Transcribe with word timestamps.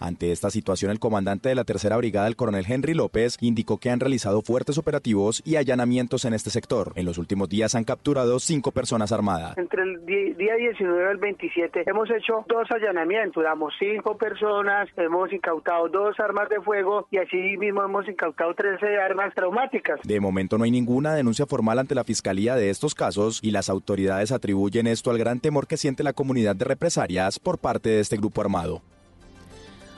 Ante 0.00 0.30
esta 0.32 0.50
situación, 0.50 0.90
el 0.90 1.00
comandante 1.00 1.48
de 1.48 1.54
la 1.54 1.64
tercera 1.64 1.96
brigada, 1.96 2.28
el 2.28 2.36
coronel 2.36 2.64
Henry 2.68 2.94
López, 2.94 3.36
indicó 3.40 3.78
que 3.78 3.90
han 3.90 4.00
realizado 4.00 4.42
fuertes 4.42 4.78
operativos 4.78 5.42
y 5.44 5.56
allanamientos 5.56 6.24
en 6.24 6.34
este 6.34 6.50
sector. 6.50 6.92
En 6.94 7.04
los 7.04 7.18
últimos 7.18 7.48
días 7.48 7.74
han 7.74 7.84
capturado 7.84 8.38
cinco 8.38 8.70
personas 8.70 9.12
armadas. 9.12 9.58
Entre 9.58 9.82
el 9.82 10.06
día 10.06 10.54
19 10.54 11.08
al 11.08 11.16
27 11.16 11.84
hemos 11.86 12.08
hecho 12.10 12.44
dos 12.48 12.70
allanamientos, 12.70 13.42
damos 13.42 13.74
cinco 13.78 14.16
personas, 14.16 14.88
hemos 14.96 15.32
incautado 15.32 15.88
dos 15.88 16.18
armas 16.20 16.48
de 16.48 16.60
fuego 16.60 17.06
y 17.10 17.18
así 17.18 17.56
mismo 17.58 17.82
hemos 17.82 18.08
incautado 18.08 18.54
13 18.54 18.98
armas 18.98 19.34
traumáticas. 19.34 20.00
De 20.04 20.20
momento 20.20 20.58
no 20.58 20.64
hay 20.64 20.70
ninguna 20.70 21.14
denuncia 21.14 21.46
formal 21.46 21.78
ante 21.78 21.94
la 21.94 22.04
fiscalía 22.04 22.54
de 22.54 22.70
estos 22.70 22.94
casos 22.94 23.40
y 23.42 23.50
las 23.50 23.68
autoridades 23.68 24.32
atribuyen 24.32 24.86
esto 24.86 25.10
al 25.10 25.18
gran 25.18 25.40
temor 25.40 25.66
que 25.66 25.76
siente 25.76 26.02
la 26.02 26.12
comunidad 26.12 26.56
de 26.56 26.64
represalias 26.64 27.38
por 27.38 27.58
parte 27.58 27.88
de 27.88 28.00
este 28.00 28.16
grupo 28.16 28.40
armado. 28.40 28.82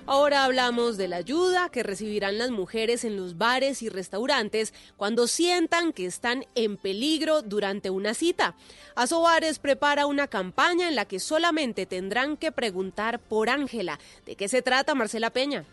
Ahora 0.07 0.45
hablamos 0.45 0.96
de 0.96 1.07
la 1.09 1.17
ayuda 1.17 1.69
que 1.69 1.82
recibirán 1.82 2.39
las 2.39 2.50
mujeres 2.50 3.04
en 3.04 3.17
los 3.17 3.39
bares 3.39 3.82
y 3.82 3.89
restaurantes 3.89 4.75
cuando 4.96 5.27
sientan 5.27 5.93
que 5.93 6.07
están 6.07 6.45
en 6.54 6.77
peligro 6.77 7.43
durante 7.43 7.91
una 7.91 8.14
cita. 8.14 8.55
Asobares 8.96 9.58
prepara 9.58 10.07
una 10.07 10.27
campaña 10.27 10.89
en 10.89 10.96
la 10.96 11.05
que 11.05 11.21
solamente 11.21 11.86
tendrán 11.86 12.36
que 12.36 12.50
preguntar 12.50 13.21
por 13.21 13.50
Ángela. 13.50 14.00
¿De 14.27 14.35
qué 14.36 14.49
se 14.49 14.63
trata, 14.63 14.94
Marcela 14.94 15.31
Peña? 15.31 15.64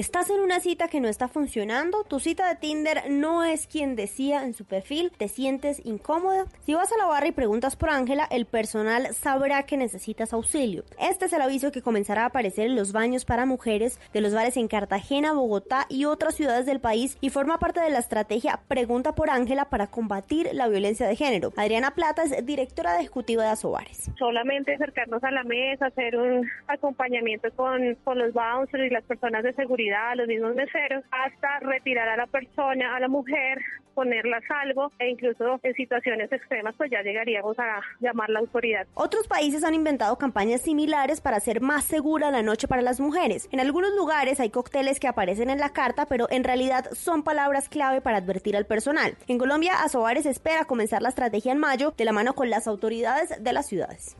¿Estás 0.00 0.30
en 0.30 0.40
una 0.40 0.60
cita 0.60 0.88
que 0.88 0.98
no 0.98 1.08
está 1.08 1.28
funcionando? 1.28 2.04
¿Tu 2.04 2.20
cita 2.20 2.48
de 2.48 2.56
Tinder 2.56 3.10
no 3.10 3.44
es 3.44 3.66
quien 3.66 3.96
decía 3.96 4.44
en 4.44 4.54
su 4.54 4.64
perfil? 4.64 5.12
¿Te 5.14 5.28
sientes 5.28 5.84
incómoda? 5.84 6.46
Si 6.64 6.72
vas 6.72 6.90
a 6.90 6.96
la 6.96 7.04
barra 7.04 7.26
y 7.26 7.32
preguntas 7.32 7.76
por 7.76 7.90
Ángela, 7.90 8.26
el 8.30 8.46
personal 8.46 9.08
sabrá 9.12 9.64
que 9.64 9.76
necesitas 9.76 10.32
auxilio. 10.32 10.84
Este 10.98 11.26
es 11.26 11.34
el 11.34 11.42
aviso 11.42 11.70
que 11.70 11.82
comenzará 11.82 12.22
a 12.22 12.26
aparecer 12.28 12.68
en 12.68 12.76
los 12.76 12.92
baños 12.92 13.26
para 13.26 13.44
mujeres 13.44 14.00
de 14.14 14.22
los 14.22 14.32
bares 14.32 14.56
en 14.56 14.68
Cartagena, 14.68 15.34
Bogotá 15.34 15.84
y 15.90 16.06
otras 16.06 16.34
ciudades 16.34 16.64
del 16.64 16.80
país 16.80 17.18
y 17.20 17.28
forma 17.28 17.58
parte 17.58 17.80
de 17.80 17.90
la 17.90 17.98
estrategia 17.98 18.60
Pregunta 18.68 19.14
por 19.14 19.28
Ángela 19.28 19.66
para 19.66 19.88
combatir 19.88 20.48
la 20.54 20.68
violencia 20.68 21.06
de 21.06 21.14
género. 21.14 21.52
Adriana 21.58 21.90
Plata 21.90 22.22
es 22.22 22.46
directora 22.46 22.98
ejecutiva 22.98 23.42
de 23.42 23.50
Asobares. 23.50 24.10
Solamente 24.18 24.76
acercarnos 24.76 25.22
a 25.24 25.30
la 25.30 25.44
mesa, 25.44 25.88
hacer 25.88 26.16
un 26.16 26.48
acompañamiento 26.68 27.50
con, 27.54 27.96
con 27.96 28.18
los 28.18 28.32
bouncers 28.32 28.86
y 28.86 28.88
las 28.88 29.04
personas 29.04 29.42
de 29.42 29.52
seguridad 29.52 29.89
a 29.94 30.14
los 30.14 30.26
mismos 30.26 30.54
meseros, 30.54 31.04
hasta 31.10 31.60
retirar 31.60 32.08
a 32.08 32.16
la 32.16 32.26
persona, 32.26 32.96
a 32.96 33.00
la 33.00 33.08
mujer, 33.08 33.58
ponerla 33.94 34.38
a 34.38 34.46
salvo 34.46 34.92
e 34.98 35.10
incluso 35.10 35.60
en 35.62 35.74
situaciones 35.74 36.32
extremas 36.32 36.74
pues 36.76 36.90
ya 36.90 37.02
llegaríamos 37.02 37.58
a 37.58 37.80
llamar 38.00 38.30
la 38.30 38.40
autoridad. 38.40 38.86
Otros 38.94 39.28
países 39.28 39.64
han 39.64 39.74
inventado 39.74 40.16
campañas 40.16 40.62
similares 40.62 41.20
para 41.20 41.36
hacer 41.36 41.60
más 41.60 41.84
segura 41.84 42.30
la 42.30 42.42
noche 42.42 42.68
para 42.68 42.82
las 42.82 43.00
mujeres. 43.00 43.48
En 43.52 43.60
algunos 43.60 43.94
lugares 43.94 44.40
hay 44.40 44.50
cócteles 44.50 45.00
que 45.00 45.08
aparecen 45.08 45.50
en 45.50 45.58
la 45.58 45.72
carta, 45.72 46.06
pero 46.06 46.28
en 46.30 46.44
realidad 46.44 46.86
son 46.92 47.22
palabras 47.22 47.68
clave 47.68 48.00
para 48.00 48.18
advertir 48.18 48.56
al 48.56 48.66
personal. 48.66 49.16
En 49.28 49.38
Colombia, 49.38 49.82
Asobares 49.82 50.26
espera 50.26 50.64
comenzar 50.64 51.02
la 51.02 51.10
estrategia 51.10 51.52
en 51.52 51.58
mayo 51.58 51.92
de 51.96 52.04
la 52.04 52.12
mano 52.12 52.34
con 52.34 52.48
las 52.50 52.66
autoridades 52.66 53.42
de 53.42 53.52
las 53.52 53.66
ciudades. 53.66 54.16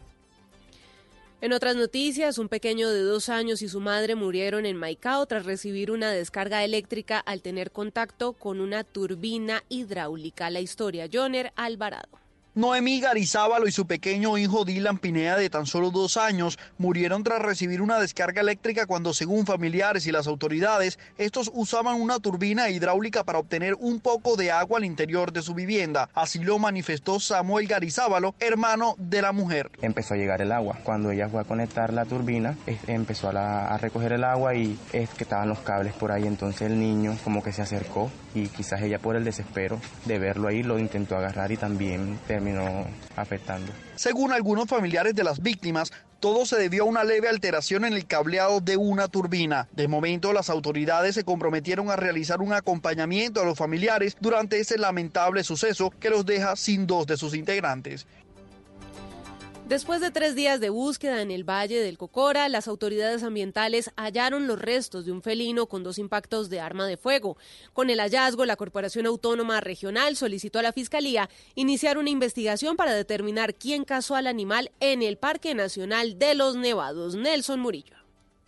En 1.42 1.54
otras 1.54 1.74
noticias, 1.74 2.36
un 2.36 2.50
pequeño 2.50 2.90
de 2.90 3.00
dos 3.00 3.30
años 3.30 3.62
y 3.62 3.68
su 3.68 3.80
madre 3.80 4.14
murieron 4.14 4.66
en 4.66 4.76
Maicao 4.76 5.24
tras 5.24 5.46
recibir 5.46 5.90
una 5.90 6.10
descarga 6.10 6.64
eléctrica 6.64 7.18
al 7.18 7.40
tener 7.40 7.70
contacto 7.70 8.34
con 8.34 8.60
una 8.60 8.84
turbina 8.84 9.64
hidráulica. 9.70 10.50
La 10.50 10.60
historia, 10.60 11.08
Joner 11.10 11.50
Alvarado. 11.56 12.29
Noemí 12.56 13.00
Garizábalo 13.00 13.68
y 13.68 13.72
su 13.72 13.86
pequeño 13.86 14.36
hijo 14.36 14.64
Dylan 14.64 14.98
Pinea 14.98 15.36
de 15.36 15.48
tan 15.48 15.66
solo 15.66 15.92
dos 15.92 16.16
años 16.16 16.58
murieron 16.78 17.22
tras 17.22 17.40
recibir 17.40 17.80
una 17.80 18.00
descarga 18.00 18.40
eléctrica 18.40 18.86
cuando 18.86 19.14
según 19.14 19.46
familiares 19.46 20.04
y 20.08 20.10
las 20.10 20.26
autoridades 20.26 20.98
estos 21.16 21.48
usaban 21.54 22.00
una 22.00 22.18
turbina 22.18 22.68
hidráulica 22.68 23.22
para 23.22 23.38
obtener 23.38 23.76
un 23.78 24.00
poco 24.00 24.34
de 24.34 24.50
agua 24.50 24.78
al 24.78 24.84
interior 24.84 25.32
de 25.32 25.42
su 25.42 25.54
vivienda. 25.54 26.08
Así 26.12 26.40
lo 26.40 26.58
manifestó 26.58 27.20
Samuel 27.20 27.68
Garizábalo, 27.68 28.34
hermano 28.40 28.96
de 28.98 29.22
la 29.22 29.30
mujer. 29.30 29.70
Empezó 29.80 30.14
a 30.14 30.16
llegar 30.16 30.42
el 30.42 30.50
agua. 30.50 30.76
Cuando 30.82 31.12
ella 31.12 31.28
fue 31.28 31.42
a 31.42 31.44
conectar 31.44 31.92
la 31.92 32.04
turbina, 32.04 32.56
empezó 32.88 33.28
a, 33.28 33.78
recoger 33.78 34.14
el 34.14 34.24
agua 34.24 34.56
y 34.56 34.76
es 34.92 35.08
que 35.10 35.22
estaban 35.22 35.48
los 35.48 35.60
cables 35.60 35.92
por 35.92 36.10
ahí. 36.10 36.26
Entonces 36.26 36.62
el 36.62 36.80
niño 36.80 37.16
como 37.22 37.44
que 37.44 37.52
se 37.52 37.62
acercó 37.62 38.10
y 38.34 38.48
quizás 38.48 38.82
ella 38.82 38.98
por 38.98 39.16
el 39.16 39.24
desespero 39.24 39.80
de 40.04 40.18
verlo 40.18 40.48
ahí 40.48 40.62
lo 40.62 40.78
intentó 40.78 41.16
agarrar 41.16 41.52
y 41.52 41.56
también 41.56 42.18
terminó 42.26 42.86
afectando. 43.16 43.72
Según 43.96 44.32
algunos 44.32 44.68
familiares 44.68 45.14
de 45.14 45.24
las 45.24 45.40
víctimas, 45.40 45.92
todo 46.20 46.44
se 46.44 46.56
debió 46.56 46.82
a 46.82 46.86
una 46.86 47.02
leve 47.02 47.28
alteración 47.28 47.84
en 47.86 47.94
el 47.94 48.06
cableado 48.06 48.60
de 48.60 48.76
una 48.76 49.08
turbina. 49.08 49.68
De 49.72 49.88
momento, 49.88 50.34
las 50.34 50.50
autoridades 50.50 51.14
se 51.14 51.24
comprometieron 51.24 51.90
a 51.90 51.96
realizar 51.96 52.40
un 52.40 52.52
acompañamiento 52.52 53.40
a 53.40 53.44
los 53.44 53.56
familiares 53.58 54.16
durante 54.20 54.60
ese 54.60 54.76
lamentable 54.76 55.44
suceso 55.44 55.90
que 55.98 56.10
los 56.10 56.26
deja 56.26 56.56
sin 56.56 56.86
dos 56.86 57.06
de 57.06 57.16
sus 57.16 57.34
integrantes. 57.34 58.06
Después 59.70 60.00
de 60.00 60.10
tres 60.10 60.34
días 60.34 60.58
de 60.58 60.68
búsqueda 60.68 61.22
en 61.22 61.30
el 61.30 61.48
Valle 61.48 61.80
del 61.80 61.96
Cocora, 61.96 62.48
las 62.48 62.66
autoridades 62.66 63.22
ambientales 63.22 63.92
hallaron 63.96 64.48
los 64.48 64.60
restos 64.60 65.06
de 65.06 65.12
un 65.12 65.22
felino 65.22 65.66
con 65.66 65.84
dos 65.84 65.98
impactos 65.98 66.50
de 66.50 66.58
arma 66.58 66.88
de 66.88 66.96
fuego. 66.96 67.36
Con 67.72 67.88
el 67.88 68.00
hallazgo, 68.00 68.44
la 68.46 68.56
Corporación 68.56 69.06
Autónoma 69.06 69.60
Regional 69.60 70.16
solicitó 70.16 70.58
a 70.58 70.62
la 70.62 70.72
Fiscalía 70.72 71.30
iniciar 71.54 71.98
una 71.98 72.10
investigación 72.10 72.76
para 72.76 72.94
determinar 72.94 73.54
quién 73.54 73.84
cazó 73.84 74.16
al 74.16 74.26
animal 74.26 74.72
en 74.80 75.02
el 75.02 75.18
Parque 75.18 75.54
Nacional 75.54 76.18
de 76.18 76.34
los 76.34 76.56
Nevados. 76.56 77.14
Nelson 77.14 77.60
Murillo. 77.60 77.99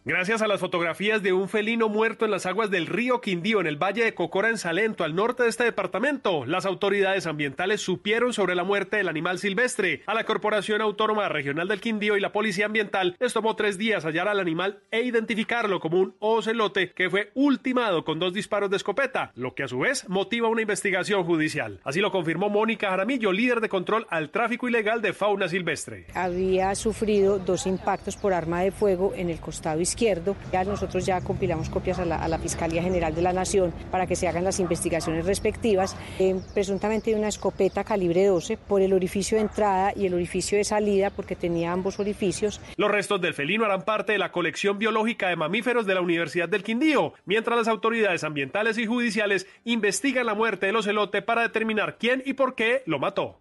Gracias 0.05 0.43
a 0.43 0.49
las 0.49 0.59
fotografías 0.59 1.23
de 1.23 1.33
un 1.33 1.49
felino 1.49 1.89
muerto 1.89 2.25
en 2.25 2.33
las 2.33 2.45
aguas 2.45 2.73
del 2.73 2.89
río 2.89 3.21
Quindío 3.21 3.61
en 3.61 3.69
el 3.69 3.81
Valle 3.81 4.03
de 4.03 4.15
Cocora 4.15 4.49
en 4.49 4.59
Salento, 4.59 5.05
al 5.05 5.15
norte 5.15 5.45
de 5.45 5.49
este 5.49 5.63
departamento, 5.63 6.45
las 6.45 6.67
autoridades 6.67 7.29
ambientales 7.29 7.83
supieron 7.83 8.33
sobre 8.33 8.57
la 8.57 8.65
muerte 8.65 8.97
del 8.97 9.07
animal 9.07 9.39
silvestre. 9.39 10.03
A 10.07 10.15
la 10.15 10.25
Corporación 10.25 10.81
Autónoma 10.81 11.29
Regional 11.29 11.69
del 11.69 11.81
Quindío 11.81 12.17
y 12.17 12.21
la 12.21 12.33
Policía 12.33 12.67
Ambiental 12.67 13.15
les 13.21 13.33
tomó 13.33 13.55
tres 13.55 13.79
días 13.79 14.05
hallar 14.05 14.27
al 14.27 14.41
animal 14.41 14.81
e 14.91 15.03
identificarlo 15.03 15.79
como 15.79 16.01
un 16.01 16.17
ocelote 16.19 16.91
que 16.91 17.09
fue 17.09 17.31
ultimado 17.35 18.03
con 18.03 18.19
dos 18.19 18.35
disparos 18.35 18.71
de 18.71 18.79
escopeta, 18.79 19.31
lo 19.37 19.55
que 19.55 19.63
a 19.63 19.69
su 19.69 19.79
vez 19.79 20.09
motiva 20.09 20.49
una 20.49 20.63
investigación 20.63 21.23
judicial. 21.23 21.79
Así 21.85 22.01
lo 22.01 22.11
confirmó 22.11 22.49
Mónica 22.49 22.91
Jaramillo, 22.91 23.31
líder 23.31 23.61
de 23.61 23.69
control 23.69 24.09
al 24.11 24.31
tráfico 24.31 24.69
ilegal 24.69 25.01
de 25.01 25.13
fauna 25.13 25.47
silvestre. 25.47 26.07
Había 26.15 26.75
sufrido 26.75 27.39
dos 27.39 27.69
impactos 27.69 28.17
por 28.17 28.33
arma 28.33 28.63
de 28.63 28.73
fuego 28.73 29.13
en 29.15 29.31
el 29.31 29.39
costado 29.39 29.81
izquierdo. 29.81 29.92
Ya 30.53 30.65
nosotros 30.65 31.05
ya 31.07 31.21
compilamos 31.21 31.69
copias 31.69 31.99
a 31.99 32.05
la, 32.05 32.39
Fiscalía 32.39 32.83
General 32.83 33.15
de 33.15 33.23
la 33.23 33.33
Nación 33.33 33.73
para 33.91 34.07
que 34.07 34.17
se 34.17 34.27
hagan 34.27 34.45
las 34.45 34.59
investigaciones 34.59 35.27
respectivas. 35.27 35.97
Eh, 36.19 36.41
presuntamente 36.55 37.11
de 37.11 37.17
una 37.17 37.29
escopeta 37.29 37.85
calibre 37.85 38.27
12 38.27 38.57
por 38.57 38.83
el 38.83 38.93
orificio 38.93 39.37
de 39.37 39.43
entrada 39.43 39.93
y 39.95 40.07
el 40.07 40.15
orificio 40.15 40.59
de 40.59 40.65
salida 40.65 41.11
porque 41.11 41.37
tenía 41.37 41.73
ambos 41.73 42.01
orificios. 42.01 42.61
Los 42.77 42.91
restos 42.91 43.21
del 43.21 43.35
felino 43.35 43.65
harán 43.65 43.83
parte 43.83 44.13
de 44.13 44.19
la 44.19 44.33
colección 44.33 44.79
biológica 44.79 45.29
de 45.29 45.37
mamíferos 45.37 45.87
de 45.87 45.95
la 45.95 46.01
Universidad 46.01 46.49
del 46.49 46.63
Quindío, 46.63 47.15
mientras 47.25 47.57
las 47.57 47.69
autoridades 47.69 48.25
ambientales 48.25 48.79
y 48.79 48.87
judiciales 48.87 49.47
investigan 49.65 50.27
la 50.27 50.35
muerte 50.35 50.67
del 50.67 50.77
ocelote 50.77 51.23
para 51.23 51.43
determinar 51.43 51.97
quién 51.99 52.23
y 52.25 52.33
por 52.33 52.55
qué 52.55 52.83
lo 52.87 52.99
mató. 52.99 53.39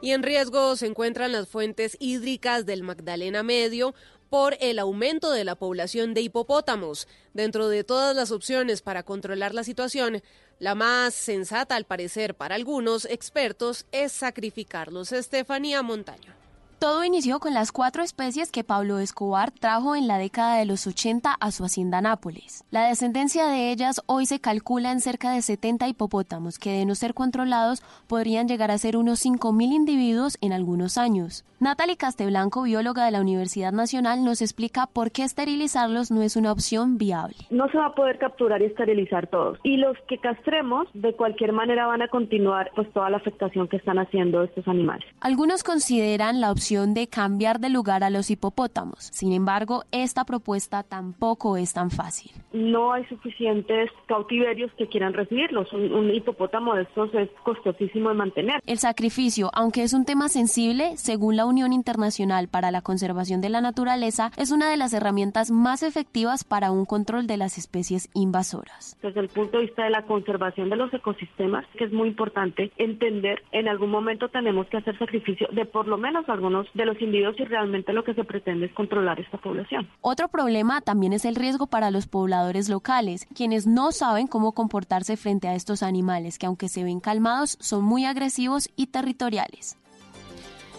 Y 0.00 0.12
en 0.12 0.22
riesgo 0.22 0.76
se 0.76 0.86
encuentran 0.86 1.32
las 1.32 1.48
fuentes 1.48 1.96
hídricas 1.98 2.64
del 2.66 2.84
Magdalena 2.84 3.42
Medio, 3.42 3.94
por 4.30 4.56
el 4.60 4.78
aumento 4.78 5.30
de 5.30 5.44
la 5.44 5.54
población 5.54 6.14
de 6.14 6.22
hipopótamos. 6.22 7.08
Dentro 7.34 7.68
de 7.68 7.84
todas 7.84 8.14
las 8.14 8.30
opciones 8.30 8.82
para 8.82 9.02
controlar 9.02 9.54
la 9.54 9.64
situación, 9.64 10.22
la 10.58 10.74
más 10.74 11.14
sensata 11.14 11.76
al 11.76 11.84
parecer 11.84 12.34
para 12.34 12.54
algunos 12.54 13.04
expertos 13.04 13.86
es 13.92 14.12
sacrificarlos. 14.12 15.12
Estefanía 15.12 15.82
Montaño. 15.82 16.47
Todo 16.78 17.02
inició 17.02 17.40
con 17.40 17.54
las 17.54 17.72
cuatro 17.72 18.04
especies 18.04 18.52
que 18.52 18.62
Pablo 18.62 19.00
Escobar 19.00 19.50
trajo 19.50 19.96
en 19.96 20.06
la 20.06 20.16
década 20.16 20.58
de 20.58 20.64
los 20.64 20.86
80 20.86 21.32
a 21.32 21.50
su 21.50 21.64
hacienda 21.64 22.00
Nápoles. 22.00 22.64
La 22.70 22.86
descendencia 22.86 23.48
de 23.48 23.72
ellas 23.72 24.00
hoy 24.06 24.26
se 24.26 24.38
calcula 24.38 24.92
en 24.92 25.00
cerca 25.00 25.32
de 25.32 25.42
70 25.42 25.88
hipopótamos 25.88 26.60
que 26.60 26.70
de 26.70 26.86
no 26.86 26.94
ser 26.94 27.14
controlados 27.14 27.82
podrían 28.06 28.46
llegar 28.46 28.70
a 28.70 28.78
ser 28.78 28.96
unos 28.96 29.26
5.000 29.26 29.72
individuos 29.72 30.38
en 30.40 30.52
algunos 30.52 30.98
años. 30.98 31.44
Natalie 31.58 31.96
Casteblanco, 31.96 32.62
bióloga 32.62 33.04
de 33.04 33.10
la 33.10 33.20
Universidad 33.20 33.72
Nacional, 33.72 34.22
nos 34.24 34.40
explica 34.40 34.86
por 34.86 35.10
qué 35.10 35.24
esterilizarlos 35.24 36.12
no 36.12 36.22
es 36.22 36.36
una 36.36 36.52
opción 36.52 36.96
viable. 36.96 37.34
No 37.50 37.68
se 37.70 37.78
va 37.78 37.86
a 37.86 37.94
poder 37.96 38.18
capturar 38.18 38.62
y 38.62 38.66
esterilizar 38.66 39.26
todos. 39.26 39.58
Y 39.64 39.78
los 39.78 39.96
que 40.06 40.18
castremos, 40.18 40.86
de 40.94 41.16
cualquier 41.16 41.52
manera 41.52 41.88
van 41.88 42.02
a 42.02 42.08
continuar 42.08 42.70
pues 42.76 42.88
toda 42.92 43.10
la 43.10 43.16
afectación 43.16 43.66
que 43.66 43.78
están 43.78 43.98
haciendo 43.98 44.44
estos 44.44 44.68
animales. 44.68 45.04
Algunos 45.20 45.64
consideran 45.64 46.40
la 46.40 46.52
opción 46.52 46.67
solución 46.68 46.94
de 46.94 47.08
cambiar 47.08 47.60
de 47.60 47.70
lugar 47.70 48.04
a 48.04 48.10
los 48.10 48.30
hipopótamos. 48.30 49.08
Sin 49.12 49.32
embargo, 49.32 49.84
esta 49.90 50.24
propuesta 50.24 50.82
tampoco 50.82 51.56
es 51.56 51.72
tan 51.72 51.90
fácil. 51.90 52.30
No 52.52 52.92
hay 52.92 53.04
suficientes 53.06 53.90
cautiverios 54.06 54.70
que 54.76 54.86
quieran 54.86 55.14
recibirlos. 55.14 55.72
Un, 55.72 55.92
un 55.92 56.14
hipopótamo 56.14 56.74
de 56.74 56.82
estos 56.82 57.14
es 57.14 57.30
costosísimo 57.42 58.10
de 58.10 58.14
mantener. 58.14 58.60
El 58.66 58.78
sacrificio, 58.78 59.50
aunque 59.54 59.82
es 59.82 59.94
un 59.94 60.04
tema 60.04 60.28
sensible, 60.28 60.96
según 60.96 61.36
la 61.36 61.46
Unión 61.46 61.72
Internacional 61.72 62.48
para 62.48 62.70
la 62.70 62.82
Conservación 62.82 63.40
de 63.40 63.48
la 63.48 63.60
Naturaleza, 63.60 64.30
es 64.36 64.50
una 64.50 64.70
de 64.70 64.76
las 64.76 64.92
herramientas 64.92 65.50
más 65.50 65.82
efectivas 65.82 66.44
para 66.44 66.70
un 66.70 66.84
control 66.84 67.26
de 67.26 67.36
las 67.38 67.56
especies 67.56 68.10
invasoras. 68.14 68.98
Desde 69.02 69.20
el 69.20 69.28
punto 69.28 69.58
de 69.58 69.64
vista 69.64 69.84
de 69.84 69.90
la 69.90 70.02
conservación 70.02 70.68
de 70.68 70.76
los 70.76 70.92
ecosistemas, 70.92 71.64
que 71.78 71.84
es 71.84 71.92
muy 71.92 72.08
importante 72.08 72.72
entender, 72.76 73.42
en 73.52 73.68
algún 73.68 73.90
momento 73.90 74.28
tenemos 74.28 74.66
que 74.66 74.78
hacer 74.78 74.98
sacrificio 74.98 75.48
de 75.52 75.64
por 75.64 75.86
lo 75.86 75.96
menos 75.96 76.28
algunos 76.28 76.57
de 76.74 76.84
los 76.84 77.00
individuos 77.00 77.38
y 77.38 77.44
realmente 77.44 77.92
lo 77.92 78.04
que 78.04 78.14
se 78.14 78.24
pretende 78.24 78.66
es 78.66 78.72
controlar 78.72 79.20
esta 79.20 79.38
población. 79.38 79.88
Otro 80.00 80.28
problema 80.28 80.80
también 80.80 81.12
es 81.12 81.24
el 81.24 81.34
riesgo 81.34 81.66
para 81.66 81.90
los 81.90 82.06
pobladores 82.06 82.68
locales, 82.68 83.26
quienes 83.34 83.66
no 83.66 83.92
saben 83.92 84.26
cómo 84.26 84.52
comportarse 84.52 85.16
frente 85.16 85.48
a 85.48 85.54
estos 85.54 85.82
animales 85.82 86.38
que 86.38 86.46
aunque 86.46 86.68
se 86.68 86.84
ven 86.84 87.00
calmados 87.00 87.56
son 87.60 87.84
muy 87.84 88.04
agresivos 88.04 88.68
y 88.76 88.88
territoriales. 88.88 89.76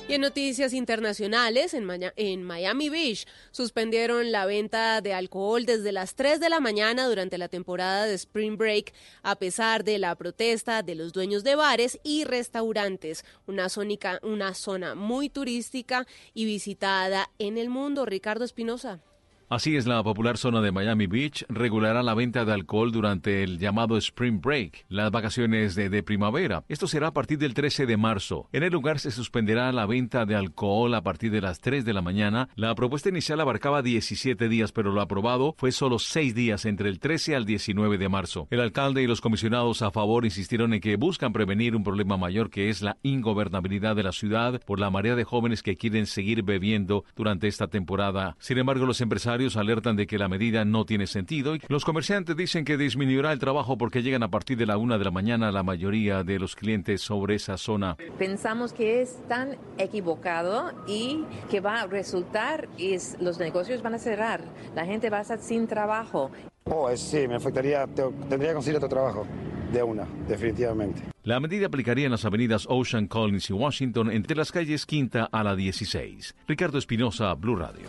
Y 0.09 0.15
en 0.15 0.21
noticias 0.21 0.73
internacionales, 0.73 1.75
en, 1.75 1.87
en, 2.15 2.41
Miami 2.41 2.89
Beach 2.89 3.27
suspendieron 3.51 4.31
la 4.31 4.47
venta 4.47 5.01
de 5.01 5.13
alcohol 5.13 5.67
desde 5.67 5.91
las 5.91 6.15
3 6.15 6.39
de 6.39 6.49
la 6.49 6.59
mañana 6.59 7.07
durante 7.07 7.37
la 7.37 7.47
temporada 7.47 8.07
de 8.07 8.15
Spring 8.15 8.57
Break, 8.57 8.91
a 9.21 9.35
pesar 9.35 9.83
de 9.83 9.99
la 9.99 10.15
protesta 10.15 10.81
de 10.81 10.95
los 10.95 11.13
dueños 11.13 11.43
de 11.43 11.53
bares 11.53 11.99
y 12.03 12.23
restaurantes, 12.23 13.23
una, 13.45 13.69
zónica, 13.69 14.19
una 14.23 14.55
zona 14.55 14.95
muy 14.95 15.29
turística 15.29 16.07
y 16.33 16.45
visitada 16.45 17.29
en 17.37 17.59
el 17.59 17.69
mundo. 17.69 18.07
Ricardo 18.07 18.45
Espinosa. 18.45 19.01
Así 19.51 19.75
es, 19.75 19.87
la 19.87 20.03
popular 20.03 20.37
zona 20.37 20.61
de 20.61 20.71
Miami 20.71 21.07
Beach 21.07 21.43
regulará 21.49 22.03
la 22.03 22.13
venta 22.13 22.45
de 22.45 22.53
alcohol 22.53 22.91
durante 22.91 23.41
el 23.41 23.57
llamado 23.57 23.97
Spring 23.97 24.41
Break, 24.41 24.85
las 24.89 25.09
vacaciones 25.09 25.73
de, 25.73 26.03
primavera. 26.03 26.63
Esto 26.67 26.85
será 26.85 27.07
a 27.07 27.13
partir 27.13 27.39
del 27.39 27.55
13 27.55 27.87
de 27.87 27.97
marzo. 27.97 28.47
En 28.51 28.61
el 28.61 28.71
lugar 28.71 28.99
se 28.99 29.09
suspenderá 29.09 29.71
la 29.71 29.87
venta 29.87 30.27
de 30.27 30.35
alcohol 30.35 30.93
a 30.93 31.01
partir 31.01 31.31
de 31.31 31.41
las 31.41 31.61
3 31.61 31.83
de 31.83 31.93
la 31.93 32.03
mañana. 32.03 32.49
La 32.55 32.75
propuesta 32.75 33.09
inicial 33.09 33.41
abarcaba 33.41 33.81
17 33.81 34.49
días, 34.49 34.71
pero 34.71 34.91
lo 34.91 35.01
aprobado 35.01 35.55
fue 35.57 35.71
solo 35.71 35.97
6 35.97 36.35
días 36.35 36.65
entre 36.65 36.87
el 36.87 36.99
13 36.99 37.35
al 37.35 37.45
19 37.45 37.97
de 37.97 38.07
marzo. 38.07 38.47
El 38.51 38.59
alcalde 38.59 39.01
y 39.01 39.07
los 39.07 39.19
comisionados 39.19 39.81
a 39.81 39.89
favor 39.89 40.25
insistieron 40.25 40.75
en 40.75 40.79
que 40.79 40.95
buscan 40.95 41.33
prevenir 41.33 41.75
un 41.75 41.83
problema 41.83 42.17
mayor 42.17 42.51
que 42.51 42.69
es 42.69 42.83
la 42.83 42.97
ingobernabilidad 43.01 43.95
de 43.95 44.03
la 44.03 44.11
ciudad 44.11 44.61
por 44.63 44.79
la 44.79 44.91
marea 44.91 45.15
de 45.15 45.23
jóvenes 45.23 45.63
que 45.63 45.75
quieren 45.75 46.05
seguir 46.05 46.43
bebiendo 46.43 47.03
durante 47.15 47.47
esta 47.47 47.65
temporada. 47.65 48.35
Sin 48.37 48.59
embargo, 48.59 48.85
los 48.85 49.01
empresarios 49.01 49.38
alertan 49.55 49.95
de 49.95 50.07
que 50.07 50.17
la 50.17 50.27
medida 50.27 50.65
no 50.65 50.85
tiene 50.85 51.07
sentido 51.07 51.55
y 51.55 51.61
los 51.67 51.85
comerciantes 51.85 52.35
dicen 52.35 52.65
que 52.65 52.77
disminuirá 52.77 53.31
el 53.31 53.39
trabajo 53.39 53.77
porque 53.77 54.03
llegan 54.03 54.23
a 54.23 54.29
partir 54.29 54.57
de 54.57 54.65
la 54.65 54.77
una 54.77 54.97
de 54.97 55.05
la 55.05 55.11
mañana 55.11 55.51
la 55.51 55.63
mayoría 55.63 56.23
de 56.23 56.39
los 56.39 56.55
clientes 56.55 57.01
sobre 57.01 57.35
esa 57.35 57.57
zona. 57.57 57.95
Pensamos 58.17 58.73
que 58.73 59.01
es 59.01 59.17
tan 59.27 59.57
equivocado 59.77 60.71
y 60.87 61.23
que 61.49 61.59
va 61.59 61.81
a 61.81 61.87
resultar 61.87 62.67
es 62.77 63.17
los 63.19 63.39
negocios 63.39 63.81
van 63.81 63.95
a 63.95 63.99
cerrar, 63.99 64.41
la 64.75 64.85
gente 64.85 65.09
va 65.09 65.19
a 65.19 65.21
estar 65.21 65.39
sin 65.39 65.67
trabajo. 65.67 66.31
Oh, 66.65 66.95
sí, 66.95 67.27
me 67.27 67.35
afectaría, 67.35 67.87
tendría 67.87 68.49
que 68.49 68.53
conseguir 68.53 68.77
otro 68.77 68.89
trabajo. 68.89 69.25
De 69.71 69.83
una, 69.83 70.07
definitivamente. 70.27 71.03
La 71.23 71.39
medida 71.39 71.67
aplicaría 71.67 72.05
en 72.05 72.11
las 72.11 72.25
avenidas 72.25 72.65
Ocean, 72.67 73.07
Collins 73.07 73.49
y 73.51 73.53
Washington 73.53 74.11
entre 74.11 74.35
las 74.35 74.51
calles 74.51 74.85
Quinta 74.87 75.29
a 75.31 75.43
la 75.43 75.55
16. 75.55 76.35
Ricardo 76.47 76.79
Espinosa, 76.79 77.33
Blue 77.35 77.55
Radio. 77.55 77.85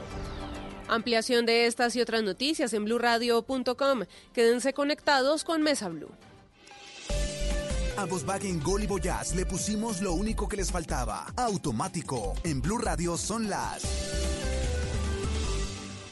Ampliación 0.90 1.46
de 1.46 1.66
estas 1.66 1.94
y 1.94 2.00
otras 2.00 2.22
noticias 2.24 2.72
en 2.72 2.84
blurradio.com. 2.84 4.02
Quédense 4.32 4.72
conectados 4.72 5.44
con 5.44 5.62
Mesa 5.62 5.88
Blue. 5.88 6.10
A 7.96 8.04
Volkswagen 8.06 8.60
Gol 8.60 8.82
y 8.82 8.86
Voyage 8.86 9.36
le 9.36 9.46
pusimos 9.46 10.00
lo 10.00 10.14
único 10.14 10.48
que 10.48 10.56
les 10.56 10.72
faltaba. 10.72 11.26
Automático. 11.36 12.34
En 12.42 12.60
Blue 12.60 12.78
Radio 12.78 13.16
son 13.16 13.48
las 13.48 13.82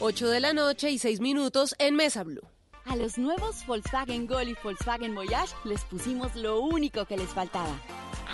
8 0.00 0.28
de 0.28 0.40
la 0.40 0.52
noche 0.52 0.90
y 0.90 0.98
6 0.98 1.20
minutos 1.20 1.74
en 1.78 1.96
Mesa 1.96 2.22
Blue. 2.22 2.57
A 2.90 2.96
los 2.96 3.19
nuevos 3.19 3.67
Volkswagen 3.67 4.26
Gol 4.26 4.49
y 4.49 4.56
Volkswagen 4.64 5.14
Voyage 5.14 5.55
les 5.64 5.85
pusimos 5.85 6.35
lo 6.35 6.61
único 6.61 7.05
que 7.05 7.19
les 7.19 7.29
faltaba. 7.29 7.79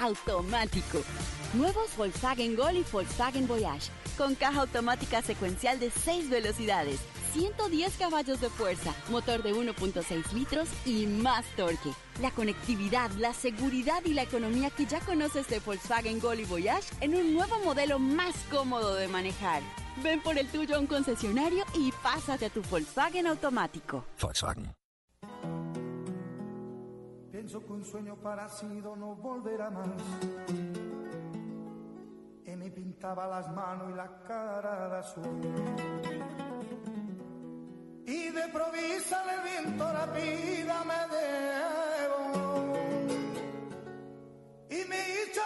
Automático. 0.01 1.03
Nuevos 1.55 1.97
Volkswagen 1.97 2.55
Gol 2.55 2.77
y 2.77 2.85
Volkswagen 2.93 3.49
Voyage. 3.49 3.91
Con 4.17 4.37
caja 4.37 4.61
automática 4.61 5.23
secuencial 5.23 5.81
de 5.81 5.91
6 5.91 6.31
velocidades, 6.31 7.01
110 7.35 7.97
caballos 7.97 8.41
de 8.41 8.49
fuerza, 8.49 8.95
motor 9.11 9.43
de 9.43 9.53
1.6 9.53 10.33
litros 10.33 10.69
y 10.87 11.07
más 11.07 11.45
torque. 11.57 11.91
La 12.23 12.31
conectividad, 12.31 13.11
la 13.19 13.35
seguridad 13.35 14.05
y 14.05 14.15
la 14.15 14.23
economía 14.23 14.71
que 14.71 14.87
ya 14.87 15.01
conoces 15.01 15.49
de 15.49 15.59
Volkswagen 15.59 16.21
Gol 16.21 16.39
y 16.39 16.45
Voyage 16.45 16.95
en 17.01 17.17
un 17.17 17.35
nuevo 17.35 17.59
modelo 17.65 17.99
más 17.99 18.37
cómodo 18.53 18.95
de 18.95 19.09
manejar. 19.09 19.63
Ven 20.01 20.23
por 20.23 20.39
el 20.39 20.47
tuyo 20.47 20.77
a 20.77 20.79
un 20.79 20.87
concesionario 20.87 21.65
y 21.75 21.91
pásate 22.05 22.47
a 22.47 22.51
tu 22.51 22.63
Volkswagen 22.63 23.27
automático. 23.27 24.05
Volkswagen. 24.21 24.73
Pienso 27.33 27.67
que 27.67 27.73
un 27.73 27.85
sueño 27.85 28.15
parecido 28.15 28.95
no 28.95 29.17
volverá 29.17 29.71
más. 29.71 29.89
Y 32.47 32.57
me 32.57 32.71
pintaba 32.71 33.27
las 33.27 33.53
manos 33.53 33.91
y 33.91 33.97
la 33.97 34.23
cara 34.23 34.89
de 34.89 34.99
azul. 34.99 36.14
Y 38.07 38.29
de 38.29 38.49
provisa 38.49 39.25
el 39.35 39.41
viento 39.43 39.93
la 39.93 40.07
vida 40.07 40.85
me 40.85 41.01
debo. 41.17 42.75
Y 44.69 44.85
me 44.89 44.99
hizo 45.11 45.41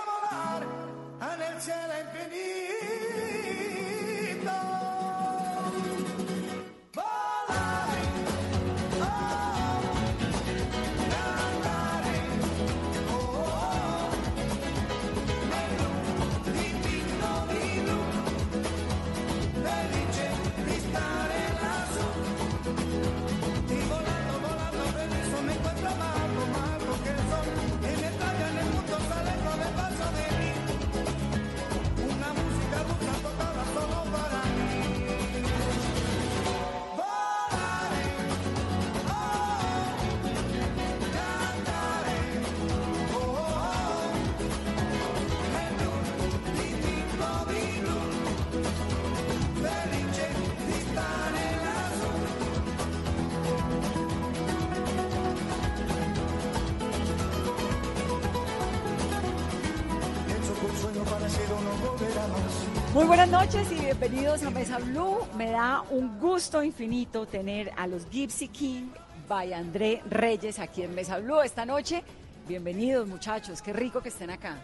Muy 62.95 63.05
buenas 63.05 63.29
noches 63.29 63.71
y 63.71 63.77
bienvenidos 63.77 64.43
a 64.43 64.51
Mesa 64.51 64.79
Blue. 64.79 65.19
Me 65.37 65.51
da 65.51 65.83
un 65.91 66.19
gusto 66.19 66.63
infinito 66.63 67.27
tener 67.27 67.71
a 67.77 67.87
los 67.87 68.09
Gypsy 68.11 68.49
King 68.49 68.89
by 69.29 69.53
André 69.53 70.03
Reyes 70.09 70.59
aquí 70.59 70.83
en 70.83 70.95
Mesa 70.95 71.19
Blue 71.19 71.41
esta 71.41 71.65
noche. 71.65 72.03
Bienvenidos 72.47 73.07
muchachos, 73.07 73.63
qué 73.63 73.73
rico 73.73 74.01
que 74.01 74.09
estén 74.09 74.31
acá. 74.31 74.59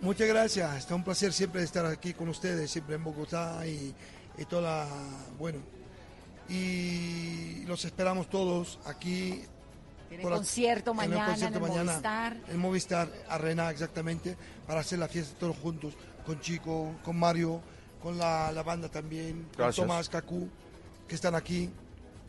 Muchas 0.00 0.28
gracias, 0.28 0.76
está 0.76 0.94
un 0.94 1.04
placer 1.04 1.32
siempre 1.32 1.62
estar 1.62 1.86
aquí 1.86 2.12
con 2.12 2.28
ustedes, 2.28 2.70
siempre 2.70 2.96
en 2.96 3.04
Bogotá 3.04 3.66
y, 3.66 3.94
y 4.36 4.44
toda 4.44 4.62
la, 4.62 4.88
bueno, 5.38 5.58
y 6.48 7.64
los 7.66 7.84
esperamos 7.84 8.28
todos 8.28 8.78
aquí. 8.84 9.42
Por 10.20 10.30
la- 10.32 10.36
concierto 10.36 10.90
en 10.92 11.00
el 11.00 11.08
mañana 11.10 11.26
concierto 11.30 11.58
en 11.58 11.62
el 11.64 11.68
mañana, 11.70 11.92
Movistar. 11.92 12.36
En 12.48 12.58
Movistar 12.58 13.08
Arena, 13.28 13.70
exactamente, 13.70 14.36
para 14.66 14.80
hacer 14.80 14.98
la 14.98 15.08
fiesta 15.08 15.38
todos 15.38 15.56
juntos, 15.56 15.94
con 16.26 16.40
Chico, 16.40 16.94
con 17.04 17.18
Mario, 17.18 17.60
con 18.02 18.18
la, 18.18 18.50
la 18.52 18.62
banda 18.62 18.88
también, 18.88 19.46
Gracias. 19.56 19.76
con 19.76 19.86
Tomás, 19.88 20.08
Cacú, 20.08 20.48
que 21.08 21.14
están 21.14 21.34
aquí. 21.34 21.70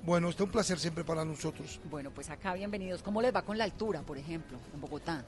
Bueno, 0.04 0.30
está 0.30 0.44
un 0.44 0.52
placer 0.52 0.78
siempre 0.80 1.04
para 1.04 1.24
nosotros. 1.26 1.80
Bueno, 1.90 2.12
pues 2.12 2.30
acá 2.30 2.54
bienvenidos. 2.54 3.02
¿Cómo 3.02 3.22
les 3.22 3.34
va 3.34 3.42
con 3.42 3.58
la 3.58 3.64
altura, 3.64 4.02
por 4.02 4.18
ejemplo, 4.18 4.58
en 4.74 4.82
Bogotá? 4.82 5.24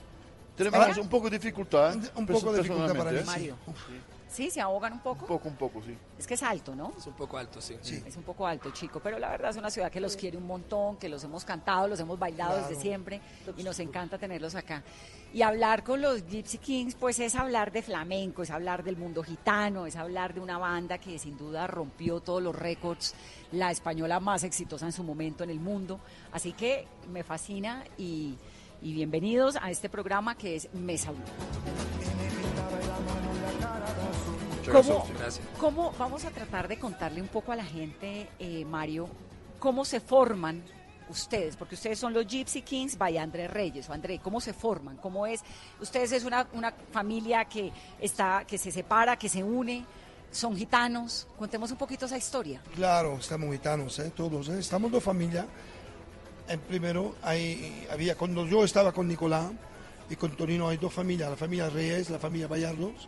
Tenemos 0.58 0.98
un 0.98 1.10
poco 1.10 1.30
de 1.30 1.38
dificultad. 1.40 1.96
Un 2.16 2.26
poco 2.26 2.52
de 2.54 2.62
dificultad 2.62 2.96
para 2.96 3.12
mí, 3.12 3.18
personalmente. 3.18 3.56
sí. 3.88 4.15
¿Sí? 4.28 4.50
¿Se 4.50 4.60
ahogan 4.60 4.94
un 4.94 5.00
poco? 5.00 5.22
Un 5.22 5.28
poco, 5.28 5.48
un 5.50 5.56
poco, 5.56 5.82
sí. 5.84 5.96
Es 6.18 6.28
que 6.28 6.34
es 6.34 6.44
alto, 6.44 6.76
¿no? 6.76 6.94
Es 6.98 7.08
un 7.08 7.14
poco 7.14 7.38
alto, 7.38 7.62
sí. 7.62 7.76
Es 8.06 8.18
un 8.18 8.24
poco 8.24 8.46
alto, 8.46 8.72
chico, 8.72 9.00
pero 9.00 9.20
la 9.20 9.30
verdad 9.30 9.52
es 9.52 9.58
una 9.58 9.70
ciudad 9.70 9.92
que 9.92 10.02
los 10.02 10.16
quiere 10.16 10.38
un 10.38 10.48
montón, 10.48 10.98
que 10.98 11.08
los 11.08 11.24
hemos 11.24 11.46
cantado, 11.46 11.88
los 11.88 12.00
hemos 12.00 12.18
bailado 12.18 12.58
desde 12.58 12.82
siempre 12.82 13.22
y 13.58 13.64
nos 13.64 13.80
encanta 13.80 14.18
tenerlos 14.18 14.56
acá. 14.56 14.84
Y 15.34 15.42
hablar 15.42 15.84
con 15.84 16.02
los 16.02 16.26
Gypsy 16.28 16.58
Kings, 16.58 16.96
pues 16.96 17.20
es 17.20 17.36
hablar 17.36 17.72
de 17.72 17.82
flamenco, 17.82 18.44
es 18.44 18.52
hablar 18.52 18.84
del 18.84 18.98
mundo 18.98 19.22
gitano, 19.22 19.86
es 19.86 19.96
hablar 19.96 20.34
de 20.34 20.40
una 20.40 20.58
banda 20.58 20.98
que 20.98 21.20
sin 21.20 21.38
duda 21.38 21.68
rompió 21.68 22.22
todos 22.22 22.42
los 22.42 22.56
récords, 22.56 23.14
la 23.52 23.70
española 23.70 24.20
más 24.20 24.44
exitosa 24.44 24.86
en 24.86 24.92
su 24.94 25.04
momento 25.04 25.44
en 25.44 25.50
el 25.50 25.60
mundo. 25.60 26.00
Así 26.32 26.54
que 26.54 26.88
me 27.12 27.24
fascina 27.24 27.84
y, 27.98 28.38
y 28.82 28.94
bienvenidos 28.94 29.58
a 29.62 29.70
este 29.72 29.90
programa 29.90 30.36
que 30.36 30.56
es 30.56 30.74
Mesa 30.74 31.12
Blue. 31.12 31.95
¿Cómo, 34.72 35.06
cómo- 35.60 35.92
vamos 35.98 36.26
a 36.26 36.32
tratar 36.32 36.68
de 36.68 36.78
contarle 36.80 37.22
un 37.22 37.28
poco 37.28 37.52
a 37.52 37.56
la 37.56 37.66
gente, 37.66 38.28
eh, 38.40 38.66
Mario, 38.66 39.08
cómo 39.60 39.86
se 39.86 40.00
forman 40.00 40.64
ustedes? 41.10 41.56
Porque 41.56 41.76
ustedes 41.76 42.00
son 42.00 42.14
los 42.14 42.26
Gypsy 42.28 42.62
Kings 42.62 42.98
by 42.98 43.18
André 43.18 43.48
Reyes 43.48 43.90
o 43.90 43.94
André, 43.94 44.20
¿cómo 44.20 44.42
se 44.42 44.54
forman? 44.54 44.98
¿Cómo 44.98 45.28
es? 45.28 45.42
Ustedes 45.80 46.12
es 46.12 46.24
una, 46.26 46.48
una 46.54 46.74
familia 46.92 47.46
que 47.46 47.72
está, 48.00 48.44
que 48.48 48.58
se 48.58 48.72
separa, 48.72 49.18
que 49.18 49.30
se 49.30 49.44
une, 49.44 49.86
son 50.32 50.56
gitanos. 50.58 51.28
Contemos 51.38 51.72
un 51.72 51.78
poquito 51.78 52.06
esa 52.06 52.18
historia. 52.18 52.62
Claro, 52.76 53.18
estamos 53.18 53.52
gitanos, 53.52 54.00
¿eh? 54.00 54.12
todos. 54.16 54.50
¿eh? 54.50 54.60
Estamos 54.60 54.92
dos 54.92 55.04
familias. 55.04 55.46
En 56.48 56.60
primero, 56.60 57.16
hay, 57.24 57.88
había, 57.92 58.16
cuando 58.16 58.46
yo 58.46 58.64
estaba 58.64 58.92
con 58.92 59.08
Nicolás 59.08 59.52
y 60.10 60.16
con 60.16 60.36
Torino, 60.36 60.68
hay 60.70 60.78
dos 60.78 60.94
familias, 60.94 61.30
la 61.30 61.36
familia 61.36 61.70
Reyes, 61.70 62.10
la 62.12 62.20
familia 62.20 62.48
Bayardos, 62.48 63.08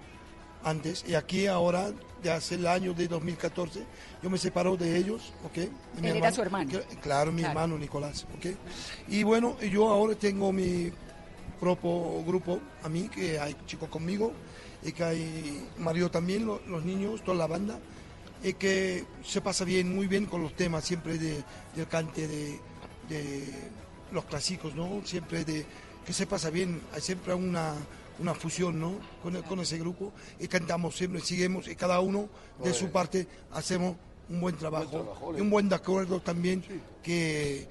antes. 0.64 1.04
Y 1.08 1.16
aquí 1.16 1.48
ahora, 1.48 1.92
de 2.24 2.32
hace 2.32 2.56
el 2.56 2.68
año 2.68 2.94
de 2.94 3.08
2014, 3.08 3.84
yo 4.24 4.30
me 4.30 4.38
separo 4.38 4.76
de 4.78 4.98
ellos, 4.98 5.34
¿ok? 5.46 5.58
Él 5.58 6.16
era 6.16 6.32
su 6.32 6.42
hermano. 6.42 6.70
que- 6.72 6.82
Claro, 7.02 7.32
mi 7.32 7.42
Claro. 7.42 7.52
hermano 7.60 7.78
Nicolás, 7.78 8.26
¿ok? 8.38 8.48
Y 9.08 9.24
bueno, 9.24 9.60
yo 9.62 9.90
ahora 9.90 10.16
tengo 10.16 10.52
mi 10.52 10.92
propio 11.60 12.24
grupo, 12.24 12.60
a 12.84 12.90
mí, 12.90 13.10
que 13.10 13.40
hay 13.40 13.56
chicos 13.66 13.90
conmigo, 13.90 14.32
y 14.84 14.92
que 14.92 15.04
hay 15.04 15.68
Mario 15.80 16.10
también, 16.12 16.46
lo- 16.46 16.62
los 16.68 16.84
niños, 16.86 17.24
toda 17.24 17.38
la 17.38 17.48
banda, 17.48 17.80
y 18.44 18.54
que 18.54 19.06
se 19.26 19.42
pasa 19.42 19.64
bien, 19.66 19.94
muy 19.96 20.06
bien 20.08 20.26
con 20.28 20.44
los 20.44 20.56
temas, 20.56 20.84
siempre 20.86 21.18
de, 21.18 21.44
del 21.76 21.88
cante 21.88 22.28
de, 22.28 22.60
de 23.10 23.44
los 24.12 24.26
clásicos, 24.26 24.76
¿no? 24.76 25.02
Siempre 25.04 25.44
de 25.44 25.66
que 26.06 26.14
se 26.14 26.28
pasa 26.28 26.50
bien, 26.52 26.80
hay 26.94 27.02
siempre 27.02 27.34
una, 27.34 27.74
una 28.20 28.34
fusión, 28.34 28.80
¿no? 28.80 28.96
Con, 29.22 29.42
con 29.44 29.60
ese 29.60 29.78
grupo, 29.78 30.12
y 30.40 30.48
cantamos 30.48 30.96
siempre, 30.96 31.22
seguimos, 31.22 31.68
y 31.68 31.76
cada 31.76 32.00
uno 32.00 32.30
de 32.64 32.74
su 32.74 32.90
parte 32.90 33.28
hacemos 33.52 33.96
un 34.30 34.42
buen 34.42 34.56
trabajo, 34.56 35.34
y 35.38 35.42
un 35.42 35.50
buen 35.50 35.70
de 35.70 35.76
acuerdo 35.76 36.20
también, 36.20 36.64
que, 37.04 37.68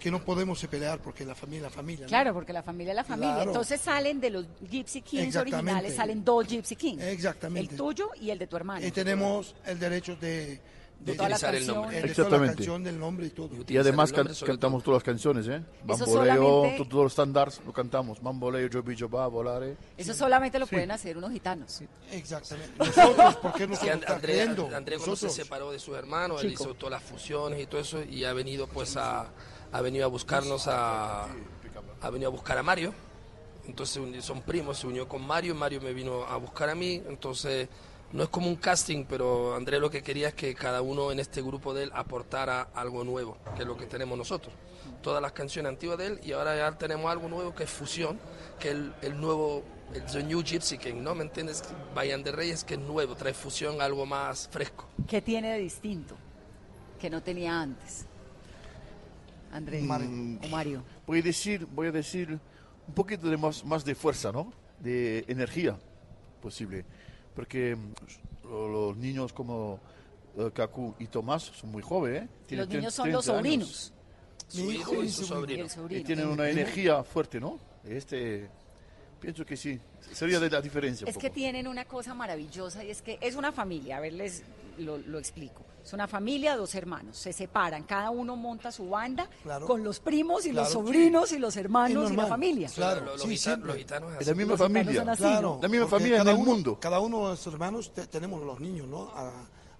que 0.00 0.10
no 0.10 0.24
podemos 0.24 0.64
pelear, 0.66 1.00
porque 1.00 1.24
la 1.24 1.34
familia 1.34 1.58
es 1.58 1.62
la 1.64 1.70
familia, 1.70 2.06
¿no? 2.06 2.08
Claro, 2.08 2.34
porque 2.34 2.52
la 2.52 2.62
familia 2.62 2.92
es 2.92 2.96
la 2.96 3.04
familia. 3.04 3.34
Claro. 3.34 3.50
Entonces 3.50 3.80
salen 3.80 4.20
de 4.20 4.30
los 4.30 4.46
Gypsy 4.68 5.02
Kings 5.02 5.36
originales, 5.36 5.94
salen 5.94 6.24
dos 6.24 6.46
Gypsy 6.48 6.74
Kings. 6.74 7.02
Exactamente. 7.02 7.72
El 7.72 7.76
tuyo 7.76 8.10
y 8.20 8.30
el 8.30 8.38
de 8.38 8.46
tu 8.46 8.56
hermano. 8.56 8.84
Y 8.84 8.90
tenemos 8.90 9.54
el 9.66 9.78
derecho 9.78 10.16
de, 10.16 10.58
de 11.00 11.14
toda 11.14 11.28
la 11.30 11.36
utilizar 11.36 11.54
el 11.54 11.66
nombre. 11.66 12.00
La 12.00 12.06
Exactamente. 12.06 12.54
canción, 12.56 12.84
del 12.84 12.98
nombre 12.98 13.26
y 13.26 13.30
todo. 13.30 13.50
Y 13.66 13.76
además 13.78 14.12
can- 14.12 14.28
cantamos 14.46 14.82
todas 14.84 14.96
las 14.98 15.02
canciones, 15.04 15.48
¿eh? 15.48 15.62
Bamboleo, 15.84 16.06
solamente- 16.06 16.84
todos 16.84 17.02
los 17.04 17.12
estándares 17.12 17.60
lo 17.64 17.72
cantamos. 17.72 18.20
Bamboleo, 18.22 18.68
Jobi 18.72 18.98
Joba, 18.98 19.26
Volare. 19.28 19.76
Eso 19.96 20.12
solamente 20.14 20.58
lo 20.58 20.66
Sí. 20.66 20.74
pueden 20.74 20.90
hacer 20.90 21.16
unos 21.16 21.32
gitanos. 21.32 21.82
Exactamente. 22.12 22.72
Nosotros, 22.78 23.36
¿por 23.36 23.52
qué 23.54 23.66
que 23.66 23.90
And- 23.90 24.02
está 24.02 24.14
André? 24.14 24.42
André 24.42 24.96
cuando 24.98 25.16
se 25.16 25.30
separó 25.30 25.72
de 25.72 25.78
sus 25.78 25.96
hermanos, 25.96 26.44
él 26.44 26.52
hizo 26.52 26.74
todas 26.74 26.92
las 26.92 27.02
fusiones 27.02 27.60
y 27.62 27.66
todo 27.66 27.80
eso 27.80 28.02
y 28.02 28.24
ha 28.24 28.32
venido 28.32 28.66
pues 28.66 28.96
a 28.96 29.28
ha 29.72 29.80
venido 29.80 30.04
a 30.04 30.08
buscarnos 30.08 30.66
a 30.66 31.26
ha 32.02 32.10
venido 32.10 32.28
a 32.28 32.32
buscar 32.32 32.58
a 32.58 32.62
Mario. 32.62 32.92
Entonces 33.66 34.02
son 34.24 34.42
primos, 34.42 34.78
se 34.78 34.86
unió 34.86 35.06
con 35.08 35.24
Mario, 35.26 35.54
Mario 35.54 35.80
me 35.80 35.92
vino 35.92 36.24
a 36.24 36.36
buscar 36.36 36.68
a 36.70 36.74
mí, 36.74 37.00
entonces 37.08 37.68
no 38.12 38.24
es 38.24 38.28
como 38.28 38.48
un 38.48 38.56
casting, 38.56 39.04
pero 39.08 39.54
André 39.54 39.78
lo 39.78 39.90
que 39.90 40.02
quería 40.02 40.28
es 40.28 40.34
que 40.34 40.54
cada 40.54 40.82
uno 40.82 41.12
en 41.12 41.20
este 41.20 41.42
grupo 41.42 41.72
de 41.74 41.84
él 41.84 41.90
aportara 41.94 42.68
algo 42.74 43.04
nuevo, 43.04 43.36
que 43.54 43.62
es 43.62 43.68
lo 43.68 43.76
que 43.76 43.86
tenemos 43.86 44.18
nosotros. 44.18 44.52
Todas 45.02 45.22
las 45.22 45.32
canciones 45.32 45.70
antiguas 45.70 45.98
de 45.98 46.06
él 46.06 46.20
y 46.24 46.32
ahora 46.32 46.56
ya 46.56 46.76
tenemos 46.76 47.10
algo 47.10 47.28
nuevo 47.28 47.54
que 47.54 47.64
es 47.64 47.70
fusión, 47.70 48.18
que 48.58 48.68
es 48.68 48.74
el, 48.74 48.92
el 49.02 49.20
nuevo, 49.20 49.62
el 49.94 50.04
The 50.04 50.24
New 50.24 50.42
Gypsy 50.42 50.78
King, 50.78 51.02
¿no? 51.02 51.14
¿Me 51.14 51.22
entiendes? 51.22 51.62
Vayan 51.94 52.22
de 52.22 52.32
Reyes, 52.32 52.64
que 52.64 52.74
es 52.74 52.80
nuevo, 52.80 53.14
trae 53.14 53.32
fusión, 53.32 53.80
algo 53.80 54.04
más 54.06 54.48
fresco. 54.50 54.86
¿Qué 55.06 55.22
tiene 55.22 55.52
de 55.52 55.58
distinto 55.58 56.16
que 57.00 57.08
no 57.08 57.22
tenía 57.22 57.60
antes? 57.60 58.06
André 59.52 59.80
Mm, 59.82 60.38
o 60.44 60.48
Mario. 60.48 60.82
Voy 61.06 61.20
a 61.20 61.22
decir, 61.22 61.66
voy 61.66 61.88
a 61.88 61.92
decir 61.92 62.38
un 62.86 62.94
poquito 62.94 63.28
de 63.28 63.36
más, 63.36 63.64
más 63.64 63.84
de 63.84 63.94
fuerza, 63.94 64.32
¿no? 64.32 64.52
De 64.80 65.24
energía 65.28 65.78
posible. 66.40 66.84
Porque 67.34 67.76
mm, 67.76 67.92
lo- 68.48 68.68
los 68.88 68.96
niños 68.96 69.32
como 69.32 69.78
eh, 70.38 70.50
Kaku 70.52 70.94
y 70.98 71.06
Tomás 71.06 71.42
son 71.42 71.70
muy 71.70 71.82
jóvenes, 71.82 72.22
¿eh? 72.24 72.28
Tienen 72.46 72.66
Los 72.66 72.74
niños 72.74 72.94
30 72.94 72.96
son 72.96 73.12
los 73.12 73.24
sobrinos. 73.24 73.92
Su 74.48 74.72
hijo 74.72 75.02
y 75.02 75.08
su 75.08 75.24
sobrino. 75.24 75.66
Y 75.90 76.02
tienen 76.02 76.26
una 76.28 76.48
energía 76.50 77.02
fuerte, 77.04 77.38
¿no? 77.40 77.58
Este, 77.84 78.48
pienso 79.20 79.44
que 79.46 79.56
sí, 79.56 79.78
sería 80.12 80.40
de 80.40 80.50
la 80.50 80.60
diferencia. 80.60 81.04
un 81.04 81.08
Es 81.08 81.14
poco. 81.14 81.22
que 81.26 81.30
tienen 81.30 81.66
una 81.68 81.84
cosa 81.84 82.14
maravillosa 82.14 82.82
y 82.84 82.90
es 82.90 83.00
que 83.02 83.16
es 83.20 83.36
una 83.36 83.52
familia, 83.52 83.98
a 83.98 84.00
ver, 84.00 84.12
les 84.14 84.42
lo, 84.78 84.98
lo 84.98 85.18
explico. 85.18 85.62
Es 85.84 85.92
una 85.94 86.06
familia, 86.06 86.56
dos 86.56 86.74
hermanos, 86.74 87.16
se 87.16 87.32
separan, 87.32 87.84
cada 87.84 88.10
uno 88.10 88.36
monta 88.36 88.70
su 88.70 88.88
banda 88.90 89.28
Claro. 89.42 89.66
con 89.66 89.82
los 89.82 89.98
primos 89.98 90.44
y 90.46 90.52
los 90.52 90.70
sobrinos 90.70 91.32
y 91.32 91.38
los 91.38 91.56
hermanos 91.56 92.10
y 92.12 92.16
la 92.16 92.26
familia. 92.26 92.68
Claro, 92.74 93.04
Los, 93.06 93.22
sí, 93.22 93.28
gita- 93.30 93.42
siempre. 93.42 93.68
los 93.68 93.76
gitanos 93.78 94.10
Es 94.12 94.16
así. 94.18 94.26
la 94.30 94.34
misma 94.36 94.50
Los 94.52 94.60
familia. 94.60 95.02
así, 95.08 95.22
Claro. 95.22 95.58
La 95.62 95.68
misma 95.68 95.86
porque 95.86 95.98
familia 96.04 96.16
en 96.18 96.24
cada 96.24 96.30
el 96.36 96.42
uno- 96.42 96.50
mundo. 96.52 96.78
Cada 96.80 97.00
uno 97.00 97.18
de 97.22 97.24
nuestros 97.28 97.54
hermanos 97.54 97.92
te- 97.94 98.06
tenemos 98.06 98.42
los 98.44 98.60
niños, 98.60 98.86
¿no? 98.86 99.10
A, 99.14 99.32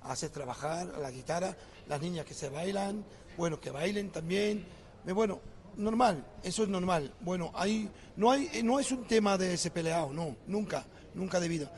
a 0.02 0.12
hacer 0.12 0.30
trabajar 0.30 0.90
a 0.96 0.98
la 0.98 1.10
guitarra, 1.10 1.54
las 1.86 2.00
niñas 2.00 2.24
que 2.24 2.32
se 2.34 2.48
bailan, 2.48 3.04
bueno, 3.36 3.60
que 3.60 3.70
bailen 3.70 4.10
también. 4.10 4.64
Eh, 5.06 5.12
Bueno, 5.12 5.40
normal, 5.76 6.24
eso 6.42 6.62
es 6.62 6.68
normal. 6.70 7.12
Bueno, 7.20 7.52
ahí 7.54 7.88
no 8.16 8.30
hay, 8.30 8.48
eh, 8.54 8.62
no 8.62 8.80
es 8.80 8.90
un 8.90 9.04
tema 9.06 9.36
de 9.38 9.54
ese 9.54 9.70
peleado, 9.70 10.12
no, 10.12 10.34
nunca, 10.46 10.84
nunca 11.14 11.38
de 11.38 11.48
vida. 11.48 11.70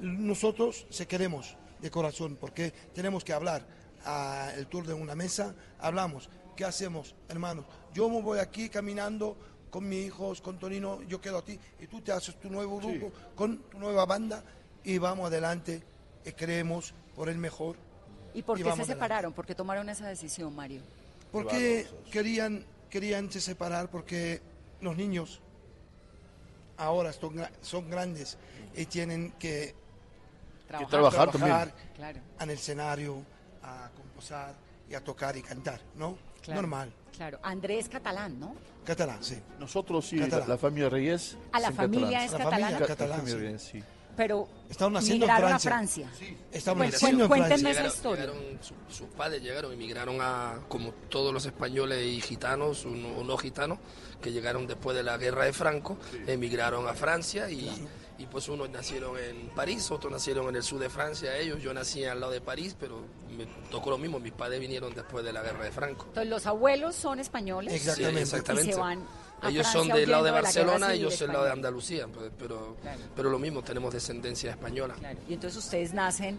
Nosotros 0.00 0.86
se 0.90 1.06
queremos 1.06 1.56
de 1.80 1.90
corazón 1.90 2.36
porque 2.40 2.72
tenemos 2.94 3.24
que 3.24 3.32
hablar. 3.32 3.64
A 4.04 4.52
el 4.56 4.68
tour 4.68 4.86
de 4.86 4.94
una 4.94 5.16
mesa, 5.16 5.54
hablamos. 5.80 6.30
¿Qué 6.56 6.64
hacemos, 6.64 7.16
hermanos? 7.28 7.64
Yo 7.92 8.08
me 8.08 8.22
voy 8.22 8.38
aquí 8.38 8.68
caminando 8.68 9.36
con 9.70 9.88
mis 9.88 10.06
hijos, 10.06 10.40
con 10.40 10.58
Tonino, 10.58 11.02
yo 11.02 11.20
quedo 11.20 11.38
a 11.38 11.44
ti 11.44 11.58
y 11.80 11.86
tú 11.88 12.00
te 12.00 12.12
haces 12.12 12.38
tu 12.40 12.48
nuevo 12.48 12.78
grupo 12.78 13.12
con 13.34 13.58
tu 13.68 13.78
nueva 13.78 14.06
banda 14.06 14.42
y 14.84 14.98
vamos 14.98 15.26
adelante 15.26 15.82
y 16.24 16.32
creemos 16.32 16.94
por 17.14 17.28
el 17.28 17.38
mejor. 17.38 17.76
¿Y 18.34 18.42
por 18.42 18.56
Y 18.56 18.60
qué 18.62 18.64
se 18.64 18.70
adelante. 18.70 18.92
separaron? 18.94 19.32
¿Por 19.32 19.46
qué 19.46 19.54
tomaron 19.54 19.88
esa 19.88 20.06
decisión, 20.06 20.54
Mario? 20.54 20.80
Porque 21.32 21.86
querían, 22.10 22.64
querían 22.88 23.30
se 23.30 23.40
separar 23.40 23.90
porque 23.90 24.40
los 24.80 24.96
niños 24.96 25.40
ahora 26.76 27.12
son, 27.12 27.34
son 27.60 27.90
grandes 27.90 28.38
y 28.76 28.86
tienen 28.86 29.32
que 29.32 29.74
Trabajar. 30.68 30.90
trabajar 30.90 31.30
trabajar 31.30 31.74
Claro, 31.96 32.20
en 32.40 32.50
el 32.50 32.56
escenario, 32.56 33.22
a 33.62 33.90
composar 33.96 34.54
y 34.88 34.94
a 34.94 35.02
tocar 35.02 35.36
y 35.36 35.42
cantar, 35.42 35.80
¿no? 35.96 36.16
Claro. 36.42 36.60
Normal. 36.62 36.92
claro. 37.16 37.38
Andrés 37.42 37.84
es 37.84 37.88
catalán, 37.88 38.38
¿no? 38.38 38.54
Catalán, 38.84 39.22
sí. 39.22 39.38
Nosotros 39.58 40.06
sí, 40.06 40.16
la, 40.16 40.26
Catalán. 40.26 40.48
la 40.48 40.56
familia 40.58 40.88
Reyes. 40.88 41.36
Ah, 41.52 41.60
la 41.60 41.72
familia 41.72 42.24
es 42.24 42.32
La 42.32 42.38
catalana. 42.38 42.66
familia 42.68 42.86
catalán, 42.86 43.10
la 43.10 43.16
familia 43.16 43.38
sí. 43.38 43.44
Reyes, 43.46 43.62
sí. 43.62 43.82
Pero 44.16 44.48
Estaban 44.68 44.96
haciendo 44.96 45.26
en 45.26 45.30
migraron 45.32 45.60
Francia. 45.60 46.06
a 46.06 46.10
Francia. 46.10 46.36
Estaban 46.50 46.78
Bueno, 46.78 46.96
haciendo 46.96 47.22
en 47.24 47.28
cuéntenme 47.28 47.56
Francia. 47.56 47.70
esa 47.70 47.80
Llegaron- 47.82 47.94
historia. 47.96 48.26
llegaron, 48.26 48.58
su- 48.62 48.74
sus 48.96 49.08
padres 49.14 49.42
llegaron, 49.42 49.72
emigraron 49.72 50.18
a, 50.20 50.58
como 50.68 50.90
todos 51.08 51.32
los 51.32 51.46
españoles 51.46 52.04
y 52.04 52.20
gitanos, 52.20 52.84
o 52.84 52.88
no, 52.90 53.08
o 53.18 53.24
no 53.24 53.36
gitanos, 53.36 53.78
que 54.20 54.32
llegaron 54.32 54.66
después 54.66 54.96
de 54.96 55.02
la 55.04 55.16
guerra 55.18 55.44
de 55.44 55.52
Franco, 55.52 55.98
emigraron 56.26 56.88
a 56.88 56.94
Francia 56.94 57.48
y, 57.50 57.86
y 58.18 58.26
pues 58.26 58.48
unos 58.48 58.68
nacieron 58.70 59.16
en 59.16 59.48
París, 59.50 59.90
otros 59.90 60.12
nacieron 60.12 60.48
en 60.48 60.56
el 60.56 60.62
sur 60.62 60.80
de 60.80 60.90
Francia, 60.90 61.36
ellos, 61.36 61.62
yo 61.62 61.72
nací 61.72 62.04
al 62.04 62.18
lado 62.20 62.32
de 62.32 62.40
París, 62.40 62.76
pero 62.78 63.00
me 63.36 63.46
tocó 63.70 63.90
lo 63.90 63.98
mismo, 63.98 64.18
mis 64.18 64.32
padres 64.32 64.58
vinieron 64.60 64.92
después 64.92 65.24
de 65.24 65.32
la 65.32 65.42
guerra 65.42 65.64
de 65.64 65.70
Franco. 65.70 66.06
Entonces 66.08 66.28
los 66.28 66.46
abuelos 66.46 66.96
son 66.96 67.20
españoles 67.20 67.72
Exactamente. 67.72 68.16
Sí, 68.16 68.22
exactamente. 68.22 68.70
y 68.70 68.72
se 68.72 68.78
van 68.80 68.98
a 69.40 69.48
Ellos 69.50 69.66
Francia 69.68 69.72
son 69.72 69.88
del 69.96 70.10
lado 70.10 70.24
de 70.24 70.30
Barcelona, 70.32 70.92
ellos 70.94 71.18
del 71.18 71.28
lado 71.28 71.44
de 71.44 71.48
española. 71.50 71.52
Andalucía, 71.68 72.08
pues, 72.08 72.32
pero, 72.36 72.76
Claro. 72.82 73.00
pero 73.14 73.30
lo 73.30 73.38
mismo, 73.38 73.62
tenemos 73.62 73.94
descendencia 73.94 74.50
española. 74.50 74.94
Claro. 74.98 75.18
Y 75.28 75.34
entonces 75.34 75.62
ustedes 75.62 75.92
nacen 75.94 76.36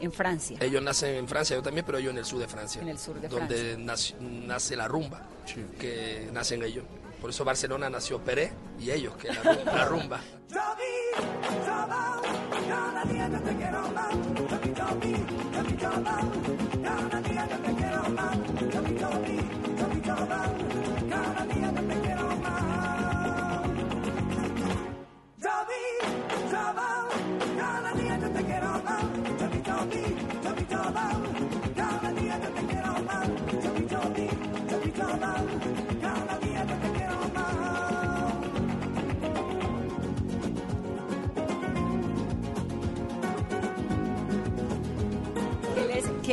en 0.00 0.12
Francia. 0.12 0.58
Ellos 0.60 0.82
nacen 0.82 1.14
en 1.14 1.28
Francia, 1.28 1.56
yo 1.56 1.62
también, 1.62 1.86
pero 1.86 1.98
yo 1.98 2.10
en 2.10 2.18
el 2.18 2.26
sur 2.26 2.40
de 2.40 2.48
Francia. 2.48 2.82
En 2.82 2.88
el 2.88 2.98
sur 2.98 3.18
de 3.18 3.28
Donde 3.28 3.78
nace, 3.78 4.14
nace 4.20 4.76
la 4.76 4.86
rumba, 4.86 5.22
que 5.80 6.28
nacen 6.32 6.62
ellos. 6.62 6.84
Por 7.22 7.30
eso 7.30 7.44
Barcelona 7.44 7.88
nació 7.88 8.18
Pérez 8.18 8.52
y 8.80 8.90
ellos, 8.90 9.14
que 9.14 9.28
la, 9.28 9.84
rumba. 9.84 10.20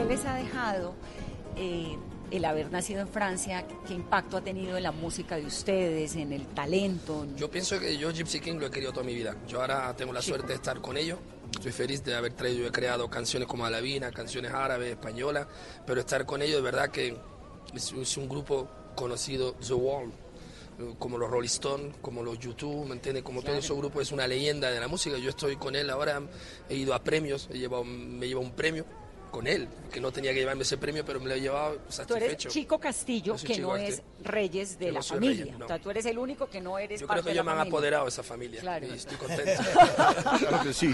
Les, 0.09 0.25
ha 0.25 0.35
dejado 0.35 0.95
eh, 1.55 1.95
el 2.31 2.45
haber 2.45 2.71
nacido 2.71 3.01
en 3.01 3.07
Francia? 3.07 3.65
¿Qué 3.87 3.93
impacto 3.93 4.37
ha 4.37 4.41
tenido 4.41 4.75
en 4.75 4.83
la 4.83 4.91
música 4.91 5.35
de 5.37 5.45
ustedes, 5.45 6.15
en 6.15 6.33
el 6.33 6.47
talento? 6.47 7.27
Yo 7.35 7.49
pienso 7.49 7.79
que 7.79 7.95
yo 7.97 8.11
Gypsy 8.11 8.39
King 8.39 8.55
lo 8.59 8.67
he 8.67 8.71
querido 8.71 8.91
toda 8.91 9.05
mi 9.05 9.13
vida. 9.13 9.35
Yo 9.47 9.61
ahora 9.61 9.95
tengo 9.95 10.11
la 10.11 10.21
suerte 10.21 10.47
de 10.47 10.55
estar 10.55 10.81
con 10.81 10.97
ellos. 10.97 11.19
Estoy 11.53 11.71
feliz 11.71 12.03
de 12.03 12.15
haber 12.15 12.33
traído, 12.33 12.67
he 12.67 12.71
creado 12.71 13.09
canciones 13.09 13.47
como 13.47 13.65
Alavina, 13.65 14.11
canciones 14.11 14.51
árabes, 14.51 14.91
españolas, 14.91 15.47
pero 15.85 15.99
estar 15.99 16.25
con 16.25 16.41
ellos 16.41 16.57
de 16.57 16.61
verdad 16.61 16.89
que 16.89 17.17
es, 17.73 17.91
es 17.91 18.17
un 18.17 18.27
grupo 18.27 18.69
conocido, 18.95 19.53
The 19.53 19.73
Wall, 19.73 20.11
como 20.97 21.17
los 21.17 21.29
Rolling 21.29 21.47
Stones, 21.47 21.95
como 22.01 22.23
los 22.23 22.39
YouTube, 22.39 22.87
¿me 22.87 22.93
entiendes? 22.93 23.23
Como 23.23 23.41
todo 23.41 23.55
ese 23.55 23.73
grupo 23.73 23.99
es 23.99 24.11
una 24.11 24.27
leyenda 24.27 24.69
de 24.71 24.79
la 24.79 24.87
música. 24.87 25.17
Yo 25.17 25.29
estoy 25.29 25.55
con 25.55 25.75
él 25.75 25.89
ahora, 25.89 26.21
he 26.69 26.75
ido 26.75 26.93
a 26.93 27.03
premios, 27.03 27.49
he 27.51 27.57
llevado, 27.57 27.83
me 27.83 28.27
llevo 28.27 28.41
un 28.41 28.51
premio 28.51 28.85
con 29.29 29.47
él, 29.47 29.67
que 29.91 29.99
no 30.01 30.11
tenía 30.11 30.33
que 30.33 30.39
llevarme 30.39 30.63
ese 30.63 30.77
premio, 30.77 31.03
pero 31.05 31.19
me 31.19 31.27
lo 31.29 31.35
he 31.35 31.41
llevado 31.41 31.75
Tú 31.75 31.81
eres 31.81 31.95
satisfecho. 31.95 32.49
Chico 32.49 32.79
Castillo, 32.79 33.35
que 33.35 33.53
Chico 33.55 33.61
no 33.61 33.73
Castillo. 33.73 34.03
es 34.19 34.25
Reyes 34.25 34.79
de 34.79 34.85
Yo 34.87 34.91
la 34.93 34.99
no 34.99 35.03
familia. 35.03 35.43
Reyes, 35.45 35.57
no. 35.59 35.65
O 35.65 35.67
sea, 35.67 35.79
tú 35.79 35.89
eres 35.91 36.05
el 36.05 36.17
único 36.17 36.49
que 36.49 36.61
no 36.61 36.77
eres 36.79 36.99
Yo 37.01 37.07
parte 37.07 37.21
creo 37.21 37.23
que 37.25 37.29
de 37.29 37.33
ellos 37.35 37.45
me 37.45 37.51
han 37.51 37.67
apoderado 37.67 38.03
de 38.05 38.09
esa 38.09 38.23
familia 38.23 38.61
Claro. 38.61 38.87
y 38.87 38.91
estoy 38.91 39.17
contento. 39.17 39.61
Claro 40.39 40.63
que 40.63 40.73
sí. 40.73 40.93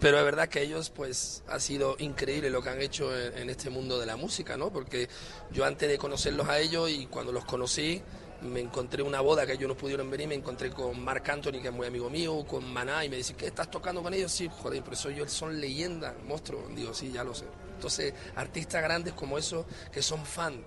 Pero 0.00 0.18
es 0.18 0.24
verdad 0.24 0.48
que 0.48 0.62
ellos, 0.62 0.90
pues, 0.90 1.42
ha 1.48 1.58
sido 1.60 1.96
increíble 1.98 2.50
lo 2.50 2.62
que 2.62 2.68
han 2.70 2.80
hecho 2.80 3.16
en, 3.18 3.38
en 3.38 3.50
este 3.50 3.70
mundo 3.70 3.98
de 3.98 4.06
la 4.06 4.16
música, 4.16 4.56
¿no? 4.56 4.70
Porque 4.72 5.08
yo 5.50 5.64
antes 5.64 5.88
de 5.88 5.98
conocerlos 5.98 6.48
a 6.48 6.58
ellos 6.58 6.90
y 6.90 7.06
cuando 7.06 7.32
los 7.32 7.44
conocí, 7.44 8.02
me 8.44 8.60
encontré 8.60 9.02
una 9.02 9.20
boda 9.20 9.46
que 9.46 9.54
ellos 9.54 9.68
no 9.68 9.76
pudieron 9.76 10.10
venir, 10.10 10.28
me 10.28 10.34
encontré 10.34 10.70
con 10.70 11.02
Marc 11.02 11.28
Anthony, 11.28 11.60
que 11.62 11.68
es 11.68 11.72
muy 11.72 11.86
amigo 11.86 12.10
mío, 12.10 12.44
con 12.46 12.70
Maná, 12.72 13.04
y 13.04 13.08
me 13.08 13.16
dice, 13.16 13.34
¿qué 13.34 13.46
estás 13.46 13.70
tocando 13.70 14.02
con 14.02 14.12
ellos? 14.14 14.30
Sí, 14.30 14.48
joder, 14.62 14.82
pero 14.82 14.94
eso 14.94 15.08
ellos 15.08 15.32
son 15.32 15.60
leyendas, 15.60 16.14
monstruos. 16.26 16.74
Digo, 16.74 16.92
sí, 16.94 17.10
ya 17.10 17.24
lo 17.24 17.34
sé. 17.34 17.46
Entonces, 17.74 18.14
artistas 18.36 18.82
grandes 18.82 19.14
como 19.14 19.38
esos 19.38 19.66
que 19.92 20.02
son 20.02 20.24
fan. 20.24 20.62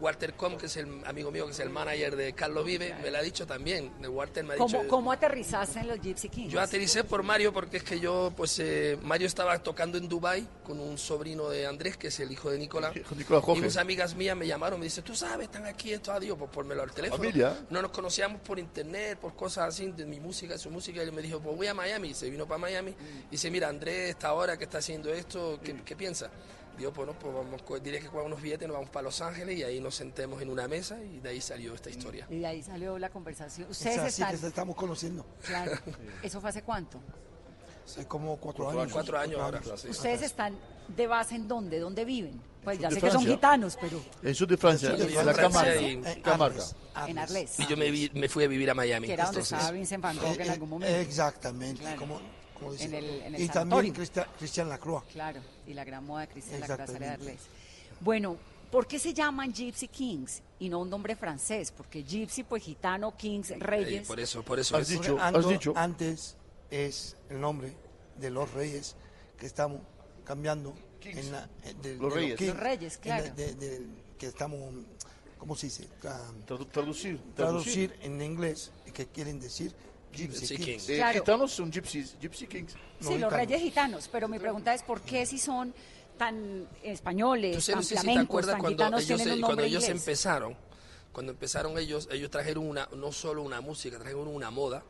Walter 0.00 0.34
Com, 0.34 0.56
que 0.56 0.66
es 0.66 0.76
el 0.76 1.04
amigo 1.06 1.30
mío, 1.30 1.46
que 1.46 1.52
es 1.52 1.60
el 1.60 1.70
manager 1.70 2.16
de 2.16 2.32
Carlos 2.32 2.64
Vive, 2.64 2.94
me 3.02 3.10
lo 3.10 3.18
ha 3.18 3.22
dicho 3.22 3.46
también. 3.46 3.92
Walter 4.08 4.44
me 4.44 4.54
ha 4.54 4.56
dicho... 4.56 4.66
¿Cómo, 4.78 4.88
¿Cómo 4.88 5.12
aterrizaste 5.12 5.80
en 5.80 5.88
los 5.88 6.00
Gypsy 6.00 6.28
Kings? 6.28 6.52
Yo 6.52 6.60
aterricé 6.60 7.04
por 7.04 7.22
Mario 7.22 7.52
porque 7.52 7.78
es 7.78 7.82
que 7.82 8.00
yo, 8.00 8.32
pues, 8.36 8.58
eh, 8.58 8.98
Mario 9.02 9.26
estaba 9.26 9.58
tocando 9.58 9.98
en 9.98 10.08
Dubai 10.08 10.46
con 10.64 10.80
un 10.80 10.98
sobrino 10.98 11.48
de 11.48 11.66
Andrés, 11.66 11.96
que 11.96 12.08
es 12.08 12.20
el 12.20 12.30
hijo 12.30 12.50
de 12.50 12.58
Nicolás. 12.58 12.94
Nicolás 13.16 13.44
y 13.46 13.58
unas 13.58 13.76
amigas 13.76 14.14
mías 14.14 14.36
me 14.36 14.46
llamaron, 14.46 14.78
me 14.78 14.86
dicen, 14.86 15.04
tú 15.04 15.14
sabes, 15.14 15.46
están 15.46 15.66
aquí, 15.66 15.92
esto, 15.92 16.12
adiós, 16.12 16.36
pues 16.38 16.50
ponmelo 16.50 16.82
al 16.82 16.92
teléfono. 16.92 17.22
Familia. 17.22 17.56
No 17.70 17.82
nos 17.82 17.90
conocíamos 17.90 18.40
por 18.40 18.58
internet, 18.58 19.18
por 19.18 19.34
cosas 19.34 19.68
así, 19.68 19.92
de 19.92 20.04
mi 20.04 20.20
música, 20.20 20.58
su 20.58 20.70
música. 20.70 21.02
Y 21.02 21.06
él 21.06 21.12
me 21.12 21.22
dijo, 21.22 21.40
pues 21.40 21.56
voy 21.56 21.66
a 21.66 21.74
Miami. 21.74 22.08
Y 22.08 22.14
se 22.14 22.30
vino 22.30 22.46
para 22.46 22.58
Miami 22.58 22.90
y 22.90 23.30
dice, 23.30 23.50
mira, 23.50 23.68
Andrés, 23.68 24.10
esta 24.10 24.32
hora 24.32 24.56
que 24.56 24.64
está 24.64 24.78
haciendo 24.78 25.12
esto, 25.12 25.58
¿qué, 25.62 25.74
qué 25.84 25.96
piensa? 25.96 26.30
Digo, 26.78 26.92
pues 26.92 27.06
no, 27.06 27.18
pues 27.18 27.34
vamos, 27.34 27.62
diré 27.82 28.00
que 28.00 28.08
con 28.08 28.26
unos 28.26 28.40
billetes, 28.42 28.68
nos 28.68 28.76
vamos 28.76 28.90
para 28.90 29.04
Los 29.04 29.20
Ángeles 29.22 29.56
y 29.58 29.62
ahí 29.62 29.80
nos 29.80 29.94
sentemos 29.94 30.42
en 30.42 30.50
una 30.50 30.68
mesa 30.68 31.02
y 31.02 31.20
de 31.20 31.30
ahí 31.30 31.40
salió 31.40 31.74
esta 31.74 31.88
historia. 31.90 32.26
Y 32.28 32.38
de 32.40 32.46
ahí 32.46 32.62
salió 32.62 32.98
la 32.98 33.08
conversación. 33.10 33.66
Es 33.70 33.78
Ustedes 33.78 33.98
así 33.98 34.08
están... 34.22 34.30
que 34.32 34.36
se 34.38 34.46
estamos 34.48 34.76
conociendo. 34.76 35.24
Claro. 35.46 35.72
¿Eso 36.22 36.40
fue 36.40 36.50
hace 36.50 36.62
cuánto? 36.62 37.00
Hace 37.84 38.06
como 38.06 38.36
cuatro, 38.36 38.64
Cuatro- 38.64 38.80
años. 38.82 38.92
cuatro 38.92 39.18
años 39.18 39.40
ahora, 39.40 39.60
sí. 39.76 39.88
¿Ustedes 39.88 40.22
están 40.22 40.54
de 40.88 41.06
base 41.06 41.34
en 41.36 41.48
dónde? 41.48 41.78
¿Dónde 41.78 42.04
viven? 42.04 42.40
Pues 42.64 42.80
ya 42.80 42.88
de 42.88 42.96
sé 42.96 43.00
que 43.00 43.06
son 43.12 43.20
Francia. 43.22 43.34
gitanos, 43.36 43.78
pero 43.80 44.02
En 44.24 44.34
sur 44.34 44.48
de 44.48 44.56
Francia, 44.56 44.90
viví 44.90 45.16
en 45.16 45.24
la 45.24 45.30
en 45.32 45.36
Francia 45.36 45.62
Camarga. 45.62 45.80
y- 46.16 46.20
Camarga. 46.20 46.64
en 47.06 47.18
Arles. 47.18 47.60
Y 47.60 47.66
yo 47.68 47.76
me, 47.76 47.90
vi- 47.92 48.10
me 48.12 48.28
fui 48.28 48.42
a 48.42 48.48
vivir 48.48 48.68
a 48.70 48.74
Miami. 48.74 49.06
Que 49.06 49.12
era 49.12 49.26
donde 49.26 49.38
entonces- 49.38 49.56
estaba 49.56 49.70
Vincent 49.72 50.02
Van 50.02 50.16
Gogh 50.18 50.34
en 50.40 50.46
Eh, 50.48 50.50
algún 50.50 50.68
eh, 50.68 50.70
momento. 50.72 50.96
Exactamente, 50.98 51.80
Claro. 51.82 51.98
como, 52.00 52.20
como 52.58 52.72
dice. 52.72 52.84
En 52.86 52.94
el- 52.94 53.04
en 53.22 53.34
el 53.34 53.40
y 53.42 53.46
sanatorio. 53.46 53.70
también 53.70 53.94
Cristian, 53.94 54.26
Cristian 54.38 54.68
Lacroix. 54.68 55.04
Claro, 55.12 55.40
y 55.66 55.74
la 55.74 55.84
gran 55.84 56.04
moda 56.04 56.22
de 56.22 56.28
Cristian 56.28 56.60
Lacroix 56.60 56.90
sale. 56.90 57.06
Arles. 57.08 57.40
Bueno, 58.00 58.36
¿por 58.70 58.86
qué 58.86 58.98
se 58.98 59.14
llaman 59.14 59.52
Gypsy 59.52 59.88
Kings 59.88 60.42
y 60.58 60.68
no 60.68 60.80
un 60.80 60.90
nombre 60.90 61.16
francés? 61.16 61.72
Porque 61.76 62.02
Gypsy, 62.02 62.42
pues 62.42 62.62
gitano, 62.62 63.16
Kings, 63.16 63.50
reyes. 63.58 64.06
por 64.06 64.20
eso, 64.20 64.42
por 64.42 64.58
eso 64.58 64.76
Has 64.76 64.90
es. 64.90 65.00
dicho, 65.00 65.18
has 65.20 65.48
dicho. 65.48 65.72
Antes 65.76 66.36
es 66.70 67.16
el 67.30 67.40
nombre 67.40 67.72
de 68.18 68.30
los 68.30 68.50
reyes 68.52 68.96
que 69.38 69.46
estamos 69.46 69.80
cambiando. 70.24 70.74
En 71.02 71.30
la, 71.30 71.48
eh, 71.62 71.74
de- 71.80 71.96
Los 71.96 72.12
de 72.14 72.20
reyes. 72.20 72.36
kings, 72.38 72.50
Los 72.54 72.60
reyes, 72.62 72.98
claro. 72.98 73.24
la- 73.26 73.30
de- 73.30 73.54
de- 73.54 73.86
que 74.18 74.26
estamos, 74.26 74.58
¿cómo 75.38 75.54
se 75.54 75.66
dice? 75.66 75.88
Ah, 76.04 76.32
Tradu- 76.46 76.66
traducir. 76.68 77.20
traducir 77.36 77.94
en 78.02 78.20
inglés, 78.20 78.72
que 78.92 79.06
quieren 79.06 79.38
decir 79.38 79.72
Gypsy 80.12 80.40
Gypsy 80.40 80.56
Kings. 80.56 80.64
Kings. 80.66 80.88
Eh, 80.90 80.96
Claro. 80.96 81.20
Gitanos 81.20 81.52
son 81.52 81.70
gypsies, 81.70 82.16
gypsy 82.20 82.46
kings. 82.46 82.72
Sí, 82.72 82.78
no, 83.00 83.10
los 83.10 83.14
gitanos. 83.16 83.32
reyes 83.32 83.60
gitanos, 83.62 84.08
pero 84.10 84.28
mi 84.28 84.38
pregunta 84.38 84.72
es 84.74 84.82
¿por 84.82 85.00
qué 85.02 85.26
si 85.26 85.38
son 85.38 85.74
tan 86.16 86.66
españoles, 86.82 87.62
sé, 87.62 87.72
tan 87.72 87.80
no 87.80 87.82
sé 87.82 87.88
si 87.88 87.94
te 87.96 88.00
flamencos, 88.00 88.24
acuerdas 88.28 88.52
tan 88.52 88.60
cuando 88.60 88.76
gitanos, 88.76 89.04
ellos, 89.04 89.16
tienen 89.18 89.34
un 89.34 89.40
cuando 89.40 89.48
nombre 89.48 89.66
ellos 89.66 89.82
inglés? 89.84 90.00
empezaron, 90.00 90.56
cuando 91.12 91.32
empezaron 91.32 91.78
ellos, 91.78 92.08
ellos 92.10 92.30
trajeron 92.30 92.66
una, 92.66 92.88
no 92.96 93.12
solo 93.12 93.42
una 93.42 93.60
música, 93.60 93.98
trajeron 93.98 94.28
una 94.28 94.50
moda, 94.50 94.82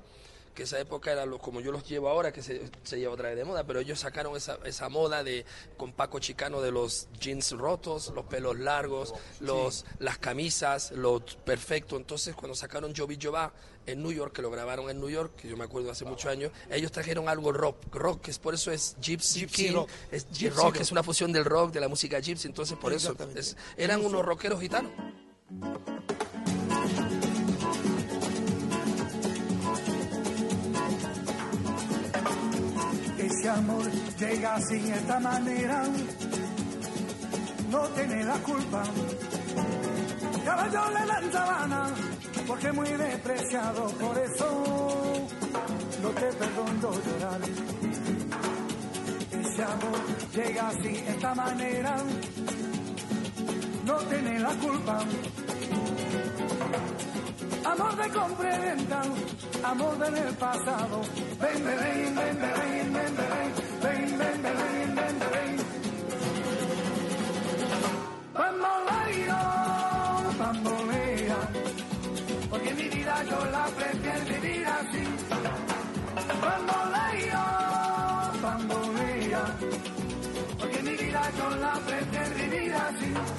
que 0.56 0.62
esa 0.64 0.80
época 0.80 1.12
era 1.12 1.26
lo, 1.26 1.38
como 1.38 1.60
yo 1.60 1.70
los 1.70 1.86
llevo 1.86 2.08
ahora, 2.08 2.32
que 2.32 2.42
se, 2.42 2.68
se 2.82 2.98
lleva 2.98 3.12
otra 3.12 3.28
vez 3.28 3.36
de 3.36 3.44
moda, 3.44 3.64
pero 3.64 3.78
ellos 3.78 4.00
sacaron 4.00 4.34
esa, 4.36 4.58
esa 4.64 4.88
moda 4.88 5.22
de 5.22 5.44
con 5.76 5.92
Paco 5.92 6.18
Chicano 6.18 6.62
de 6.62 6.72
los 6.72 7.08
jeans 7.20 7.52
rotos, 7.52 8.10
los 8.14 8.24
pelos 8.24 8.58
largos, 8.58 9.12
los, 9.40 9.84
las 9.98 10.16
camisas, 10.18 10.92
lo 10.92 11.20
perfecto. 11.44 11.96
Entonces 11.96 12.34
cuando 12.34 12.54
sacaron 12.56 12.94
Jovi 12.96 13.18
Jova 13.22 13.52
en 13.84 14.02
New 14.02 14.12
York, 14.12 14.32
que 14.34 14.40
lo 14.42 14.50
grabaron 14.50 14.88
en 14.88 14.98
New 14.98 15.10
York, 15.10 15.36
que 15.36 15.46
yo 15.46 15.56
me 15.58 15.64
acuerdo 15.64 15.90
hace 15.90 16.06
muchos 16.06 16.30
años, 16.30 16.50
ellos 16.70 16.90
trajeron 16.90 17.28
algo 17.28 17.52
rock, 17.52 17.76
rock, 17.94 18.22
que 18.22 18.30
es 18.30 18.38
por 18.38 18.54
eso 18.54 18.72
es 18.72 18.96
Gypsy, 19.00 19.40
Gypsy 19.40 19.66
King, 19.66 19.74
rock. 19.74 19.90
es 20.10 20.26
Gypsy 20.30 20.48
rock, 20.48 20.64
rock. 20.64 20.76
es 20.80 20.90
una 20.90 21.02
fusión 21.02 21.32
del 21.32 21.44
rock, 21.44 21.70
de 21.72 21.80
la 21.80 21.88
música 21.88 22.18
gypsy, 22.18 22.48
entonces 22.48 22.78
por 22.78 22.94
eso 22.94 23.14
es- 23.34 23.56
eran 23.76 24.04
unos 24.04 24.24
rockeros 24.24 24.58
gitanos. 24.58 24.90
Ese 33.46 33.54
amor 33.54 33.88
llega 34.18 34.60
sin 34.60 34.92
esta 34.92 35.20
manera, 35.20 35.84
no 37.70 37.80
tiene 37.90 38.24
la 38.24 38.34
culpa. 38.38 38.82
Caballo 40.44 40.90
le 40.90 41.06
dan 41.06 41.32
sabana, 41.32 41.90
porque 42.44 42.72
muy 42.72 42.88
despreciado, 42.88 43.86
por 44.00 44.18
eso 44.18 45.28
no 46.02 46.08
te 46.08 46.26
perdono 46.32 46.90
llorar. 47.06 47.40
Ese 49.30 49.62
amor 49.62 50.00
llega 50.34 50.72
sin 50.82 50.96
esta 50.96 51.34
manera, 51.36 51.96
no 53.84 53.96
tiene 54.08 54.40
la 54.40 54.54
culpa. 54.56 55.04
Y 58.06 58.08
venta, 58.08 59.02
amor 59.64 59.98
del 59.98 60.32
pasado. 60.34 61.00
Ven, 61.40 61.64
ven, 61.64 61.78
ven, 61.80 62.14
ven, 62.14 62.38
ven, 62.40 62.92
ven, 62.92 63.16
ven, 63.16 63.16
ven, 63.82 64.18
ven, 64.18 64.42
ven, 64.42 64.94
ven, 64.94 65.18
ven. 65.32 65.56
Bamboleo, 68.32 69.38
bambolea, 70.38 71.38
porque 72.48 72.74
mi 72.74 72.88
vida 72.88 73.24
yo 73.24 73.44
la 73.46 73.66
prefiero 73.76 74.24
vivir 74.40 74.66
así. 74.68 75.04
Bamboleo, 76.42 77.44
bambolea, 78.40 79.44
porque 80.60 80.82
mi 80.82 80.96
vida 80.96 81.22
yo 81.36 81.50
la 81.56 81.72
prefiero 81.86 82.34
vivir 82.36 82.72
así. 82.72 83.35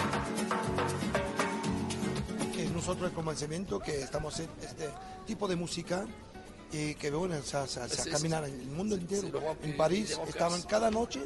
Nosotros 2.88 3.10
el 3.10 3.16
convencimiento 3.16 3.80
que 3.80 4.02
estamos 4.02 4.40
en 4.40 4.48
este 4.62 4.90
tipo 5.26 5.48
de 5.48 5.56
música 5.58 6.06
y 6.72 6.96
que 6.96 7.12
bueno, 7.12 7.36
o 7.38 7.44
sea, 7.44 7.68
Sí, 7.68 7.98
sí, 8.04 8.10
caminar 8.10 8.46
en 8.46 8.54
el 8.62 8.68
mundo 8.68 8.96
entero. 8.96 9.28
En 9.62 9.76
París 9.76 10.18
estaban 10.28 10.62
cada 10.64 10.90
noche, 10.90 11.22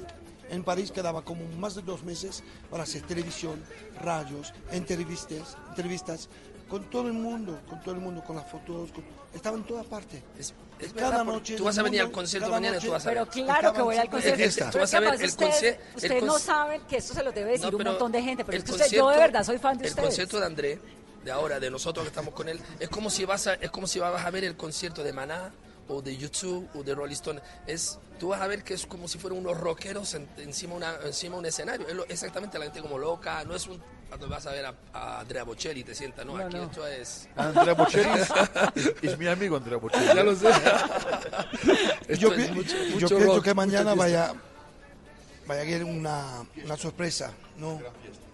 en 0.50 0.64
París 0.64 0.92
quedaba 0.92 1.24
como 1.24 1.46
más 1.60 1.76
de 1.76 1.84
dos 1.84 2.04
meses 2.04 2.44
para 2.72 2.84
hacer 2.84 3.04
televisión, 3.04 3.64
radios, 4.02 4.54
entrevistas, 4.72 5.56
entrevistas 5.70 6.30
con 6.68 6.90
todo 6.90 7.08
el 7.08 7.14
mundo, 7.14 7.60
con 7.70 7.80
todo 7.82 7.94
el 7.94 8.02
mundo, 8.02 8.24
con 8.24 8.38
las 8.38 8.50
fotos, 8.50 8.92
con- 8.92 9.04
estaba 9.36 9.58
en 9.58 9.64
todas 9.64 9.86
partes. 9.86 10.24
Es 10.40 10.54
cada 10.94 11.10
verdad, 11.20 11.26
noche. 11.26 11.56
tú 11.58 11.66
vas 11.66 11.78
a 11.78 11.84
venir 11.84 12.00
al 12.02 12.08
mundo, 12.08 12.16
concierto 12.18 12.48
cada 12.48 12.60
mañana, 12.60 12.76
noche 12.76 12.88
tú 12.88 12.94
vas 12.94 13.06
a 13.06 13.10
ver. 13.10 13.18
Pero 13.20 13.30
claro 13.46 13.74
que 13.74 13.82
voy 13.84 13.98
al 13.98 14.10
concierto. 14.10 14.44
Es 14.44 14.56
tú 14.56 14.80
vas 14.80 14.94
a 14.94 14.98
es 14.98 15.04
ver 15.04 15.14
el 15.22 15.26
ustedes, 15.30 15.64
el 15.64 15.78
ustedes 15.96 16.24
no 16.24 16.40
saben 16.40 16.82
que 16.90 16.98
esto 16.98 17.14
se 17.14 17.24
lo 17.24 17.32
debe 17.32 17.52
decir 17.52 17.66
No, 17.66 17.72
un 17.72 17.78
pero 17.78 17.90
montón 17.92 18.12
de 18.12 18.22
gente, 18.24 18.44
pero 18.46 18.58
el 18.58 18.64
es 18.64 18.66
que 18.66 18.72
usted- 18.72 18.86
yo 18.88 18.92
de 19.10 19.16
concierto- 19.16 19.20
verdad 19.20 19.44
soy 19.44 19.58
fan 19.60 19.78
de 19.78 19.84
El 19.84 19.90
ustedes. 19.90 20.08
concierto 20.08 20.40
de 20.40 20.46
André, 20.46 20.80
de 21.24 21.32
ahora, 21.32 21.60
de 21.60 21.70
nosotros 21.72 22.04
que 22.04 22.10
estamos 22.10 22.34
con 22.34 22.50
él, 22.50 22.60
es 22.80 22.90
como 22.90 23.10
si 23.10 23.26
vas 23.26 23.48
a, 23.48 23.54
es 23.56 23.70
como 23.72 23.88
si 23.88 24.00
vas 24.00 24.26
a 24.26 24.30
ver 24.32 24.44
el 24.44 24.56
concierto 24.56 25.04
de 25.04 25.14
Maná 25.14 25.52
o 25.88 26.02
de 26.02 26.16
YouTube 26.16 26.68
o 26.76 26.84
de 26.84 26.96
Rolling 26.96 27.14
Stone. 27.14 27.42
Es, 27.68 28.00
tú 28.20 28.30
vas 28.30 28.42
a 28.42 28.48
ver 28.48 28.64
que 28.64 28.74
es 28.74 28.86
como 28.86 29.08
si 29.08 29.18
fueran 29.20 29.40
unos 29.40 29.58
rockeros 29.60 30.14
en- 30.14 30.30
encima 30.38 30.74
una, 30.76 30.96
encima 31.06 31.36
de 31.36 31.40
un 31.40 31.46
escenario. 31.46 31.88
Es 31.88 31.94
lo- 31.96 32.06
exactamente 32.08 32.58
la 32.58 32.66
gente 32.66 32.82
como 32.82 32.98
loca. 32.98 33.44
No 33.44 33.56
es 33.56 33.68
un 33.68 33.82
cuando 34.10 34.28
vas 34.28 34.46
a 34.46 34.52
ver 34.52 34.66
a, 34.66 34.74
a 34.92 35.20
Andrea 35.22 35.44
Bocelli 35.46 35.80
y 35.82 35.84
te 35.86 35.96
sientas, 35.96 36.26
no, 36.26 36.38
No, 36.38 36.46
aquí 36.46 36.58
no. 36.58 36.64
esto 36.64 36.86
es. 36.86 37.30
Andrea 37.36 37.74
Bocelli 37.74 38.10
es, 38.76 38.94
es 39.04 39.18
mi 39.18 39.28
amigo 39.28 39.56
Andrea 39.56 39.78
Bocelli. 39.78 40.06
Ya 40.08 40.24
lo 40.24 40.36
sé. 40.36 40.50
Yo, 40.50 40.52
Esto 42.08 42.34
es 42.34 42.48
pi- 42.48 42.54
mucho- 42.54 42.76
yo 42.78 42.94
mucho 42.96 43.08
pienso 43.08 43.36
rock, 43.36 43.44
que 43.46 43.54
mañana 43.54 43.94
vaya, 43.96 44.34
vaya 45.48 45.62
a 45.62 45.64
haber 45.64 45.84
una, 45.86 46.46
una 46.64 46.78
sorpresa, 46.78 47.32
¿no? 47.58 47.80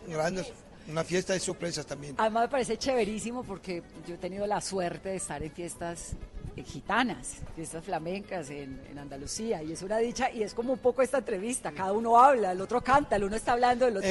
Grandes- 0.08 0.52
una 0.90 1.04
fiesta 1.04 1.34
de 1.34 1.40
sorpresas 1.40 1.86
también. 1.86 2.16
Además 2.18 2.44
me 2.44 2.50
parece 2.50 2.78
chéverísimo 2.78 3.44
porque 3.44 3.84
yo 4.08 4.16
he 4.16 4.18
tenido 4.18 4.48
la 4.48 4.62
suerte 4.62 5.10
de 5.10 5.16
estar 5.18 5.42
en 5.44 5.52
fiestas 5.52 6.14
eh, 6.56 6.64
gitanas, 6.64 7.36
fiestas 7.56 7.84
flamencas 7.84 8.50
en, 8.50 8.82
en 8.90 8.98
Andalucía 8.98 9.62
y 9.64 9.74
es 9.74 9.82
una 9.82 9.98
dicha 9.98 10.32
y 10.32 10.44
es 10.44 10.54
como 10.54 10.74
un 10.74 10.80
poco 10.80 11.02
esta 11.02 11.18
entrevista, 11.20 11.72
cada 11.72 11.92
uno 11.92 12.18
habla, 12.20 12.52
el 12.54 12.62
otro 12.62 12.82
canta, 12.82 13.16
el 13.18 13.26
uno 13.26 13.36
está 13.36 13.52
hablando, 13.54 13.86
el 13.88 13.98
otro... 13.98 14.10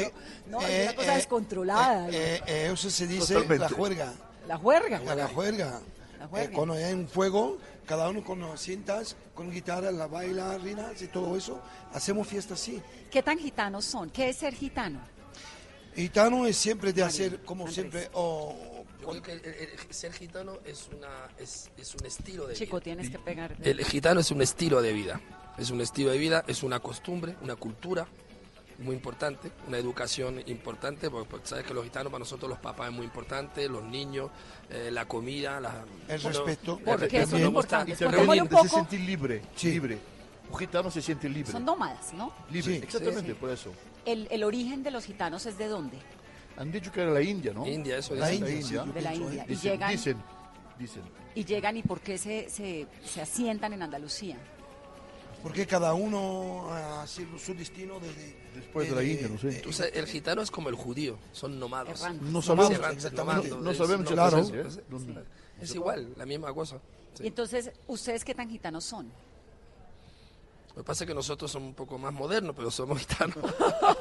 no, 0.49 0.61
es 0.61 0.69
Eh, 0.69 0.83
una 0.85 0.95
cosa 0.97 1.13
eh, 1.13 1.17
descontrolada. 1.17 2.09
eh, 2.11 2.41
eh, 2.47 2.71
eso 2.73 2.91
se 2.91 3.07
dice 3.07 3.35
Totalmente. 3.35 3.59
la 3.59 3.69
juerga. 3.77 4.13
la 4.47 4.57
juerga. 4.59 5.01
La, 5.01 5.15
la 5.15 5.29
juerga. 5.29 5.81
La 6.19 6.27
juerga. 6.29 6.51
Eh, 6.51 6.55
cuando 6.55 6.75
hay 6.75 6.93
un 6.93 7.09
fuego, 7.09 7.59
cada 7.87 8.09
uno 8.09 8.23
con 8.25 8.41
las 8.41 8.61
cintas, 8.61 9.17
con 9.35 9.51
guitarra, 9.51 9.91
la 9.93 10.07
bailarinas 10.07 11.01
y 11.03 11.09
todo 11.09 11.37
eso, 11.37 11.61
hacemos 11.93 12.27
fiesta 12.27 12.55
así. 12.55 12.81
¿Qué 13.11 13.23
tan 13.23 13.39
gitanos 13.39 13.85
son? 13.85 14.11
¿Qué 14.11 14.29
es 14.29 14.37
ser 14.37 14.55
gitano? 14.55 15.01
Gitano 15.97 16.47
es 16.47 16.57
siempre 16.57 16.93
de 16.93 17.03
hacer, 17.03 17.41
como 17.45 17.69
siempre, 17.69 18.09
o 18.13 18.55
Yo 19.01 19.09
creo 19.09 19.23
que 19.23 19.33
el- 19.33 19.45
el- 19.45 19.69
el 19.89 19.95
ser 19.95 20.13
gitano 20.13 20.59
es, 20.65 20.89
una, 20.97 21.09
es, 21.39 21.71
es 21.79 21.95
un 21.95 22.05
estilo 22.07 22.47
de 22.47 22.55
Chico, 22.55 22.77
vida. 22.77 22.85
tienes 22.85 23.11
que 23.11 23.19
pegar. 23.19 23.57
El 23.63 23.85
gitano 23.85 24.21
es 24.21 24.31
un 24.31 24.43
estilo 24.43 24.83
de 24.83 24.93
vida. 24.93 25.21
Es 25.59 25.71
un 25.71 25.81
estilo 25.81 26.11
de 26.11 26.19
vida, 26.19 26.45
es 26.47 26.63
una 26.63 26.81
costumbre, 26.81 27.35
una 27.41 27.57
cultura 27.57 28.07
muy 28.79 28.95
importante, 28.95 29.51
una 29.69 29.79
educación 29.79 30.43
importante, 30.47 31.09
porque, 31.09 31.31
porque 31.31 31.47
sabes 31.47 31.65
que 31.65 31.73
los 31.73 31.83
gitanos 31.85 32.11
para 32.13 32.19
nosotros 32.19 32.51
los 32.51 32.59
papás 32.59 32.91
es 32.91 32.95
muy 32.95 33.07
importante, 33.07 33.67
los 33.69 33.83
niños, 33.85 34.31
eh, 34.69 34.91
la 34.93 35.07
comida, 35.09 35.61
la, 35.61 35.83
El 36.09 36.21
bueno, 36.21 36.45
respeto. 36.45 36.77
el 36.79 36.85
¿Por 36.85 36.97
qué 36.97 37.01
respeto 37.21 37.27
son 37.31 37.41
nos 37.41 37.49
importantes? 37.49 37.99
gusta. 37.99 38.11
Se 38.11 38.17
reúnen, 38.27 38.49
se 38.63 38.69
siente 38.69 38.99
libre, 38.99 39.43
libre. 39.63 39.99
Un 40.51 40.59
gitano 40.59 40.91
se 40.91 41.01
siente 41.01 41.29
libre. 41.29 41.53
Son 41.53 41.65
nómadas, 41.65 42.13
¿no? 42.13 42.35
Libre, 42.51 42.75
Sí. 42.77 42.81
exactamente, 42.83 43.31
Sí. 43.33 43.37
por 43.41 43.51
eso. 43.51 43.73
El, 44.07 44.29
el 44.31 44.45
origen 44.45 44.83
de 44.83 44.91
los 44.91 45.05
gitanos 45.05 45.45
es 45.47 45.59
de 45.59 45.67
dónde? 45.67 45.99
Han 46.57 46.73
dicho 46.73 46.91
que 46.91 47.03
era 47.03 47.11
la 47.11 47.21
India, 47.21 47.53
¿no? 47.53 47.67
India, 47.67 47.99
eso 47.99 48.15
La 48.15 48.29
dicen. 48.29 48.49
India, 48.61 48.85
sí, 48.85 48.91
De 48.93 49.03
la 49.03 49.15
India. 49.15 49.43
¿eh? 49.43 49.53
Y 49.53 49.57
llegan, 49.57 49.91
dicen, 49.91 50.17
dicen. 50.79 51.03
y 51.35 51.45
llegan 51.45 51.77
y 51.77 51.83
por 51.83 52.01
qué 52.01 52.17
se, 52.17 52.49
se, 52.49 52.87
se 53.05 53.21
asientan 53.21 53.73
en 53.75 53.83
Andalucía. 53.83 54.37
Porque 55.43 55.67
cada 55.67 55.93
uno 55.95 56.73
ha 56.73 57.07
sido 57.07 57.39
su 57.39 57.55
destino 57.55 58.01
desde... 58.01 58.47
Después 58.57 58.89
de 58.89 58.97
la 58.97 59.03
India, 59.05 59.29
no 59.29 59.39
sé. 59.39 59.63
Sabes, 59.71 59.93
el 59.95 60.07
gitano 60.07 60.41
es 60.41 60.51
como 60.51 60.71
el 60.71 60.75
judío, 60.77 61.19
son 61.33 61.59
nomados. 61.61 62.01
Errantes. 62.01 62.29
No 62.31 62.41
sabemos, 62.41 62.71
Errantes, 62.71 63.05
exactamente. 63.05 63.49
nomados, 63.51 63.65
no 63.65 63.71
es- 63.71 63.77
sabemos 63.77 64.11
la 64.11 64.27
es- 64.29 64.35
diferencia, 64.47 64.61
¿eh? 64.81 64.85
es-. 65.59 65.69
Es 65.71 65.75
igual, 65.75 66.15
la 66.17 66.25
misma 66.25 66.55
cosa. 66.55 66.79
Sí. 67.15 67.25
Y 67.25 67.27
entonces, 67.27 67.71
¿ustedes 67.87 68.25
qué 68.25 68.35
tan 68.35 68.49
gitanos 68.49 68.83
son? 68.85 69.13
Lo 70.77 70.83
que 70.83 70.87
pasa 70.87 71.05
es 71.05 71.09
que 71.09 71.15
nosotros 71.15 71.51
somos 71.51 71.69
un 71.71 71.75
poco 71.75 71.97
más 71.99 72.13
modernos, 72.13 72.55
pero 72.55 72.71
somos 72.71 72.99
gitanos. 73.07 73.37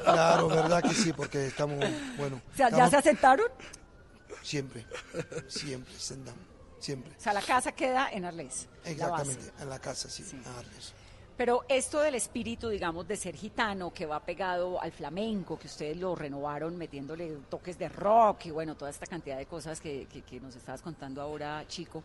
Claro, 0.04 0.50
verdad 0.50 0.84
que 0.84 0.94
sí, 0.94 1.14
porque 1.14 1.48
estamos, 1.48 1.80
bueno... 2.18 2.42
O 2.54 2.56
sea, 2.56 2.70
¿ya 2.70 2.86
estamos- 2.86 2.90
se 2.92 2.98
asentaron? 2.98 3.48
Siempre, 4.44 4.86
siempre, 5.48 5.94
sendam, 5.98 6.36
siempre. 6.80 7.14
O 7.18 7.20
sea, 7.22 7.34
la 7.34 7.42
casa 7.42 7.72
queda 7.72 8.10
en 8.12 8.26
Arles. 8.26 8.68
la. 8.84 8.92
Exactamente, 8.92 9.52
en 9.60 9.70
la 9.70 9.80
casa, 9.80 10.10
sí. 10.10 10.24
Ah, 10.46 10.62
eso. 10.78 10.94
Pero 11.38 11.66
esto 11.68 12.00
del 12.00 12.16
espíritu, 12.16 12.70
digamos, 12.70 13.08
de 13.08 13.18
ser 13.18 13.36
gitano, 13.36 13.92
que 13.94 14.06
va 14.06 14.20
pegado 14.24 14.82
al 14.82 14.92
flamenco, 14.92 15.58
que 15.58 15.68
ustedes 15.68 15.98
lo 15.98 16.16
renovaron 16.16 16.78
metiéndole 16.78 17.38
toques 17.50 17.78
de 17.80 17.90
rock 17.90 18.46
y 18.46 18.52
bueno, 18.52 18.76
toda 18.76 18.90
esta 18.92 19.06
cantidad 19.06 19.38
de 19.38 19.46
cosas 19.46 19.82
que, 19.82 20.08
que- 20.12 20.22
que 20.22 20.40
nos 20.40 20.56
estabas 20.56 20.82
contando 20.82 21.22
ahora, 21.22 21.66
chico. 21.68 22.04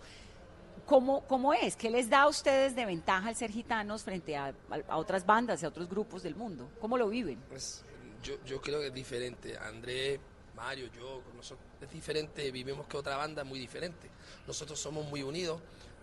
¿Cómo, 0.90 1.24
¿Cómo 1.29 1.55
es? 1.55 1.76
¿Qué 1.76 1.88
les 1.88 2.11
da 2.11 2.22
a 2.22 2.29
ustedes 2.29 2.74
de 2.74 2.85
ventaja 2.85 3.29
al 3.29 3.37
ser 3.37 3.53
gitanos 3.53 4.03
frente 4.03 4.37
a, 4.37 4.53
a- 4.88 4.96
otras 4.96 5.24
bandas 5.24 5.62
y 5.62 5.64
a 5.64 5.68
otros 5.68 5.88
grupos 5.88 6.24
del 6.24 6.35
mundo? 6.35 6.68
¿Cómo 6.81 6.98
lo 6.98 7.09
viven? 7.09 7.38
Pues, 7.48 7.85
yo, 8.24 8.35
yo 8.44 8.61
creo 8.61 8.81
que 8.81 8.88
es 8.88 8.92
diferente. 8.92 9.57
André, 9.57 10.18
Mario, 10.57 10.88
yo, 10.92 11.22
nosotros, 11.37 11.64
es 11.81 11.88
diferente, 11.92 12.50
vivimos 12.50 12.88
que 12.88 12.96
otra 12.96 13.16
banda 13.16 13.44
muy 13.44 13.61
diferente. 13.61 14.11
Nosotros 14.48 14.81
somos 14.81 15.07
muy 15.07 15.22
unidos, 15.22 15.61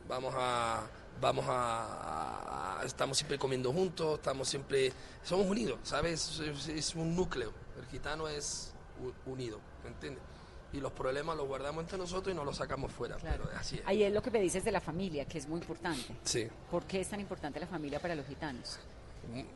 vamos 0.08 0.34
a, 0.38 0.88
vamos 1.20 1.44
a, 1.50 2.80
a- 2.80 2.86
estamos 2.86 3.18
siempre 3.18 3.38
comiendo 3.38 3.74
juntos, 3.74 4.14
estamos 4.20 4.48
siempre, 4.48 4.94
somos 5.22 5.48
unidos, 5.48 5.80
¿sabes? 5.84 6.40
Es, 6.40 6.68
es 6.70 6.96
un 6.96 7.14
núcleo. 7.14 7.52
El 7.78 7.86
gitano 7.88 8.30
es 8.30 8.74
unido, 9.26 9.60
¿me 9.84 9.90
entiendes? 9.90 10.24
Y 10.78 10.80
los 10.80 10.92
problemas 10.92 11.36
los 11.36 11.48
guardamos 11.48 11.82
entre 11.84 11.98
nosotros 11.98 12.32
y 12.34 12.38
no 12.38 12.46
los 12.46 12.58
sacamos 12.58 12.92
fuera, 12.92 13.18
pero 13.20 13.50
así 13.58 13.78
es. 13.78 13.82
Ahí 13.86 14.04
es 14.04 14.14
lo 14.14 14.22
que 14.22 14.30
me 14.30 14.40
dices 14.40 14.64
de 14.64 14.72
la 14.72 14.80
familia, 14.80 15.26
que 15.26 15.40
es 15.40 15.48
muy 15.48 15.60
importante. 15.60 16.14
Sí. 16.24 16.48
¿Por 16.70 16.84
qué 16.84 17.02
es 17.02 17.08
tan 17.10 17.20
importante 17.20 17.60
la 17.60 17.66
familia 17.68 18.00
para 18.00 18.14
los 18.16 18.28
gitanos? 18.28 18.78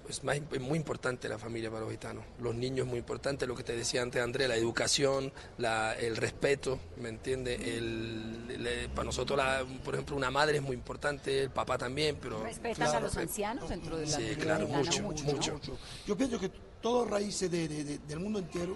es, 0.10 0.22
más, 0.26 0.36
es 0.52 0.60
muy 0.60 0.78
importante 0.78 1.30
la 1.30 1.38
familia 1.38 1.70
para 1.70 1.82
los 1.84 1.92
gitanos. 1.92 2.26
Los 2.42 2.54
niños 2.56 2.86
es 2.86 2.90
muy 2.90 3.00
importante, 3.00 3.48
lo 3.48 3.56
que 3.56 3.64
te 3.64 3.74
decía 3.76 4.02
antes 4.02 4.22
André, 4.22 4.48
la 4.48 4.56
educación, 4.58 5.32
la, 5.60 5.94
el 5.94 6.18
respeto, 6.18 6.78
¿me 6.98 7.08
entiendes? 7.10 7.62
El, 7.62 8.48
el- 8.66 8.90
para 8.90 9.06
nosotros, 9.06 9.38
la- 9.38 9.64
por 9.86 9.94
ejemplo, 9.94 10.16
una 10.18 10.30
madre 10.32 10.58
es 10.58 10.64
muy 10.64 10.76
importante, 10.76 11.44
el 11.44 11.52
papá 11.52 11.78
también, 11.78 12.18
pero... 12.22 12.44
¿Respetan 12.44 12.88
a 12.88 12.90
Claro, 12.90 13.06
los 13.06 13.16
ancianos 13.16 13.70
dentro 13.70 13.96
de 13.96 14.08
la 14.08 14.18
Sí, 14.18 14.36
claro, 14.38 14.66
gitana? 14.66 14.84
mucho, 14.84 15.02
¿no? 15.04 15.34
mucho. 15.34 15.60
Yo 16.06 16.18
pienso 16.18 16.38
que 16.40 16.50
todas 16.82 17.10
raíces 17.10 17.50
de- 17.50 17.68
de- 17.70 17.84
de- 17.86 17.98
del 18.00 18.20
mundo 18.20 18.40
entero, 18.40 18.76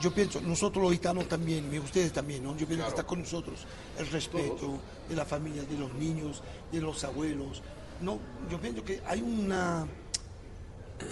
yo 0.00 0.12
pienso, 0.12 0.40
nosotros 0.40 0.82
los 0.82 0.92
gitanos 0.92 1.28
también, 1.28 1.72
y 1.72 1.78
ustedes 1.78 2.12
también, 2.12 2.42
¿no? 2.42 2.56
Yo 2.56 2.66
pienso 2.66 2.84
que 2.84 2.90
está 2.90 3.04
con 3.04 3.20
nosotros 3.20 3.60
el 3.98 4.06
respeto 4.08 4.78
de 5.08 5.14
la 5.16 5.24
familia, 5.24 5.62
de 5.64 5.76
los 5.78 5.92
niños, 5.94 6.42
de 6.72 6.80
los 6.80 7.04
abuelos. 7.04 7.62
No, 8.00 8.18
yo 8.50 8.60
pienso 8.60 8.82
que 8.84 9.00
hay 9.06 9.20
una, 9.22 9.86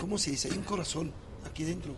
¿cómo 0.01 0.19
se 0.19 0.31
dice? 0.31 0.49
Hay 0.51 0.59
un 0.59 0.65
corazón 0.65 1.13
aquí 1.49 1.65
dentro. 1.65 1.95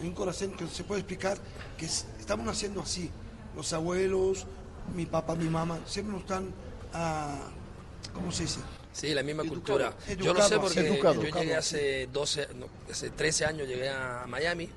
Hay 0.00 0.08
un 0.08 0.14
corazón 0.14 0.52
que 0.52 0.66
se 0.66 0.84
puede 0.84 1.00
explicar 1.00 1.38
que 1.78 1.86
es- 1.86 2.06
estamos 2.18 2.46
haciendo 2.48 2.82
así. 2.82 3.10
Los 3.56 3.72
abuelos, 3.72 4.46
mi 4.94 5.06
papá, 5.06 5.34
mi 5.36 5.48
mamá, 5.48 5.78
siempre 5.86 6.12
nos 6.12 6.22
están, 6.22 6.50
ah, 6.92 7.48
¿cómo 8.12 8.32
se 8.32 8.42
dice? 8.42 8.60
Sí, 8.92 9.14
la 9.14 9.22
misma 9.22 9.42
Educado, 9.42 9.62
cultura. 9.64 9.96
yo 10.08 10.14
lo 10.16 10.40
educado, 10.40 10.48
sé 10.48 10.58
porque 10.58 10.80
educado, 10.80 11.14
yo 11.14 11.20
llegué 11.22 11.38
educado, 11.40 11.58
hace 11.58 12.06
12, 12.12 12.48
no, 12.54 12.66
hace 12.90 13.10
13 13.10 13.44
años, 13.44 13.66
llegué 13.66 13.88
a 13.88 14.24
Miami 14.28 14.68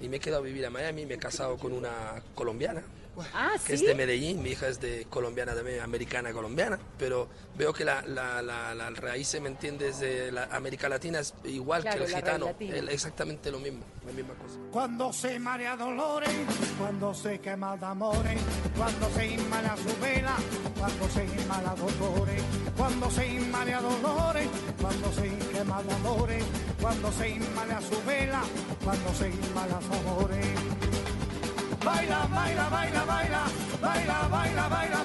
y 0.00 0.08
me 0.08 0.18
he 0.18 0.20
quedado 0.20 0.42
a 0.42 0.46
vivir 0.46 0.64
a 0.66 0.70
Miami, 0.70 1.06
me 1.06 1.14
he 1.14 1.18
casado 1.18 1.56
con 1.56 1.72
una 1.72 2.22
colombiana. 2.34 2.82
Ah, 3.34 3.52
que 3.64 3.74
es 3.74 3.80
¿sí? 3.80 3.86
de 3.86 3.94
Medellín, 3.94 4.42
mi 4.42 4.50
hija 4.50 4.68
es 4.68 4.80
de 4.80 5.06
colombiana 5.10 5.54
también, 5.54 5.80
americana 5.80 6.32
colombiana, 6.32 6.78
pero 6.98 7.28
veo 7.56 7.72
que 7.72 7.84
la, 7.84 8.02
la, 8.02 8.40
la, 8.42 8.74
la 8.74 8.90
raíz, 8.90 9.38
¿me 9.40 9.48
entiendes?, 9.48 10.00
de 10.00 10.32
la 10.32 10.44
América 10.44 10.88
Latina 10.88 11.20
es 11.20 11.34
igual 11.44 11.82
Claro, 11.82 11.98
que 11.98 12.04
el 12.04 12.14
gitano, 12.16 12.54
el- 12.60 12.88
exactamente 12.88 13.50
lo 13.50 13.58
mismo, 13.58 13.80
la 14.06 14.12
misma 14.12 14.34
cosa. 14.34 14.58
Cuando 14.72 15.12
se 15.12 15.38
marea 15.38 15.76
dolores, 15.76 16.30
cuando 16.78 17.14
se 17.14 17.38
quema 17.40 17.76
de 17.76 17.86
amores, 17.86 18.40
cuando 18.76 19.10
se 19.10 19.26
inmala 19.26 19.76
su 19.76 20.00
vela, 20.00 20.36
cuando 20.78 21.08
se 21.08 21.24
inmala 21.24 21.74
dolores, 21.74 22.42
cuando 22.76 23.10
se 23.10 23.26
inmala 23.26 23.80
dolores, 23.80 24.48
cuando 24.80 25.12
se 25.12 25.38
quema 25.52 25.82
de 25.82 25.92
amores, 25.92 26.44
cuando 26.80 27.12
se 27.12 27.28
inmala 27.28 27.80
su 27.80 28.02
vela, 28.06 28.42
cuando 28.84 29.14
se 29.14 29.28
inmala 29.28 29.80
su 29.80 29.92
amores. 29.92 30.87
Baila, 31.84 32.26
baila, 32.26 32.68
baila, 32.68 33.04
baila, 33.06 33.42
baila, 33.80 34.28
baila, 34.28 34.68
baila, 34.68 35.04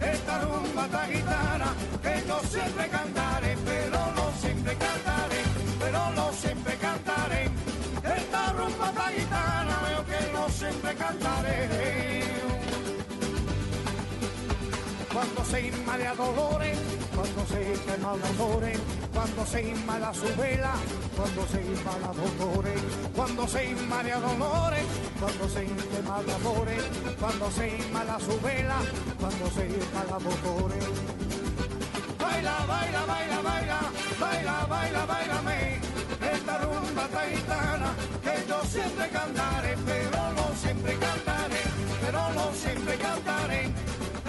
esta 0.00 0.38
rumba, 0.40 0.84
esta 0.84 1.06
guitarra, 1.06 1.70
que 2.02 2.24
yo 2.28 2.40
siempre 2.48 2.88
cantaré, 2.88 3.56
pero 3.64 3.98
no 4.16 4.32
siempre 4.40 4.76
cantaré, 4.76 5.40
pero 5.80 6.10
no 6.10 6.32
siempre 6.32 6.76
cantaré. 6.76 7.50
Esta 8.16 8.52
rumba, 8.52 8.88
esta 8.90 9.10
guitarra, 9.10 9.76
veo 9.88 10.04
que 10.06 10.32
no 10.32 10.48
siempre 10.50 10.94
cantaré. 10.94 11.68
Cuando 15.12 15.44
se 15.44 15.66
inmala 15.68 16.14
dolores, 16.14 16.78
cuando 17.14 17.46
se 17.46 17.60
quema 17.86 18.12
dolores, 18.36 18.78
se 19.46 19.62
inmala 19.62 20.12
su 20.12 20.26
vela, 20.36 20.74
cuando 21.16 21.46
se 21.46 21.60
inmala 21.62 22.12
motores, 22.12 22.80
cuando 23.14 23.46
se 23.46 23.64
inmala 23.70 24.20
dolores, 24.20 24.84
cuando 25.20 25.48
se 25.48 25.64
inmala 25.64 26.34
amores, 26.34 26.82
cuando 27.20 27.50
se 27.50 27.68
inmala 27.78 28.18
su 28.18 28.40
vela, 28.40 28.78
cuando 29.20 29.50
se 29.50 29.66
inmala 29.66 30.18
motores. 30.18 30.84
Baila, 32.18 32.56
baila, 32.66 33.06
baila, 33.06 33.40
baila, 33.42 33.80
baila, 34.20 34.66
baila, 34.66 35.06
bailame, 35.06 35.80
esta 36.34 36.58
rumba 36.58 37.08
taitana 37.08 37.94
que 38.24 38.48
yo 38.48 38.60
siempre 38.64 39.08
cantaré, 39.10 39.76
pero 39.86 40.32
no 40.32 40.54
siempre 40.60 40.92
cantaré, 40.98 41.62
pero 42.04 42.32
no 42.34 42.52
siempre 42.52 42.96
cantaré, 42.96 43.70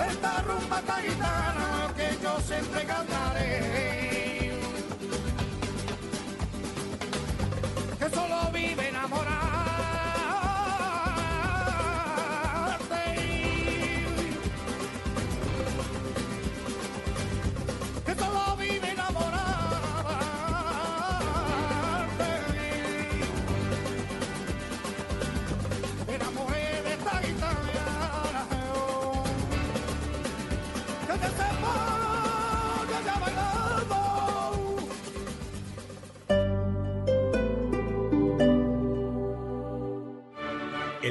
esta 0.10 0.42
rumba 0.44 0.82
taitana 0.82 1.92
que 1.96 2.08
yo 2.22 2.40
siempre 2.42 2.86
cantaré. 2.86 4.17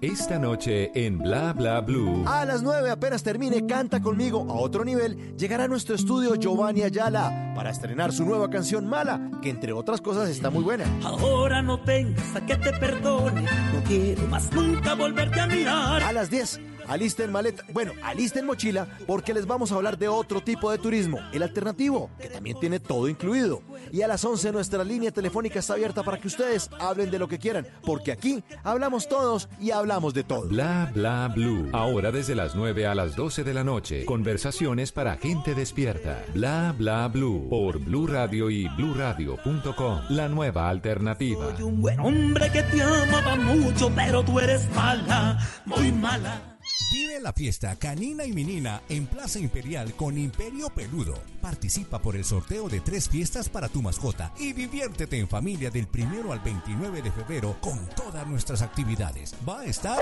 Esta 0.00 0.38
noche 0.38 0.92
en 0.94 1.18
Bla 1.18 1.52
Bla 1.52 1.80
Blue. 1.80 2.22
A 2.24 2.44
las 2.44 2.62
9 2.62 2.88
apenas 2.88 3.24
termine 3.24 3.66
Canta 3.66 4.00
conmigo 4.00 4.46
a 4.48 4.54
otro 4.54 4.84
nivel, 4.84 5.36
llegará 5.36 5.64
a 5.64 5.68
nuestro 5.68 5.96
estudio 5.96 6.36
Giovanni 6.36 6.82
Ayala 6.82 7.52
para 7.56 7.70
estrenar 7.70 8.12
su 8.12 8.24
nueva 8.24 8.48
canción 8.48 8.86
Mala, 8.86 9.28
que 9.42 9.50
entre 9.50 9.72
otras 9.72 10.00
cosas 10.00 10.28
está 10.28 10.50
muy 10.50 10.62
buena. 10.62 10.84
Ahora 11.02 11.62
no 11.62 11.82
vengas 11.84 12.36
a 12.36 12.46
que 12.46 12.54
te 12.54 12.72
perdone, 12.74 13.42
no 13.42 13.82
quiero 13.88 14.22
más 14.28 14.52
nunca 14.52 14.94
volverte 14.94 15.40
a 15.40 15.48
mirar. 15.48 16.00
A 16.04 16.12
las 16.12 16.30
10, 16.30 16.60
alisten 16.88 17.30
maleta, 17.32 17.64
bueno, 17.72 17.92
alisten 18.02 18.46
mochila, 18.46 18.88
porque 19.06 19.34
les 19.34 19.46
vamos 19.46 19.72
a 19.72 19.76
hablar 19.76 19.98
de 19.98 20.08
otro 20.08 20.40
tipo 20.40 20.70
de 20.70 20.78
turismo, 20.78 21.18
el 21.32 21.42
alternativo, 21.42 22.10
que 22.20 22.28
también 22.28 22.58
tiene 22.58 22.80
todo 22.80 23.08
incluido. 23.08 23.62
Y 23.92 24.02
a 24.02 24.08
las 24.08 24.24
11 24.24 24.52
nuestra 24.52 24.84
línea 24.84 25.10
telefónica 25.10 25.58
está 25.58 25.74
abierta 25.74 26.02
para 26.02 26.18
que 26.18 26.28
ustedes 26.28 26.70
hablen 26.80 27.10
de 27.10 27.18
lo 27.18 27.28
que 27.28 27.38
quieran, 27.38 27.66
porque 27.84 28.12
aquí 28.12 28.42
hablamos 28.64 29.08
todos 29.08 29.48
y 29.60 29.70
hablamos 29.70 30.14
de 30.14 30.24
todo. 30.24 30.48
Bla 30.48 30.90
Bla 30.94 31.28
Blue. 31.34 31.68
Ahora 31.72 32.10
desde 32.10 32.34
las 32.34 32.54
9 32.54 32.86
a 32.86 32.94
las 32.94 33.16
12 33.16 33.44
de 33.44 33.54
la 33.54 33.64
noche. 33.64 34.04
Conversaciones 34.04 34.92
para 34.92 35.16
gente 35.16 35.54
despierta. 35.54 36.24
Bla 36.34 36.74
Bla 36.76 37.08
Blue. 37.08 37.48
Por 37.48 37.78
Blue 37.78 38.06
Radio 38.06 38.50
y 38.50 38.68
bluradio.com. 38.68 40.00
La 40.10 40.28
nueva 40.28 40.68
alternativa. 40.68 41.56
Soy 41.56 41.64
un 41.64 41.80
buen 41.80 42.00
hombre 42.00 42.50
que 42.50 42.62
te 42.62 42.82
amaba 42.82 43.36
mucho, 43.36 43.90
pero 43.94 44.22
tú 44.22 44.40
eres 44.40 44.68
mala, 44.74 45.38
muy 45.66 45.92
mala. 45.92 46.47
Vive 46.90 47.20
la 47.20 47.34
fiesta 47.34 47.76
canina 47.76 48.24
y 48.24 48.32
menina 48.32 48.80
en 48.88 49.06
Plaza 49.06 49.38
Imperial 49.38 49.92
con 49.94 50.16
Imperio 50.16 50.70
Peludo. 50.70 51.14
Participa 51.42 52.00
por 52.00 52.16
el 52.16 52.24
sorteo 52.24 52.70
de 52.70 52.80
tres 52.80 53.10
fiestas 53.10 53.50
para 53.50 53.68
tu 53.68 53.82
mascota 53.82 54.32
y 54.38 54.54
diviértete 54.54 55.18
en 55.18 55.28
familia 55.28 55.70
del 55.70 55.86
primero 55.86 56.32
al 56.32 56.40
29 56.40 57.02
de 57.02 57.12
febrero 57.12 57.58
con 57.60 57.78
todas 57.94 58.26
nuestras 58.26 58.62
actividades. 58.62 59.34
Va 59.46 59.60
a 59.60 59.64
estar 59.66 59.98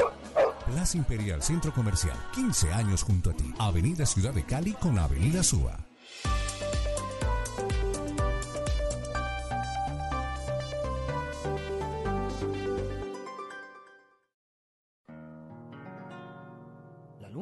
Plaza 0.65 0.97
Imperial 0.97 1.43
Centro 1.43 1.73
Comercial, 1.75 2.17
15 2.33 2.73
años 2.73 3.03
junto 3.03 3.31
a 3.31 3.35
ti. 3.35 3.53
Avenida 3.59 4.07
Ciudad 4.07 4.33
de 4.33 4.45
Cali 4.45 4.73
con 4.75 4.97
Avenida 4.97 5.43
Suba. 5.43 5.86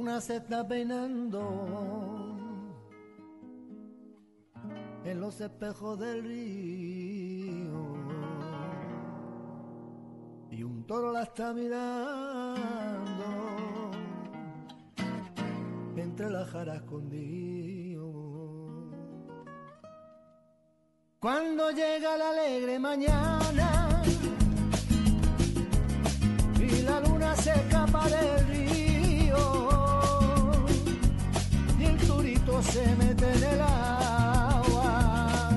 La 0.05 0.11
luna 0.11 0.21
se 0.21 0.37
está 0.37 0.69
peinando 0.69 1.41
en 5.03 5.19
los 5.19 5.41
espejos 5.41 5.99
del 5.99 6.23
río 6.25 7.97
y 10.51 10.63
un 10.63 10.87
toro 10.87 11.11
la 11.11 11.23
está 11.23 11.55
mirando 11.55 13.25
entre 15.97 16.29
las 16.29 16.51
jaras 16.51 16.77
escondido. 16.83 18.13
Cuando 21.19 21.71
llega 21.71 22.19
la 22.19 22.29
alegre 22.29 22.79
mañana 22.79 24.03
y 26.61 26.83
la 26.83 27.01
luna 27.01 27.35
se 27.37 27.53
escapa 27.53 28.07
del 28.11 28.47
río 28.49 28.74
se 32.73 32.97
mete 32.97 33.33
en 33.33 33.45
el 33.45 33.61
agua, 33.61 35.51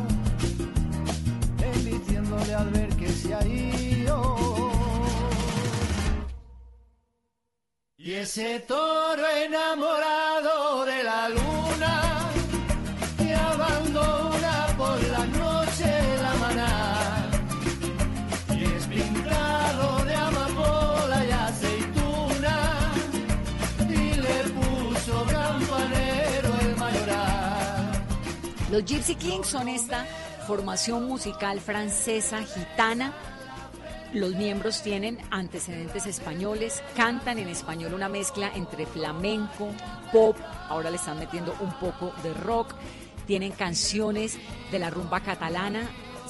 emitiéndole 1.74 2.54
al 2.54 2.70
ver 2.70 2.90
que 2.96 3.10
se 3.10 3.34
ha 3.34 3.46
ido. 3.46 4.18
Y 7.98 8.14
ese 8.14 8.60
toro 8.62 9.28
enamorado 9.28 10.86
de 10.86 11.04
la 11.04 11.30
luna 11.30 12.07
Los 28.78 28.86
Gypsy 28.86 29.16
Kings 29.16 29.48
son 29.48 29.70
esta 29.70 30.06
formación 30.46 31.08
musical 31.08 31.60
francesa 31.60 32.44
gitana. 32.44 33.12
Los 34.14 34.36
miembros 34.36 34.84
tienen 34.84 35.18
antecedentes 35.32 36.06
españoles, 36.06 36.84
cantan 36.96 37.40
en 37.40 37.48
español 37.48 37.96
una 37.96 38.08
mezcla 38.08 38.52
entre 38.54 38.86
flamenco, 38.86 39.70
pop, 40.14 40.38
ahora 40.70 40.92
le 40.92 40.98
están 40.98 41.18
metiendo 41.18 41.56
un 41.60 41.74
poco 41.80 42.14
de 42.22 42.36
rock, 42.36 42.76
tienen 43.26 43.52
canciones 43.52 44.38
de 44.72 44.78
la 44.78 44.92
rumba 44.92 45.22
catalana. 45.22 45.90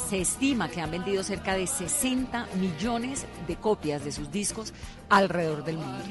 Se 0.10 0.22
estima 0.22 0.70
que 0.70 0.80
han 0.80 0.92
vendido 0.92 1.24
cerca 1.24 1.54
de 1.54 1.68
60 1.68 2.48
millones 2.56 3.26
de 3.46 3.58
copias 3.58 4.06
de 4.06 4.14
sus 4.14 4.32
discos 4.32 4.74
alrededor 5.10 5.66
del 5.66 5.80
mundo. 5.80 6.06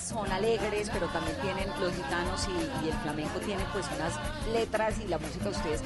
Son 0.00 0.30
alegres, 0.30 0.88
pero 0.92 1.06
también 1.08 1.36
tienen 1.40 1.68
los 1.80 1.92
gitanos 1.94 2.46
y, 2.48 2.86
y 2.86 2.88
el 2.90 2.94
flamenco 2.98 3.38
tienen 3.40 3.66
pues 3.72 3.86
unas 3.96 4.12
letras 4.52 4.94
y 5.04 5.08
la 5.08 5.18
música 5.18 5.44
de 5.44 5.50
ustedes 5.50 5.80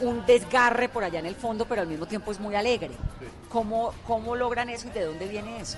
un 0.00 0.24
desgarre 0.24 0.88
por 0.88 1.04
allá 1.04 1.18
en 1.18 1.26
el 1.26 1.34
fondo, 1.34 1.66
pero 1.66 1.82
al 1.82 1.86
mismo 1.86 2.06
tiempo 2.06 2.32
es 2.32 2.40
muy 2.40 2.54
alegre. 2.54 2.90
¿Cómo, 3.50 3.92
cómo 4.06 4.34
logran 4.34 4.70
eso 4.70 4.88
y 4.88 4.92
de 4.92 5.04
dónde 5.04 5.28
viene 5.28 5.60
eso? 5.60 5.76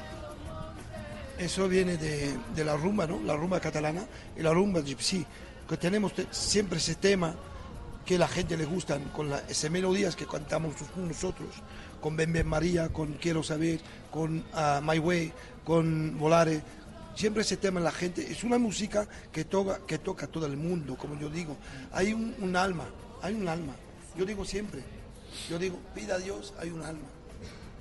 Eso 1.38 1.66
viene 1.68 1.96
de, 1.96 2.36
de 2.54 2.64
la 2.64 2.76
rumba, 2.76 3.06
¿no? 3.06 3.20
La 3.22 3.34
rumba 3.34 3.58
catalana 3.58 4.04
y 4.36 4.42
la 4.42 4.52
rumba 4.52 4.80
gypsy, 4.80 5.26
que 5.68 5.76
tenemos 5.76 6.12
te- 6.14 6.26
siempre 6.30 6.78
ese 6.78 6.94
tema 6.94 7.34
que 8.06 8.16
la 8.16 8.28
gente 8.28 8.56
le 8.56 8.64
gustan, 8.64 9.02
con 9.06 9.28
las 9.30 9.48
esas 9.50 9.70
melodías 9.72 10.14
que 10.14 10.26
cantamos 10.26 10.74
nosotros, 10.96 11.48
con 12.00 12.16
Ben 12.16 12.32
Ben 12.32 12.46
María, 12.46 12.90
con 12.90 13.14
Quiero 13.14 13.42
Saber, 13.42 13.80
con 14.12 14.44
ah, 14.54 14.80
My 14.84 14.98
Way, 15.00 15.32
con 15.64 16.16
Volare. 16.18 16.62
Siempre 17.14 17.42
ese 17.42 17.56
tema 17.56 17.78
en 17.80 17.84
la 17.84 17.92
gente 17.92 18.30
es 18.30 18.42
una 18.44 18.58
música 18.58 19.06
que 19.30 19.44
toca, 19.44 19.80
que 19.86 19.98
toca 19.98 20.26
a 20.26 20.28
todo 20.28 20.46
el 20.46 20.56
mundo, 20.56 20.96
como 20.96 21.18
yo 21.18 21.28
digo. 21.28 21.56
Hay 21.92 22.12
un, 22.12 22.34
un 22.40 22.56
alma, 22.56 22.86
hay 23.22 23.34
un 23.34 23.46
alma. 23.48 23.74
Yo 24.16 24.24
digo 24.24 24.44
siempre, 24.44 24.82
yo 25.48 25.58
digo, 25.58 25.78
pida 25.94 26.14
a 26.14 26.18
Dios, 26.18 26.54
hay 26.58 26.70
un 26.70 26.82
alma. 26.82 27.06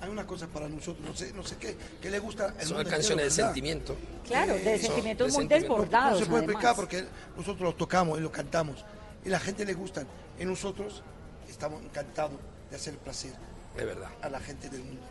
Hay 0.00 0.10
una 0.10 0.26
cosa 0.26 0.48
para 0.48 0.68
nosotros, 0.68 1.06
no 1.06 1.14
sé, 1.14 1.32
no 1.32 1.44
sé 1.44 1.56
qué, 1.58 1.76
que 2.00 2.10
le 2.10 2.18
gusta 2.18 2.54
el 2.58 2.66
Son 2.66 2.76
mundo 2.78 2.90
canciones 2.90 3.24
de 3.26 3.30
sentimiento. 3.30 3.96
Claro, 4.26 4.54
de 4.54 4.58
de 4.60 4.70
muy 4.72 4.78
sentimiento. 4.80 5.24
desbordados. 5.48 6.18
No 6.18 6.24
se 6.24 6.30
puede 6.30 6.38
además. 6.44 6.54
explicar 6.54 6.74
porque 6.76 7.04
nosotros 7.36 7.60
lo 7.60 7.74
tocamos 7.76 8.18
y 8.18 8.22
lo 8.22 8.32
cantamos. 8.32 8.84
Y 9.24 9.28
la 9.28 9.38
gente 9.38 9.64
le 9.64 9.74
gusta. 9.74 10.04
Y 10.40 10.44
nosotros 10.44 11.02
estamos 11.48 11.80
encantados 11.84 12.32
de 12.68 12.74
hacer 12.76 12.96
placer 12.98 13.32
Es 13.76 13.84
verdad. 13.86 14.08
a 14.22 14.28
la 14.28 14.40
gente 14.40 14.68
del 14.68 14.82
mundo. 14.82 15.02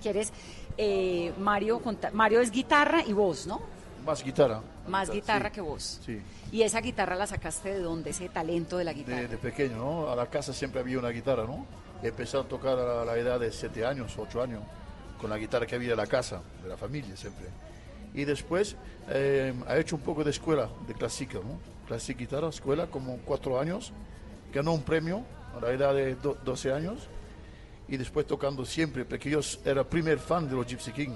¿Quieres, 0.00 0.32
eh, 0.76 1.32
Mario, 1.38 1.80
Mario 2.12 2.40
es 2.40 2.50
guitarra 2.50 3.02
y 3.06 3.12
voz, 3.12 3.46
¿no? 3.46 3.60
Más 4.04 4.24
guitarra. 4.24 4.62
Más 4.88 5.10
guitarra 5.10 5.48
sí. 5.50 5.54
que 5.54 5.60
voz. 5.60 6.00
Sí, 6.04 6.20
¿Y 6.52 6.62
esa 6.62 6.80
guitarra 6.80 7.14
la 7.16 7.26
sacaste 7.26 7.70
de 7.74 7.80
dónde? 7.80 8.10
Ese 8.10 8.28
talento 8.28 8.78
de 8.78 8.84
la 8.84 8.92
guitarra. 8.92 9.20
de, 9.20 9.28
de 9.28 9.36
pequeño, 9.36 9.76
¿no? 9.76 10.10
A 10.10 10.16
la 10.16 10.26
casa 10.26 10.52
siempre 10.52 10.80
había 10.80 10.98
una 10.98 11.10
guitarra, 11.10 11.44
¿no? 11.44 11.66
Empezado 12.02 12.44
a 12.44 12.48
tocar 12.48 12.78
a 12.78 13.04
la 13.04 13.16
edad 13.18 13.38
de 13.38 13.52
7 13.52 13.84
años, 13.84 14.14
8 14.18 14.42
años, 14.42 14.62
con 15.20 15.28
la 15.28 15.36
guitarra 15.36 15.66
que 15.66 15.74
había 15.74 15.90
en 15.90 15.98
la 15.98 16.06
casa, 16.06 16.40
de 16.62 16.68
la 16.70 16.78
familia 16.78 17.14
siempre. 17.14 17.46
Y 18.14 18.24
después 18.24 18.74
eh, 19.10 19.52
ha 19.68 19.76
hecho 19.76 19.96
un 19.96 20.02
poco 20.02 20.24
de 20.24 20.30
escuela, 20.30 20.70
de 20.88 20.94
clásica, 20.94 21.34
¿no? 21.38 21.60
Clásica 21.86 22.18
guitarra, 22.18 22.48
escuela, 22.48 22.86
como 22.86 23.18
4 23.26 23.60
años. 23.60 23.92
Ganó 24.52 24.72
un 24.72 24.82
premio 24.82 25.22
a 25.56 25.60
la 25.60 25.70
edad 25.72 25.94
de 25.94 26.14
do- 26.14 26.38
12 26.42 26.72
años. 26.72 27.06
Y 27.90 27.96
después 27.96 28.26
tocando 28.26 28.64
siempre, 28.64 29.04
porque 29.04 29.28
yo 29.30 29.40
era 29.64 29.82
primer 29.84 30.18
fan 30.18 30.48
de 30.48 30.54
los 30.54 30.66
Gypsy 30.66 30.92
King. 30.92 31.10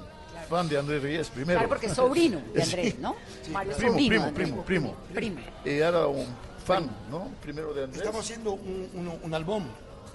Fan 0.48 0.68
de 0.68 0.76
Andrés 0.78 1.02
Reyes, 1.02 1.28
primero. 1.30 1.58
Claro, 1.60 1.68
porque 1.70 1.88
sobrino 1.88 2.42
de 2.52 2.62
Andrés, 2.64 2.92
Sí. 2.94 2.98
¿no? 3.00 3.14
Mario 3.52 3.70
es 3.72 3.78
Primo, 3.78 3.92
sobrino 3.92 4.08
primo, 4.10 4.24
Andrés. 4.26 4.48
primo, 4.48 4.64
primo. 4.64 4.94
Primo. 5.14 5.40
Y 5.64 5.70
era 5.78 6.06
un 6.06 6.26
fan, 6.66 6.90
¿no? 7.10 7.30
Primero 7.40 7.72
de 7.72 7.84
Andrés. 7.84 8.02
Estamos 8.02 8.24
haciendo 8.24 8.52
un, 8.52 8.90
un- 8.92 9.18
un 9.22 9.34
álbum 9.34 9.64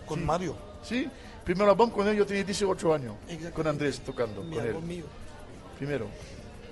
con 0.05 0.23
Mario. 0.25 0.55
Sí, 0.83 1.07
primero 1.43 1.71
álbum 1.71 1.89
con 1.89 2.07
él 2.07 2.15
yo 2.17 2.25
tenía 2.25 2.43
18 2.43 2.93
años, 2.93 3.15
con 3.53 3.65
Andrés 3.67 4.01
tocando, 4.01 4.43
Mi 4.43 4.57
con 4.57 4.65
él. 4.67 4.75
mío. 4.81 5.05
Primero. 5.77 6.07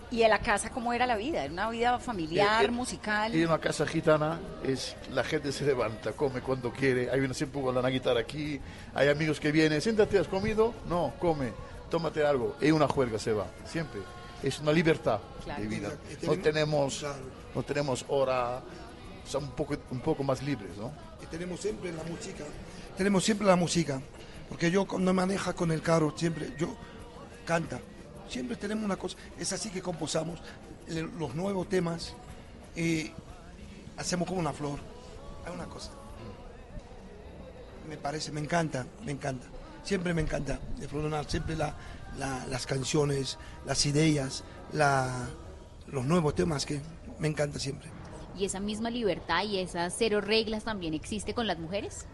¿Y 0.09 0.21
en 0.23 0.29
la 0.29 0.39
casa 0.39 0.69
cómo 0.69 0.93
era 0.93 1.05
la 1.05 1.17
vida? 1.17 1.43
¿Era 1.43 1.51
una 1.53 1.69
vida 1.69 1.99
familiar, 1.99 2.63
Eh, 2.63 2.67
eh, 2.67 2.71
musical? 2.71 3.35
Y 3.35 3.41
en 3.41 3.47
una 3.49 3.59
casa 3.59 3.85
gitana 3.85 4.39
es 4.63 4.95
la 5.11 5.23
gente 5.23 5.51
se 5.51 5.65
levanta, 5.65 6.13
come 6.13 6.41
cuando 6.41 6.71
quiere, 6.71 7.11
hay 7.11 7.19
una 7.19 7.33
siempre 7.33 7.61
con 7.61 7.75
la 7.75 7.89
guitarra 7.89 8.21
aquí, 8.21 8.59
hay 8.93 9.09
amigos 9.09 9.39
que 9.39 9.51
vienen, 9.51 9.81
siéntate, 9.81 10.17
¿has 10.17 10.27
comido? 10.27 10.73
No, 10.87 11.13
come, 11.19 11.51
tómate 11.89 12.25
algo, 12.25 12.55
y 12.61 12.71
una 12.71 12.87
juerga 12.87 13.19
se 13.19 13.33
va, 13.33 13.47
siempre. 13.65 13.99
Es 14.41 14.59
una 14.59 14.71
libertad 14.71 15.19
Claro. 15.43 15.61
de 15.63 15.67
vida. 15.67 15.89
No 16.23 16.37
tenemos- 16.37 17.05
no 17.53 17.63
tenemos 17.63 18.05
hora, 18.07 18.61
son 19.25 19.43
un 19.45 19.51
poco, 19.51 19.75
un 19.91 19.99
poco 19.99 20.23
más 20.23 20.41
libres, 20.41 20.77
¿no? 20.77 20.93
Y 21.21 21.25
tenemos 21.25 21.59
siempre 21.59 21.91
la 21.91 22.03
música. 22.03 22.43
Tenemos 22.95 23.23
siempre 23.25 23.45
la 23.47 23.55
música. 23.55 24.01
Porque 24.47 24.71
yo 24.71 24.85
cuando 24.87 25.13
maneja 25.13 25.51
con 25.53 25.71
el 25.71 25.81
carro, 25.81 26.13
siempre, 26.15 26.53
yo 26.57 26.73
canta. 27.45 27.79
Siempre 28.29 28.55
tenemos 28.57 28.83
una 28.83 28.97
cosa. 28.97 29.17
Es 29.39 29.53
así 29.53 29.69
que 29.69 29.81
composamos 29.81 30.39
los 31.17 31.35
nuevos 31.35 31.67
temas 31.69 32.13
y 32.75 33.11
hacemos 33.97 34.27
como 34.27 34.39
una 34.39 34.53
flor. 34.53 34.79
Hay 35.45 35.53
una 35.53 35.65
cosa. 35.65 35.91
Me 37.87 37.97
parece, 37.97 38.31
me 38.31 38.41
encanta, 38.41 38.85
me 39.05 39.11
encanta. 39.13 39.47
Siempre 39.83 40.13
me 40.13 40.21
encanta 40.21 40.59
de 40.77 40.87
Flodonar, 40.87 41.29
siempre 41.29 41.55
la- 41.55 41.75
la- 42.17 42.45
las 42.47 42.65
canciones, 42.65 43.37
las 43.65 43.85
ideas, 43.85 44.43
los 45.87 46.05
nuevos 46.05 46.35
temas 46.35 46.65
que 46.65 46.81
me 47.19 47.29
encanta 47.29 47.59
siempre. 47.59 47.89
¿Y 48.37 48.45
esa 48.45 48.59
misma 48.59 48.89
libertad 48.89 49.43
y 49.45 49.59
esas 49.59 49.95
cero 49.97 50.19
reglas 50.21 50.65
también 50.65 50.93
existe 50.93 51.33
con 51.33 51.47
las 51.47 51.57
mujeres? 51.57 52.05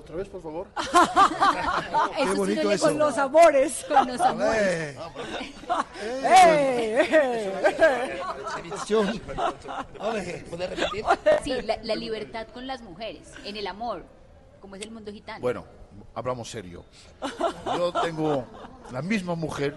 Otra 0.00 0.16
vez, 0.16 0.28
por 0.28 0.42
favor. 0.42 0.66
Eso 2.18 2.30
sí 2.32 2.36
bonito 2.36 2.68
le- 2.68 2.74
eso. 2.74 2.86
Con 2.86 2.98
los 2.98 3.18
amores. 3.18 3.84
Con 3.86 4.08
los 4.08 4.20
amores. 4.20 4.62
Eh, 4.62 4.96
¡Eh! 6.24 7.08
¡Eh! 7.10 8.20
¿Puedes 10.48 10.70
repetir? 10.70 11.04
Sí, 11.44 11.62
la, 11.62 11.76
la 11.82 11.94
libertad 11.96 12.46
con 12.48 12.66
las 12.66 12.80
mujeres, 12.82 13.28
en 13.44 13.56
el 13.56 13.66
amor, 13.66 14.04
como 14.60 14.76
es 14.76 14.82
el 14.82 14.90
mundo 14.90 15.12
gitano. 15.12 15.40
Bueno, 15.40 15.64
hablamos 16.14 16.50
serio. 16.50 16.84
Yo 17.66 17.92
tengo 18.00 18.46
la 18.92 19.02
misma 19.02 19.34
mujer 19.34 19.76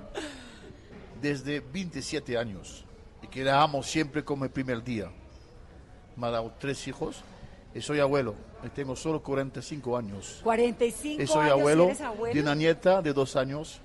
desde 1.22 1.60
27 1.60 2.38
años 2.38 2.86
y 3.22 3.28
que 3.28 3.44
la 3.44 3.62
amo 3.62 3.84
siempre 3.84 4.24
como 4.24 4.46
el 4.46 4.52
primer 4.52 4.84
día. 4.84 5.12
Me 6.16 6.28
ha 6.28 6.32
dado 6.32 6.54
tres 6.60 6.88
hijos 6.88 7.24
soy 7.82 8.00
abuelo. 8.00 8.36
Y 8.66 8.70
tengo 8.70 8.96
solo 8.96 9.22
45 9.22 9.98
años. 9.98 10.40
45 10.44 11.22
Y 11.22 11.28
soy 11.28 11.38
años 11.42 11.48
y 11.48 11.52
abuelo 11.60 11.86
eres 11.86 12.02
abuelo. 12.02 12.36
de 12.36 12.42
una 12.42 12.56
nieta 12.56 13.02
de 13.02 13.14
dos 13.14 13.36
años 13.36 13.80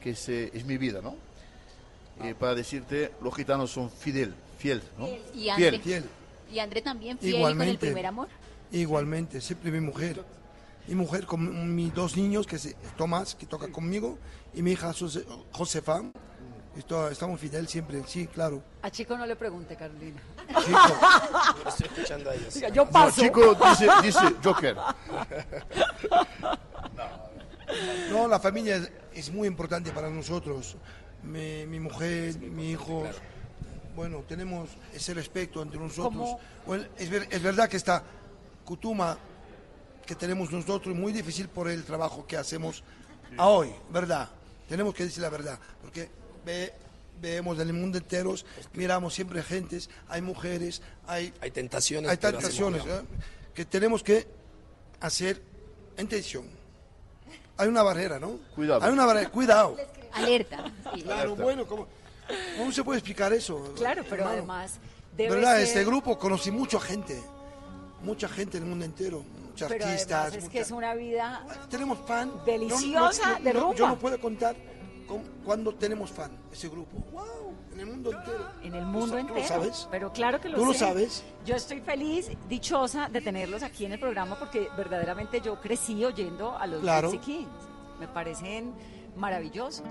que 0.00 0.10
es, 0.10 0.28
eh, 0.28 0.50
es 0.54 0.64
mi 0.64 0.76
vida, 0.78 1.00
¿no? 1.02 1.16
Y 2.26 2.32
para 2.34 2.54
decirte, 2.54 3.12
los 3.20 3.34
gitanos 3.34 3.70
son 3.72 3.90
fidel, 3.90 4.34
fiel, 4.58 4.82
¿no? 4.98 5.08
y 5.34 5.48
André, 5.48 5.70
Fiel. 5.70 5.82
Fiel. 5.82 6.04
y 6.52 6.58
André 6.60 6.80
también 6.82 7.18
fiel 7.18 7.32
con 7.32 7.40
el 7.40 7.40
Igualmente. 7.52 7.86
primer 7.86 8.06
amor. 8.06 8.28
Igualmente, 8.70 9.40
siempre 9.40 9.70
mi 9.70 9.80
mujer. 9.80 10.22
Mi 10.86 10.94
mujer 10.94 11.24
con 11.26 11.74
mis 11.74 11.92
dos 11.94 12.16
niños, 12.16 12.46
que 12.46 12.56
es 12.56 12.76
Tomás, 12.96 13.34
que 13.34 13.46
toca 13.46 13.68
conmigo, 13.72 14.18
y 14.54 14.60
mi 14.62 14.72
hija 14.72 14.92
Jose- 14.92 15.24
Josefa. 15.52 16.02
Esto- 16.76 17.08
estamos 17.08 17.38
fidel 17.40 17.68
siempre, 17.68 18.02
sí, 18.06 18.26
claro. 18.26 18.62
A 18.82 18.90
Chico 18.90 19.16
no 19.16 19.24
le 19.26 19.36
pregunte, 19.36 19.76
Carolina. 19.76 20.20
Chico, 20.64 21.68
Estoy 21.68 21.86
escuchando 21.86 22.30
a 22.30 22.34
ellos. 22.34 22.54
Diga, 22.54 22.68
yo 22.70 22.84
No, 22.84 22.90
paso. 22.90 23.20
chico, 23.22 23.54
dice, 23.54 23.88
dice 24.02 24.18
Joker. 24.42 24.76
no, 28.10 28.28
la 28.28 28.38
familia 28.40 28.76
es, 28.76 28.90
es 29.14 29.30
muy 29.32 29.48
importante 29.48 29.90
para 29.92 30.10
nosotros. 30.10 30.76
Mi, 31.22 31.64
mi 31.66 31.80
mujer, 31.80 32.36
mi 32.38 32.70
hijo. 32.72 33.04
Bueno, 33.96 34.24
tenemos 34.28 34.70
ese 34.92 35.14
respeto 35.14 35.62
entre 35.62 35.78
nosotros. 35.78 36.36
Bueno, 36.66 36.84
es, 36.98 37.08
ver- 37.08 37.28
es 37.30 37.42
verdad 37.42 37.68
que 37.68 37.76
esta 37.76 38.02
cutuma 38.64 39.16
que 40.04 40.14
tenemos 40.14 40.50
nosotros 40.50 40.94
es 40.94 41.00
muy 41.00 41.12
difícil 41.12 41.48
por 41.48 41.68
el 41.68 41.84
trabajo 41.84 42.26
que 42.26 42.36
hacemos 42.36 42.82
a 43.38 43.46
hoy, 43.46 43.72
¿verdad? 43.90 44.28
Tenemos 44.68 44.92
que 44.94 45.04
decir 45.04 45.22
la 45.22 45.30
verdad, 45.30 45.58
porque 45.80 46.10
ve- 46.44 46.72
vemos 47.20 47.58
en 47.58 47.68
el 47.68 47.72
mundo 47.74 47.98
entero, 47.98 48.34
miramos 48.74 49.14
siempre 49.14 49.42
gentes, 49.42 49.88
hay 50.08 50.20
mujeres, 50.20 50.82
hay, 51.06 51.32
Hay 51.40 51.50
tentaciones. 51.50 52.10
hay 52.10 52.16
tentaciones 52.16 52.82
¿eh? 52.86 53.00
que 53.54 53.64
tenemos 53.64 54.02
que 54.02 54.26
hacer 55.00 55.40
en 55.96 56.08
tensión. 56.08 56.44
Hay 57.56 57.68
una 57.68 57.82
barrera, 57.82 58.18
¿no? 58.18 58.38
Cuidado. 58.54 58.82
Hay 58.84 58.92
una 58.92 59.06
barrera, 59.06 59.30
cuidado. 59.30 59.76
Alerta. 60.12 60.70
sí. 60.94 61.02
Claro, 61.02 61.36
bueno, 61.36 61.66
¿cómo, 61.66 61.86
cómo 62.58 62.72
se 62.72 62.82
puede 62.82 62.98
explicar 62.98 63.32
eso? 63.32 63.72
Claro, 63.76 64.02
pero 64.04 64.16
hermano? 64.22 64.32
además 64.38 64.72
debe 65.16 65.36
¿Verdad? 65.36 65.54
ser- 65.56 65.62
Este 65.64 65.84
grupo 65.84 66.18
conocí 66.18 66.50
mucha 66.50 66.80
gente, 66.80 67.22
mucha 68.02 68.28
gente 68.28 68.56
en 68.58 68.64
el 68.64 68.68
mundo 68.70 68.84
entero, 68.84 69.24
muchos 69.48 69.70
artistas. 69.70 70.34
es 70.34 70.48
que 70.48 70.60
es 70.60 70.70
una 70.72 70.94
vida 70.94 71.46
Tenemos 71.70 71.98
fan. 72.06 72.32
deliciosa 72.44 73.22
No, 73.24 73.32
no, 73.32 73.38
no, 73.38 73.44
de 73.44 73.54
no, 73.54 73.60
rumba. 73.60 73.76
Yo 73.76 73.86
no 73.88 73.98
puedo 73.98 74.20
contar 74.20 74.56
cuándo 75.44 75.74
tenemos 75.74 76.10
fan, 76.10 76.30
ese 76.52 76.68
grupo. 76.68 76.98
¡Wow! 77.12 77.52
En 77.72 77.80
el 77.80 77.86
mundo 77.86 78.12
entero. 78.12 78.46
en 78.62 78.74
el 78.74 78.84
mundo 78.86 79.12
¿Tú 79.12 79.18
entero. 79.18 79.40
lo 79.40 79.46
sabes? 79.46 79.88
Pero 79.90 80.12
claro 80.12 80.40
que 80.40 80.48
lo 80.48 80.58
¿Tú 80.58 80.64
lo 80.66 80.74
sabes? 80.74 81.24
Yo 81.44 81.56
estoy 81.56 81.80
feliz, 81.80 82.30
dichosa 82.48 83.08
de 83.08 83.20
tenerlos 83.20 83.62
aquí 83.64 83.84
en 83.84 83.92
el 83.92 83.98
programa 84.00 84.38
porque 84.38 84.68
verdaderamente 84.76 85.40
yo 85.40 85.60
crecí 85.60 86.04
oyendo 86.04 86.56
a 86.56 86.66
los 86.68 86.80
Claro. 86.82 87.10
Gypsy 87.10 87.24
Kings. 87.24 87.50
Me 87.98 88.06
parecen 88.08 88.72
maravillosos. 89.16 89.86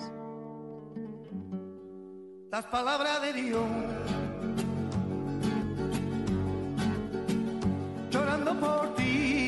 las 2.51 2.65
palabras 2.65 3.21
de 3.21 3.33
Dios. 3.33 3.63
Llorando 8.11 8.53
por 8.59 8.93
ti. 8.95 9.42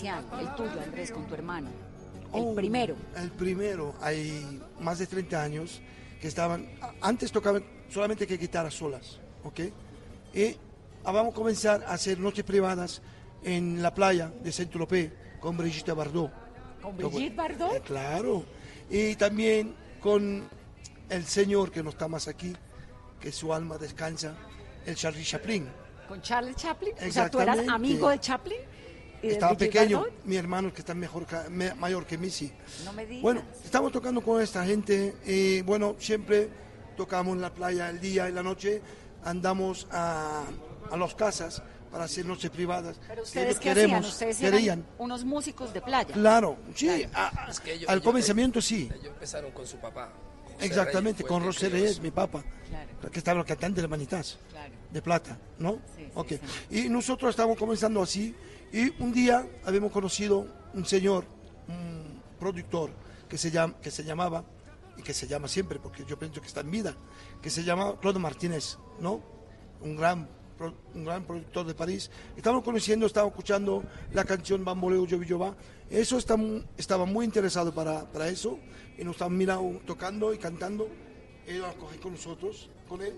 Inicial, 0.00 0.24
el 0.40 0.54
tuyo, 0.54 0.80
Andrés, 0.82 1.10
con 1.12 1.26
tu 1.26 1.34
hermano? 1.34 1.68
El 2.34 2.42
Oh, 2.42 2.54
primero. 2.54 2.94
El 3.16 3.30
primero, 3.30 3.94
hay 4.00 4.60
más 4.80 4.98
de 4.98 5.06
30 5.06 5.42
años 5.42 5.80
que 6.20 6.28
estaban, 6.28 6.68
antes 7.00 7.32
tocaban 7.32 7.64
solamente 7.88 8.26
que 8.26 8.36
guitarras 8.36 8.74
solas, 8.74 9.18
¿ok? 9.44 9.60
Y 10.34 10.56
ah, 11.04 11.12
vamos 11.12 11.32
a 11.32 11.34
comenzar 11.34 11.82
a 11.84 11.92
hacer 11.94 12.18
noches 12.18 12.44
privadas 12.44 13.00
en 13.42 13.82
la 13.82 13.94
playa 13.94 14.32
de 14.42 14.52
Saint-Tropez 14.52 15.12
con 15.40 15.56
Brigitte 15.56 15.92
Bardot. 15.94 16.30
¿Con 16.82 16.96
Brigitte 16.96 17.34
Bardot? 17.34 17.74
Eh, 17.74 17.80
claro. 17.84 18.44
Y 18.90 19.14
también 19.16 19.74
con 20.00 20.48
el 21.08 21.24
señor 21.24 21.70
que 21.70 21.82
no 21.82 21.90
está 21.90 22.08
más 22.08 22.28
aquí, 22.28 22.52
que 23.20 23.32
su 23.32 23.54
alma 23.54 23.78
descansa, 23.78 24.34
el 24.84 24.96
Charlie 24.96 25.24
Chaplin. 25.24 25.66
¿Con 26.08 26.20
Charles 26.22 26.56
Chaplin? 26.56 26.94
O 27.06 27.12
sea, 27.12 27.30
¿tú 27.30 27.40
eras 27.40 27.58
amigo 27.68 28.08
de 28.08 28.18
Chaplin? 28.18 28.58
¿Y 29.22 29.28
de 29.28 29.32
Estaba 29.34 29.56
pequeño, 29.56 30.04
mi 30.24 30.36
hermano 30.36 30.72
que 30.72 30.80
está 30.80 30.94
mejor, 30.94 31.26
me- 31.50 31.74
mayor 31.74 32.06
que 32.06 32.16
mí, 32.18 32.30
sí. 32.30 32.52
No 32.84 32.92
me 32.92 33.04
digas. 33.06 33.22
Bueno, 33.22 33.42
estamos 33.64 33.90
tocando 33.92 34.20
con 34.20 34.40
esta 34.40 34.64
gente 34.64 35.16
y 35.26 35.60
bueno, 35.62 35.96
siempre 35.98 36.48
tocamos 36.96 37.34
en 37.34 37.40
la 37.40 37.52
playa 37.52 37.90
el 37.90 38.00
día 38.00 38.28
y 38.28 38.32
la 38.32 38.42
noche, 38.42 38.80
andamos 39.24 39.86
a, 39.90 40.44
a 40.90 40.96
las 40.96 41.14
casas 41.14 41.62
para 41.90 42.04
hacer 42.04 42.26
noches 42.26 42.50
privadas. 42.50 42.96
Pero 43.08 43.22
que 43.22 43.28
ustedes 43.28 43.54
lo 43.56 43.60
qué 43.60 43.70
hacían? 43.70 43.86
queremos, 43.88 44.08
Ustedes 44.08 44.36
querían. 44.38 44.78
eran 44.80 44.86
unos 44.98 45.24
músicos 45.24 45.72
de 45.72 45.80
playa. 45.80 46.12
Claro, 46.14 46.56
sí, 46.74 46.86
Claro. 46.86 47.10
a- 47.14 47.44
a- 47.46 47.50
Es 47.50 47.60
que 47.60 47.72
ellos- 47.74 47.88
al 47.88 47.96
ellos- 47.96 48.04
comenzamiento 48.04 48.60
sí. 48.60 48.88
Ellos 48.92 49.06
empezaron 49.14 49.50
con 49.52 49.66
su 49.66 49.78
papá. 49.78 50.12
José 50.54 50.66
Exactamente, 50.66 51.22
Reyes 51.22 51.28
con 51.28 51.40
que 51.40 51.46
José 51.46 51.68
Reyes, 51.68 52.00
mi 52.00 52.10
papá, 52.10 52.42
Claro. 52.68 53.10
que 53.12 53.18
estaba 53.18 53.44
cantante 53.44 53.80
de 53.80 53.88
Manitas, 53.88 54.38
Claro. 54.50 54.72
de 54.90 55.02
plata, 55.02 55.38
¿no? 55.58 55.74
Sí, 55.96 56.02
sí, 56.04 56.10
ok. 56.14 56.28
sí. 56.28 56.38
Y 56.84 56.88
nosotros 56.88 57.30
estábamos 57.30 57.56
comenzando 57.58 58.02
así, 58.02 58.34
y 58.72 59.02
un 59.02 59.12
día 59.12 59.46
habíamos 59.64 59.92
conocido 59.92 60.46
un 60.74 60.84
señor, 60.84 61.24
un 61.68 62.22
productor, 62.38 62.90
que 63.28 63.38
se, 63.38 63.50
llama, 63.50 63.74
que 63.80 63.90
se 63.90 64.04
llamaba, 64.04 64.44
y 64.96 65.02
que 65.02 65.14
se 65.14 65.26
llama 65.26 65.48
siempre, 65.48 65.78
porque 65.78 66.04
yo 66.04 66.18
pienso 66.18 66.40
que 66.40 66.48
está 66.48 66.60
en 66.60 66.70
vida, 66.70 66.96
que 67.40 67.50
se 67.50 67.62
llama 67.62 67.98
Claude 68.00 68.18
Martínez, 68.18 68.78
¿no? 69.00 69.22
Un 69.80 69.96
gran, 69.96 70.28
un 70.94 71.04
gran 71.04 71.24
productor 71.24 71.66
de 71.66 71.74
París. 71.74 72.10
Estábamos 72.36 72.64
conociendo, 72.64 73.06
estábamos 73.06 73.32
escuchando 73.32 73.84
la 74.12 74.24
canción 74.24 74.64
Bamboleo 74.64 75.06
Yo 75.06 75.18
Vi 75.18 75.26
Yo 75.26 75.38
Va. 75.38 75.54
Eso 75.88 76.18
está, 76.18 76.36
estaba 76.76 77.04
muy 77.06 77.24
interesado 77.24 77.72
para, 77.72 78.10
para 78.10 78.28
eso, 78.28 78.58
y 78.98 79.04
nos 79.04 79.12
estaban 79.12 79.36
mirando, 79.36 79.80
tocando 79.86 80.34
y 80.34 80.38
cantando. 80.38 80.88
Él 81.46 81.60
lo 81.60 81.72
cogió 81.76 82.00
con 82.00 82.12
nosotros, 82.12 82.68
con 82.88 83.00
él, 83.00 83.14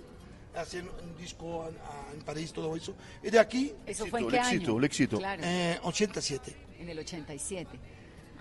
haciendo 0.55 0.93
un 1.03 1.17
disco 1.17 1.67
en, 1.69 1.77
a- 1.77 2.13
en 2.15 2.21
París, 2.23 2.53
todo 2.53 2.75
eso. 2.77 2.95
Y 3.23 3.31
de 3.31 3.39
aquí... 3.39 3.73
¿Eso 3.87 4.07
fue 4.07 4.21
en 4.21 4.27
el 4.27 4.31
qué 4.33 4.39
éxito, 4.39 4.71
año? 4.71 4.79
el 4.79 4.85
éxito. 4.85 5.19
Claro. 5.19 5.43
Eh, 5.45 5.79
87. 5.83 6.57
En 6.79 6.89
el 6.89 6.99
87. 6.99 7.69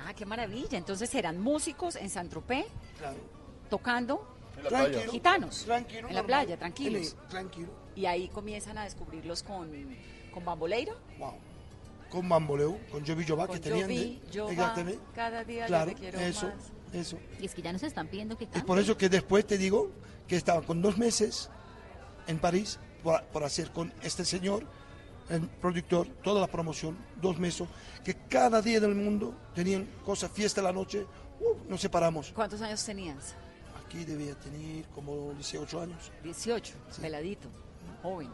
Ah, 0.05 0.13
qué 0.13 0.25
maravilla. 0.25 0.77
Entonces 0.77 1.13
eran 1.15 1.39
músicos 1.39 1.95
en 1.95 2.09
San 2.09 2.29
Tropez, 2.29 2.65
tocando 3.69 4.25
playa. 4.67 5.07
gitanos. 5.09 5.63
Tranquilo, 5.65 6.07
en 6.09 6.15
la 6.15 6.21
normal. 6.21 6.25
playa, 6.45 6.57
tranquilos. 6.57 7.15
El- 7.21 7.27
tranquilo. 7.29 7.69
Y 7.95 8.05
ahí 8.05 8.29
comienzan 8.29 8.77
a 8.77 8.83
descubrirlos 8.85 9.43
con, 9.43 9.69
con 10.33 10.45
Bamboleiro. 10.45 10.95
Wow. 11.17 11.33
Con 12.09 12.27
Bamboleo, 12.27 12.79
con 12.91 13.05
Jovi 13.05 13.23
Jova, 13.27 13.47
que 13.47 13.59
tenían. 13.59 13.83
Jovi, 13.87 14.19
Exactamente. 14.51 14.99
cada 15.13 15.43
día 15.43 15.61
yo 15.63 15.67
claro, 15.67 15.91
te 15.91 15.95
quiero 15.99 16.19
eso, 16.19 16.47
más. 16.47 16.95
Eso. 16.95 17.19
Y 17.39 17.45
es 17.45 17.53
que 17.53 17.61
ya 17.61 17.71
nos 17.71 17.83
están 17.83 18.07
pidiendo 18.07 18.35
que 18.35 18.45
Y 18.45 18.47
canten. 18.47 18.65
por 18.65 18.79
eso 18.79 18.97
que 18.97 19.09
después 19.09 19.45
te 19.45 19.57
digo 19.59 19.91
que 20.27 20.35
estaba 20.35 20.61
con 20.63 20.81
dos 20.81 20.97
meses 20.97 21.51
en 22.29 22.37
París 22.39 22.79
por, 23.03 23.23
por 23.25 23.43
hacer 23.43 23.71
con 23.71 23.91
este 24.01 24.23
señor, 24.23 24.63
el 25.29 25.41
productor, 25.41 26.07
toda 26.23 26.39
la 26.41 26.47
promoción, 26.47 26.97
dos 27.21 27.37
meses, 27.37 27.67
que 28.03 28.13
cada 28.29 28.61
día 28.61 28.79
del 28.79 28.95
mundo 28.95 29.33
tenían 29.53 29.87
cosas, 30.05 30.31
fiesta 30.31 30.61
la 30.61 30.71
noche, 30.71 31.05
uh, 31.39 31.69
nos 31.69 31.81
separamos. 31.81 32.31
¿Cuántos 32.33 32.61
años 32.61 32.83
tenías? 32.83 33.35
Aquí 33.85 34.05
debía 34.05 34.35
tener 34.35 34.85
como 34.95 35.33
18 35.33 35.81
años. 35.81 36.11
18, 36.23 36.73
peladito, 37.01 37.47
joven. 38.03 38.29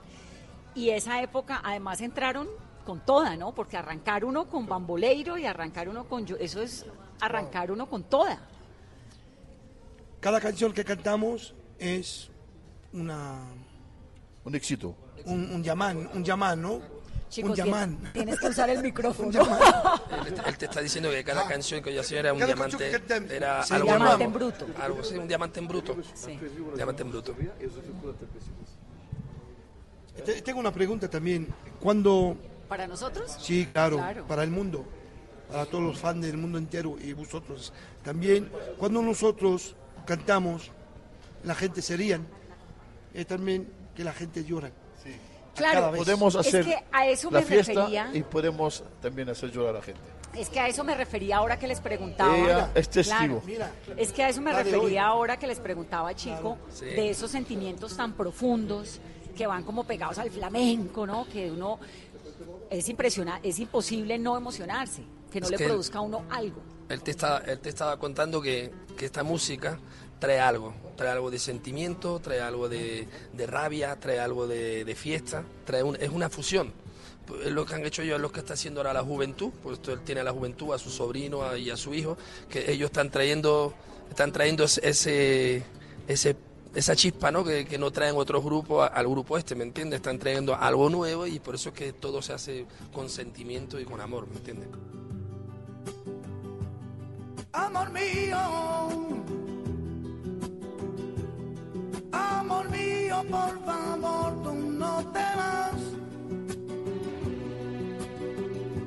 Y 0.74 0.90
esa 0.90 1.22
época 1.22 1.62
además 1.64 2.02
entraron 2.02 2.48
con 2.86 3.00
toda, 3.06 3.36
¿no? 3.38 3.56
Porque 3.56 3.78
arrancar 3.78 4.26
uno 4.26 4.48
con 4.50 4.68
bamboleiro 4.68 5.38
y 5.38 5.46
arrancar 5.46 5.88
uno 5.90 6.08
con... 6.08 6.26
yo- 6.26 6.36
Eso 6.38 6.62
es 6.62 6.86
arrancar 7.22 7.72
uno 7.72 7.90
con 7.90 8.04
toda. 8.04 8.40
Cada 10.20 10.40
canción 10.42 10.74
que 10.74 10.84
cantamos 10.84 11.54
es 11.80 12.30
una... 12.94 13.40
Un 14.46 14.56
éxito. 14.56 14.96
Un, 15.26 15.52
un 15.52 15.64
llamán, 15.64 16.10
un 16.14 16.24
llamán, 16.24 16.62
¿no? 16.62 16.80
Chicos, 17.30 17.50
un 17.52 17.56
llamán. 17.56 18.12
tienes 18.14 18.40
que 18.40 18.48
usar 18.48 18.70
el 18.70 18.82
micrófono. 18.90 19.30
Él, 19.32 20.36
él 20.46 20.58
te 20.58 20.66
está 20.66 20.80
diciendo 20.82 21.10
que 21.10 21.24
cada 21.24 21.48
canción 21.48 21.82
que 21.82 21.94
yo 21.94 22.02
hacía 22.02 22.20
era 22.20 22.34
un 22.34 22.46
diamante, 22.46 22.92
era 23.30 23.64
Sí, 23.64 23.74
algo 23.74 23.88
diamante 23.88 24.24
en 24.24 24.34
bruto. 24.34 24.66
Algo, 24.82 25.04
sí, 25.04 25.18
un 25.18 25.28
diamante 25.28 25.60
en 25.60 25.68
bruto. 25.68 25.98
Sí. 26.14 26.40
Diamante 26.76 27.02
en 27.02 27.10
bruto. 27.10 27.36
Te- 30.24 30.42
Tengo 30.42 30.60
una 30.60 30.72
pregunta 30.72 31.10
también. 31.10 31.48
Cuando... 31.80 32.38
¿Para 32.70 32.88
nosotros? 32.88 33.36
Sí, 33.40 33.68
claro, 33.72 33.98
Claro. 33.98 34.26
para 34.28 34.44
el 34.44 34.50
mundo, 34.50 34.86
para 35.52 35.66
todos 35.66 35.84
los 35.84 36.00
fans 36.00 36.26
del 36.26 36.38
mundo 36.38 36.58
entero 36.58 36.96
y 37.00 37.14
vosotros 37.14 37.74
también. 38.04 38.50
Cuando 38.80 39.02
nosotros 39.04 39.76
cantamos, 40.06 40.72
la 41.44 41.54
gente 41.54 41.82
se 41.84 41.96
rían 41.96 42.26
y 43.14 43.24
también 43.26 43.68
que 43.96 44.04
la 44.04 44.14
gente 44.14 44.44
llora. 44.44 44.68
A 44.70 45.56
Claro. 45.58 45.94
Podemos 45.96 46.36
Es 46.36 46.48
hacer 46.48 46.66
que 46.66 46.78
a 46.92 47.08
eso 47.08 47.32
la 47.32 47.40
me 47.40 47.46
fiesta 47.46 47.74
refería. 47.74 48.10
y 48.14 48.24
podemos 48.24 48.84
también 49.02 49.30
hacer 49.30 49.52
llorar 49.52 49.76
a 49.76 49.80
la 49.80 49.84
gente. 49.86 50.02
Es 50.36 50.50
que 50.50 50.60
a 50.60 50.68
eso 50.68 50.84
me 50.84 50.96
refería 50.96 51.38
ahora 51.38 51.58
que 51.58 51.66
les 51.66 51.80
preguntaba. 51.80 52.38
Ella 52.38 52.72
es 52.76 52.90
testigo. 52.90 53.40
Claro. 53.40 53.72
Es 53.96 54.12
que 54.12 54.22
a 54.24 54.28
eso 54.30 54.42
me 54.42 54.52
refería 54.52 55.06
ahora 55.06 55.40
que 55.40 55.48
les 55.48 55.60
preguntaba, 55.62 56.14
chico, 56.14 56.58
Sí. 56.74 56.84
de 56.86 57.10
esos 57.10 57.32
sentimientos 57.32 57.96
tan 57.96 58.12
profundos 58.14 59.00
que 59.38 59.48
van 59.48 59.64
como 59.64 59.86
pegados 59.86 60.18
al 60.18 60.30
flamenco, 60.30 61.08
¿no? 61.08 61.26
Que 61.30 61.50
uno 61.50 61.80
es 62.70 62.90
impresionante, 62.90 63.48
es 63.48 63.58
imposible 63.60 64.18
no 64.18 64.36
emocionarse, 64.36 65.04
que 65.32 65.40
no 65.40 65.46
Es 65.46 65.52
le 65.52 65.58
que- 65.58 65.66
produzca 65.68 66.00
a 66.00 66.02
uno 66.02 66.26
algo. 66.30 66.62
Él 66.90 67.02
te, 67.02 67.12
está, 67.12 67.38
él 67.48 67.60
te 67.60 67.70
estaba 67.70 67.98
contando 67.98 68.42
que, 68.42 68.72
que 68.98 69.06
esta 69.06 69.24
música 69.24 69.80
trae 70.20 70.40
algo, 70.40 70.74
trae 70.96 71.12
algo 71.12 71.30
de 71.32 71.40
sentimiento, 71.40 72.20
trae 72.20 72.42
algo 72.42 72.70
de, 72.70 73.08
de 73.34 73.48
rabia, 73.48 73.96
trae 74.00 74.20
algo 74.20 74.48
de, 74.48 74.86
de 74.86 74.96
fiesta, 74.96 75.44
trae 75.66 75.84
un- 75.84 75.96
es 75.98 76.10
una 76.10 76.30
fusión. 76.30 76.72
Pues 77.28 77.48
Es 77.48 77.52
lo 77.52 77.66
que 77.66 77.74
han 77.76 77.86
hecho 77.86 78.02
ellos, 78.04 78.16
es 78.18 78.22
lo 78.22 78.32
que 78.32 78.40
está 78.40 78.54
haciendo 78.54 78.80
ahora 78.82 78.94
la 78.94 79.04
juventud, 79.04 79.52
pues 79.64 79.80
él 79.88 80.00
tiene 80.02 80.22
a 80.22 80.24
la 80.24 80.32
juventud, 80.32 80.74
a 80.74 80.78
su 80.78 80.90
sobrino 80.90 81.56
y 81.58 81.70
a 81.72 81.78
su 81.78 81.94
hijo, 81.94 82.18
que 82.50 82.72
ellos 82.72 82.88
están 82.88 83.10
trayendo, 83.10 83.74
están 84.10 84.32
trayendo 84.32 84.64
ese, 84.64 85.64
ese, 86.08 86.36
esa 86.76 86.96
chispa 86.96 87.32
¿no? 87.32 87.44
Que, 87.44 87.66
que 87.66 87.78
no 87.80 87.90
traen 87.92 88.16
otros 88.16 88.44
grupos 88.44 88.88
al 88.94 89.08
grupo 89.08 89.38
este, 89.40 89.56
¿me 89.56 89.64
entiendes? 89.64 89.98
Están 89.98 90.20
trayendo 90.20 90.56
algo 90.56 90.90
nuevo 90.90 91.26
y 91.26 91.40
por 91.40 91.56
eso 91.56 91.70
es 91.70 91.76
que 91.76 91.94
todo 91.94 92.22
se 92.22 92.34
hace 92.34 92.66
con 92.94 93.10
sentimiento 93.10 93.80
y 93.80 93.86
con 93.86 94.00
amor, 94.02 94.28
¿me 94.28 94.38
entiendes? 94.38 94.70
Amor 97.54 97.90
mío, 97.92 98.38
amor 102.16 102.70
mío, 102.70 103.24
por 103.30 103.54
favor, 103.66 104.44
tú 104.44 104.54
no 104.54 105.04
te 105.14 105.26
vas. 105.40 105.80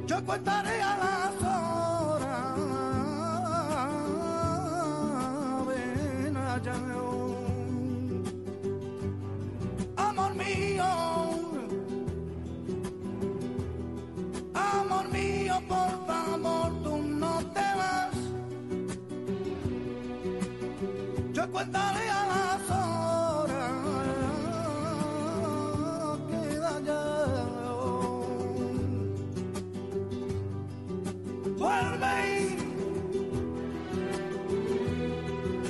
Yo 0.06 0.24
contaré 0.24 0.80
a 0.82 0.96
las 1.04 1.34
horas. 1.42 2.58
Ven 5.68 6.36
allá. 6.36 6.74
Amor 9.96 10.34
mío, 10.34 10.84
amor 14.54 15.08
mío, 15.10 15.54
por 15.68 16.06
favor, 16.06 16.72
tú 16.82 16.98
no 16.98 17.38
te 17.54 17.66
vas. 17.80 18.14
Yo 21.32 21.50
contaré 21.52 22.08
a 22.10 22.26
Vuelve, 31.68 32.56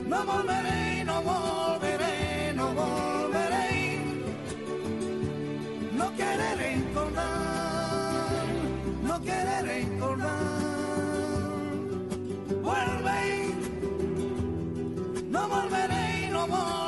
no 0.07 0.25
volveré, 0.25 1.05
no 1.05 1.23
volveré, 1.23 2.53
no 2.55 2.67
volveré. 2.73 3.99
No 5.99 6.07
quiere 6.13 6.55
recordar, 6.55 7.27
no 9.03 9.21
quiere 9.27 9.63
recordar. 9.73 10.39
Vuelve. 12.63 13.21
No 15.35 15.49
volveré, 15.49 16.31
no 16.31 16.47
volveré, 16.47 16.88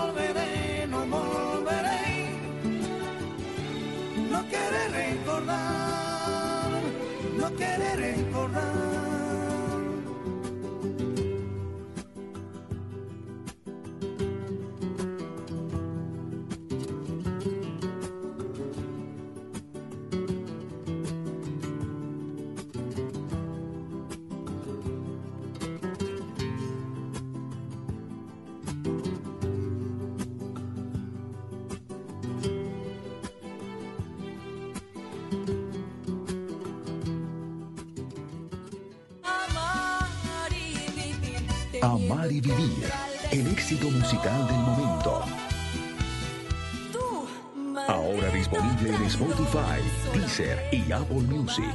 Spotify, 49.50 50.18
Deezer 50.18 50.58
y 50.70 50.92
Apple 50.92 51.22
Music. 51.22 51.74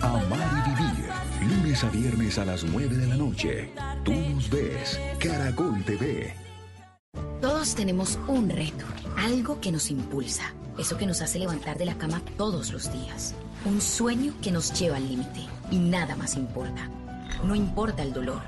Amar 0.00 0.64
y 0.66 0.70
Vivir, 0.70 1.56
lunes 1.56 1.84
a 1.84 1.88
viernes 1.90 2.38
a 2.38 2.44
las 2.44 2.64
9 2.64 2.96
de 2.96 3.06
la 3.06 3.16
noche. 3.16 3.72
Tú 4.04 4.12
nos 4.12 4.50
ves, 4.50 4.98
Caracol 5.20 5.84
TV. 5.84 6.34
Todos 7.40 7.76
tenemos 7.76 8.18
un 8.26 8.50
reto, 8.50 8.84
algo 9.16 9.60
que 9.60 9.70
nos 9.70 9.90
impulsa, 9.92 10.52
eso 10.78 10.96
que 10.96 11.06
nos 11.06 11.22
hace 11.22 11.38
levantar 11.38 11.78
de 11.78 11.84
la 11.84 11.96
cama 11.96 12.20
todos 12.36 12.72
los 12.72 12.92
días, 12.92 13.34
un 13.64 13.80
sueño 13.80 14.34
que 14.42 14.50
nos 14.50 14.76
lleva 14.76 14.96
al 14.96 15.08
límite 15.08 15.46
y 15.70 15.78
nada 15.78 16.16
más 16.16 16.34
importa. 16.34 16.90
No 17.44 17.54
importa 17.54 18.02
el 18.02 18.12
dolor, 18.12 18.42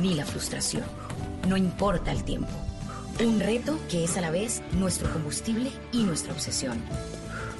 ni 0.00 0.14
la 0.14 0.24
frustración, 0.24 0.84
no 1.48 1.56
importa 1.56 2.10
el 2.10 2.24
tiempo. 2.24 2.50
Un 3.24 3.38
reto 3.38 3.78
que 3.88 4.02
es 4.02 4.16
a 4.16 4.20
la 4.20 4.32
vez 4.32 4.62
nuestro 4.72 5.12
combustible 5.12 5.70
y 5.92 6.02
nuestra 6.02 6.32
obsesión. 6.32 6.82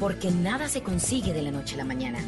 Porque 0.03 0.33
nada 0.33 0.69
se 0.69 0.83
consigue 0.83 1.33
de 1.33 1.43
la 1.43 1.53
noche 1.53 1.77
a 1.77 1.79
la 1.79 1.85
mañana. 1.85 2.19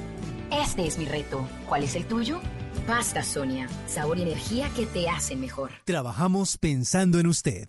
Este 0.53 0.87
es 0.87 0.97
mi 0.97 1.07
reto. 1.07 1.45
¿Cuál 1.69 1.83
es 1.83 1.97
el 1.97 2.07
tuyo? 2.07 2.41
Pasta 2.87 3.25
Sonia, 3.25 3.67
sabor 3.89 4.17
y 4.17 4.23
energía 4.23 4.71
que 4.77 4.87
te 4.87 5.09
hacen 5.09 5.41
mejor. 5.41 5.73
Trabajamos 5.85 6.57
pensando 6.57 7.19
en 7.19 7.27
usted. 7.27 7.69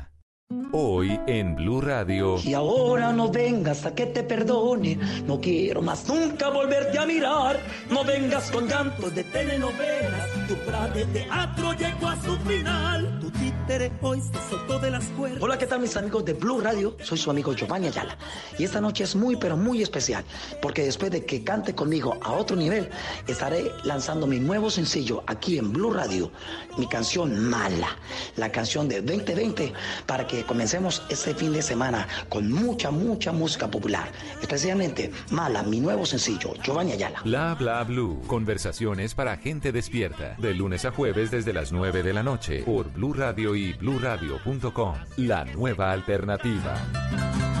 Hoy 0.73 1.19
en 1.27 1.55
Blue 1.55 1.81
Radio. 1.81 2.37
Y 2.43 2.53
ahora 2.53 3.13
no 3.13 3.29
vengas 3.29 3.85
a 3.85 3.95
que 3.95 4.07
te 4.07 4.23
perdone, 4.23 4.97
no 5.25 5.39
quiero 5.39 5.81
más 5.81 6.07
nunca 6.07 6.49
volverte 6.49 6.97
a 6.97 7.05
mirar. 7.05 7.59
No 7.89 8.03
vengas 8.03 8.51
con 8.51 8.67
llantos 8.67 9.13
de 9.15 9.23
telenovelas, 9.23 10.29
tu 10.47 10.55
obra 10.65 10.87
de 10.89 11.05
teatro 11.05 11.73
llegó 11.73 12.07
a 12.07 12.21
su 12.21 12.35
final. 12.37 13.30
Tu 13.61 13.67
títere 13.67 13.91
hoy 14.01 14.21
se 14.21 14.49
soltó 14.49 14.79
de 14.79 14.89
las 14.89 15.05
cuerdas. 15.09 15.41
Hola, 15.41 15.57
¿qué 15.57 15.67
tal 15.67 15.81
mis 15.81 15.95
amigos 15.95 16.25
de 16.25 16.33
Blue 16.33 16.61
Radio? 16.61 16.97
Soy 17.03 17.17
su 17.17 17.29
amigo 17.29 17.53
Giovanni 17.53 17.87
Ayala. 17.87 18.17
Y 18.57 18.63
esta 18.63 18.81
noche 18.81 19.03
es 19.03 19.15
muy, 19.15 19.35
pero 19.35 19.55
muy 19.55 19.81
especial, 19.81 20.23
porque 20.61 20.83
después 20.83 21.11
de 21.11 21.25
que 21.25 21.43
cante 21.43 21.75
conmigo 21.75 22.17
a 22.21 22.31
otro 22.33 22.55
nivel, 22.55 22.89
estaré 23.27 23.71
lanzando 23.83 24.25
mi 24.25 24.39
nuevo 24.39 24.69
sencillo 24.69 25.23
aquí 25.27 25.57
en 25.57 25.71
Blue 25.71 25.93
Radio, 25.93 26.31
mi 26.77 26.87
canción 26.87 27.49
Mala, 27.49 27.97
la 28.35 28.51
canción 28.51 28.87
de 28.87 29.01
2020, 29.01 29.73
para 30.05 30.25
que 30.25 30.43
comencemos 30.43 31.03
este 31.09 31.35
fin 31.35 31.53
de 31.53 31.61
semana 31.61 32.07
con 32.29 32.51
mucha, 32.51 32.89
mucha 32.89 33.31
música 33.31 33.69
popular. 33.69 34.11
Especialmente 34.41 35.11
Mala, 35.29 35.63
mi 35.63 35.79
nuevo 35.79 36.05
sencillo, 36.05 36.53
Giovanni 36.63 36.93
Ayala. 36.93 37.21
Bla 37.23 37.55
bla 37.55 37.83
blue. 37.83 38.21
Conversaciones 38.27 39.13
para 39.13 39.37
gente 39.37 39.71
despierta. 39.71 40.35
De 40.39 40.53
lunes 40.53 40.85
a 40.85 40.91
jueves 40.91 41.31
desde 41.31 41.53
las 41.53 41.71
9 41.71 42.03
de 42.03 42.13
la 42.13 42.23
noche 42.23 42.63
por 42.63 42.91
Blue 42.91 43.13
Radio 43.13 43.50
y 43.55 43.73
bluradio.com. 43.73 44.95
La 45.17 45.45
nueva 45.45 45.91
alternativa. 45.91 47.60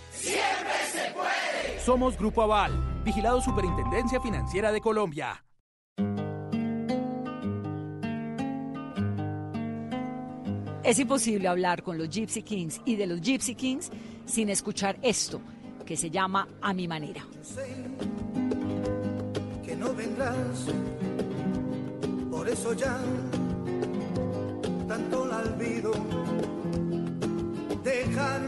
Siempre 0.21 0.73
se 0.91 1.11
puede. 1.11 1.79
Somos 1.83 2.17
Grupo 2.17 2.41
Aval, 2.43 3.03
vigilado 3.03 3.41
Superintendencia 3.41 4.21
Financiera 4.21 4.71
de 4.71 4.79
Colombia. 4.81 5.43
Es 10.83 10.99
imposible 10.99 11.47
hablar 11.47 11.83
con 11.83 11.97
los 11.97 12.09
Gypsy 12.09 12.41
Kings 12.43 12.81
y 12.85 12.95
de 12.95 13.07
los 13.07 13.21
Gypsy 13.21 13.55
Kings 13.55 13.91
sin 14.25 14.49
escuchar 14.49 14.97
esto, 15.01 15.41
que 15.85 15.95
se 15.95 16.09
llama 16.09 16.47
A 16.61 16.73
mi 16.73 16.87
manera. 16.87 17.25
que 19.63 19.75
no 19.75 19.93
vendrás. 19.93 20.65
Por 22.29 22.49
eso 22.49 22.73
ya 22.73 22.99
tanto 24.87 25.25
la 25.25 25.37
olvido. 25.37 25.91
Dejar 27.83 28.41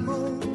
amor, 0.00 0.49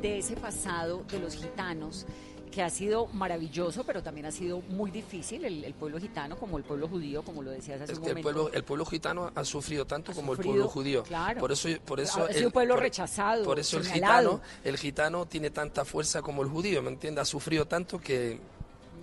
de 0.00 0.18
ese 0.18 0.36
pasado 0.36 1.04
de 1.10 1.18
los 1.20 1.34
gitanos? 1.36 2.06
que 2.50 2.64
ha 2.64 2.68
sido 2.70 3.06
maravilloso, 3.06 3.84
pero 3.84 4.02
también 4.02 4.26
ha 4.26 4.32
sido 4.32 4.60
muy 4.70 4.90
difícil 4.90 5.44
el, 5.44 5.62
el 5.62 5.72
pueblo 5.72 6.00
gitano, 6.00 6.36
como 6.36 6.58
el 6.58 6.64
pueblo 6.64 6.88
judío, 6.88 7.22
como 7.22 7.44
lo 7.44 7.52
decías 7.52 7.80
hace 7.80 7.92
Es 7.92 7.98
un 8.00 8.04
que 8.04 8.10
el 8.10 8.20
pueblo, 8.22 8.50
el 8.52 8.64
pueblo 8.64 8.84
gitano 8.86 9.30
ha 9.36 9.44
sufrido 9.44 9.86
tanto 9.86 10.12
como 10.12 10.32
el 10.32 10.40
pueblo 10.40 10.66
judío. 10.66 11.04
claro. 11.04 11.38
Por 11.38 11.52
eso, 11.52 11.68
por 11.84 12.00
eso 12.00 12.24
Ha 12.24 12.26
sido 12.26 12.38
el- 12.40 12.46
un 12.46 12.50
pueblo 12.52 12.74
por- 12.74 12.82
rechazado, 12.82 13.44
Por 13.44 13.60
eso 13.60 13.78
el 13.78 13.86
gitano, 13.86 14.40
el 14.64 14.76
gitano 14.78 15.26
tiene 15.26 15.50
tanta 15.50 15.84
fuerza 15.84 16.22
como 16.22 16.42
el 16.42 16.48
judío, 16.48 16.82
¿me 16.82 16.88
entiendes? 16.90 17.22
Ha 17.22 17.24
sufrido 17.24 17.66
tanto 17.68 18.00
que 18.00 18.40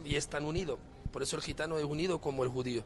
y 0.04 0.18
es 0.18 0.28
tan 0.28 0.44
unido. 0.44 0.78
Por 1.14 1.24
eso 1.24 1.38
el 1.38 1.42
gitano 1.42 1.78
es 1.78 1.86
unido 1.86 2.20
como 2.20 2.44
el 2.44 2.50
judío. 2.50 2.84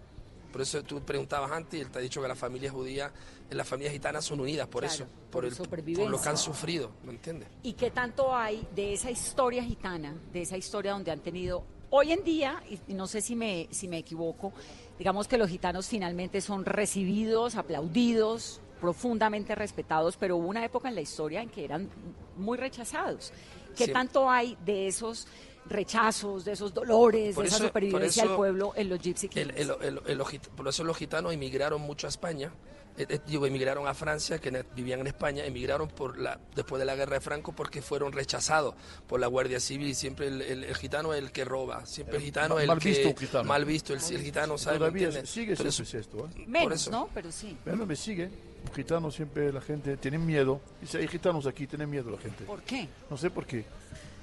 Por 0.51 0.61
eso 0.61 0.83
tú 0.83 1.01
preguntabas 1.01 1.49
antes 1.53 1.79
y 1.79 1.81
él 1.81 1.89
te 1.89 1.97
ha 1.97 2.01
dicho 2.03 2.21
que 2.21 2.27
las 2.27 2.37
familias 2.37 2.71
judías, 2.71 3.11
las 3.55 3.67
familias 3.67 3.93
gitanas 3.93 4.25
son 4.25 4.39
unidas 4.39 4.67
por 4.67 4.83
Claro, 4.83 4.95
eso, 4.95 5.05
por 5.29 5.43
por, 5.43 5.45
el, 5.45 5.95
por 5.95 6.09
lo 6.09 6.21
que 6.21 6.29
han 6.29 6.37
sufrido, 6.37 6.91
¿me 7.03 7.11
entiendes? 7.11 7.47
¿Y 7.63 7.73
qué 7.73 7.91
tanto 7.91 8.35
hay 8.35 8.65
de 8.75 8.93
esa 8.93 9.11
historia 9.11 9.63
gitana, 9.63 10.15
de 10.31 10.41
esa 10.41 10.57
historia 10.57 10.93
donde 10.93 11.11
han 11.11 11.19
tenido, 11.19 11.63
hoy 11.89 12.11
en 12.11 12.23
día, 12.23 12.63
y 12.69 12.79
y 12.87 12.93
no 12.93 13.07
sé 13.07 13.21
si 13.21 13.35
me, 13.35 13.67
si 13.71 13.87
me 13.87 13.97
equivoco, 13.97 14.53
digamos 14.97 15.27
que 15.27 15.37
los 15.37 15.49
gitanos 15.49 15.87
finalmente 15.87 16.41
son 16.41 16.65
recibidos, 16.65 17.55
aplaudidos, 17.55 18.61
profundamente 18.79 19.53
respetados, 19.55 20.17
pero 20.17 20.37
hubo 20.37 20.47
una 20.47 20.65
época 20.65 20.89
en 20.89 20.95
la 20.95 21.01
historia 21.01 21.41
en 21.41 21.49
que 21.49 21.63
eran 21.63 21.89
muy 22.37 22.57
rechazados. 22.57 23.31
¿Qué 23.75 23.85
Sí. 23.85 23.91
tanto 23.91 24.29
hay 24.29 24.57
de 24.65 24.87
esos 24.87 25.27
rechazos, 25.65 26.45
de 26.45 26.53
esos 26.53 26.73
dolores, 26.73 27.35
Por 27.35 27.43
de 27.43 27.47
esa 27.47 27.57
eso- 27.57 27.67
supervivencia 27.67 28.23
del 28.23 28.31
eso 28.31 28.37
pueblo 28.37 28.73
en 28.75 28.89
los 28.89 28.99
Gypsy 29.01 29.29
Kings. 29.29 29.49
El- 29.55 29.71
el- 29.81 30.21
por 30.55 30.67
eso 30.67 30.83
los 30.83 30.97
gitanos 30.97 31.33
emigraron 31.33 31.81
mucho 31.81 32.07
a 32.07 32.09
España. 32.09 32.51
Eh, 32.97 33.05
eh, 33.07 33.19
digo, 33.25 33.45
emigraron 33.45 33.87
a 33.87 33.93
Francia, 33.93 34.37
que 34.39 34.51
ne- 34.51 34.65
vivían 34.75 34.99
en 34.99 35.07
España, 35.07 35.45
emigraron 35.45 35.87
por 35.87 36.17
la, 36.19 36.37
después 36.53 36.77
de 36.77 36.85
la 36.85 36.93
guerra 36.93 37.13
de 37.15 37.21
Franco 37.21 37.53
porque 37.53 37.81
fueron 37.81 38.11
rechazados 38.11 38.75
por 39.07 39.21
la 39.21 39.27
Guardia 39.27 39.61
Civil. 39.61 39.95
Siempre 39.95 40.27
el, 40.27 40.41
el- 40.41 40.63
el 40.65 40.75
gitano 40.75 41.13
es 41.13 41.19
el 41.23 41.31
que 41.31 41.45
roba, 41.45 41.85
siempre 41.85 42.17
el 42.17 42.23
gitano 42.23 42.57
es 42.57 42.63
el 42.63 42.67
mal 42.67 42.79
que... 42.79 42.89
visto 42.89 43.07
un 43.07 43.15
gitano. 43.17 43.43
Mal 43.45 43.63
visto, 43.63 43.93
el, 43.93 43.99
el 44.13 44.21
gitano, 44.21 44.57
¿sabe? 44.57 44.73
¿me 44.75 44.79
Todavía 44.79 45.05
entiendes? 45.05 45.29
sigue 45.31 45.55
Pero 45.55 45.71
siendo 45.71 45.99
esto, 45.99 46.29
¿eh? 46.37 46.45
Menos, 46.47 46.73
eso. 46.81 46.91
¿no? 46.91 47.09
Pero 47.13 47.31
sí. 47.31 47.57
Bueno, 47.63 47.85
me 47.85 47.95
sigue. 47.95 48.25
Un 48.67 48.73
gitano 48.75 49.09
siempre 49.09 49.53
la 49.53 49.61
gente 49.61 49.95
tiene 49.95 50.17
miedo. 50.19 50.59
Dice, 50.81 50.97
hay 50.97 51.07
gitanos 51.07 51.47
aquí, 51.47 51.67
tienen 51.67 51.89
miedo 51.89 52.11
la 52.11 52.17
gente. 52.17 52.43
¿Por 52.43 52.61
qué? 52.61 52.89
No 53.09 53.15
sé 53.15 53.31
por 53.31 53.45
qué. 53.47 53.63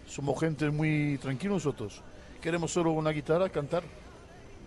Somos 0.08 0.40
gente 0.40 0.70
muy 0.70 1.18
tranquila 1.18 1.54
nosotros. 1.54 2.02
Queremos 2.40 2.72
solo 2.72 2.92
una 2.92 3.10
guitarra, 3.10 3.48
cantar. 3.48 3.82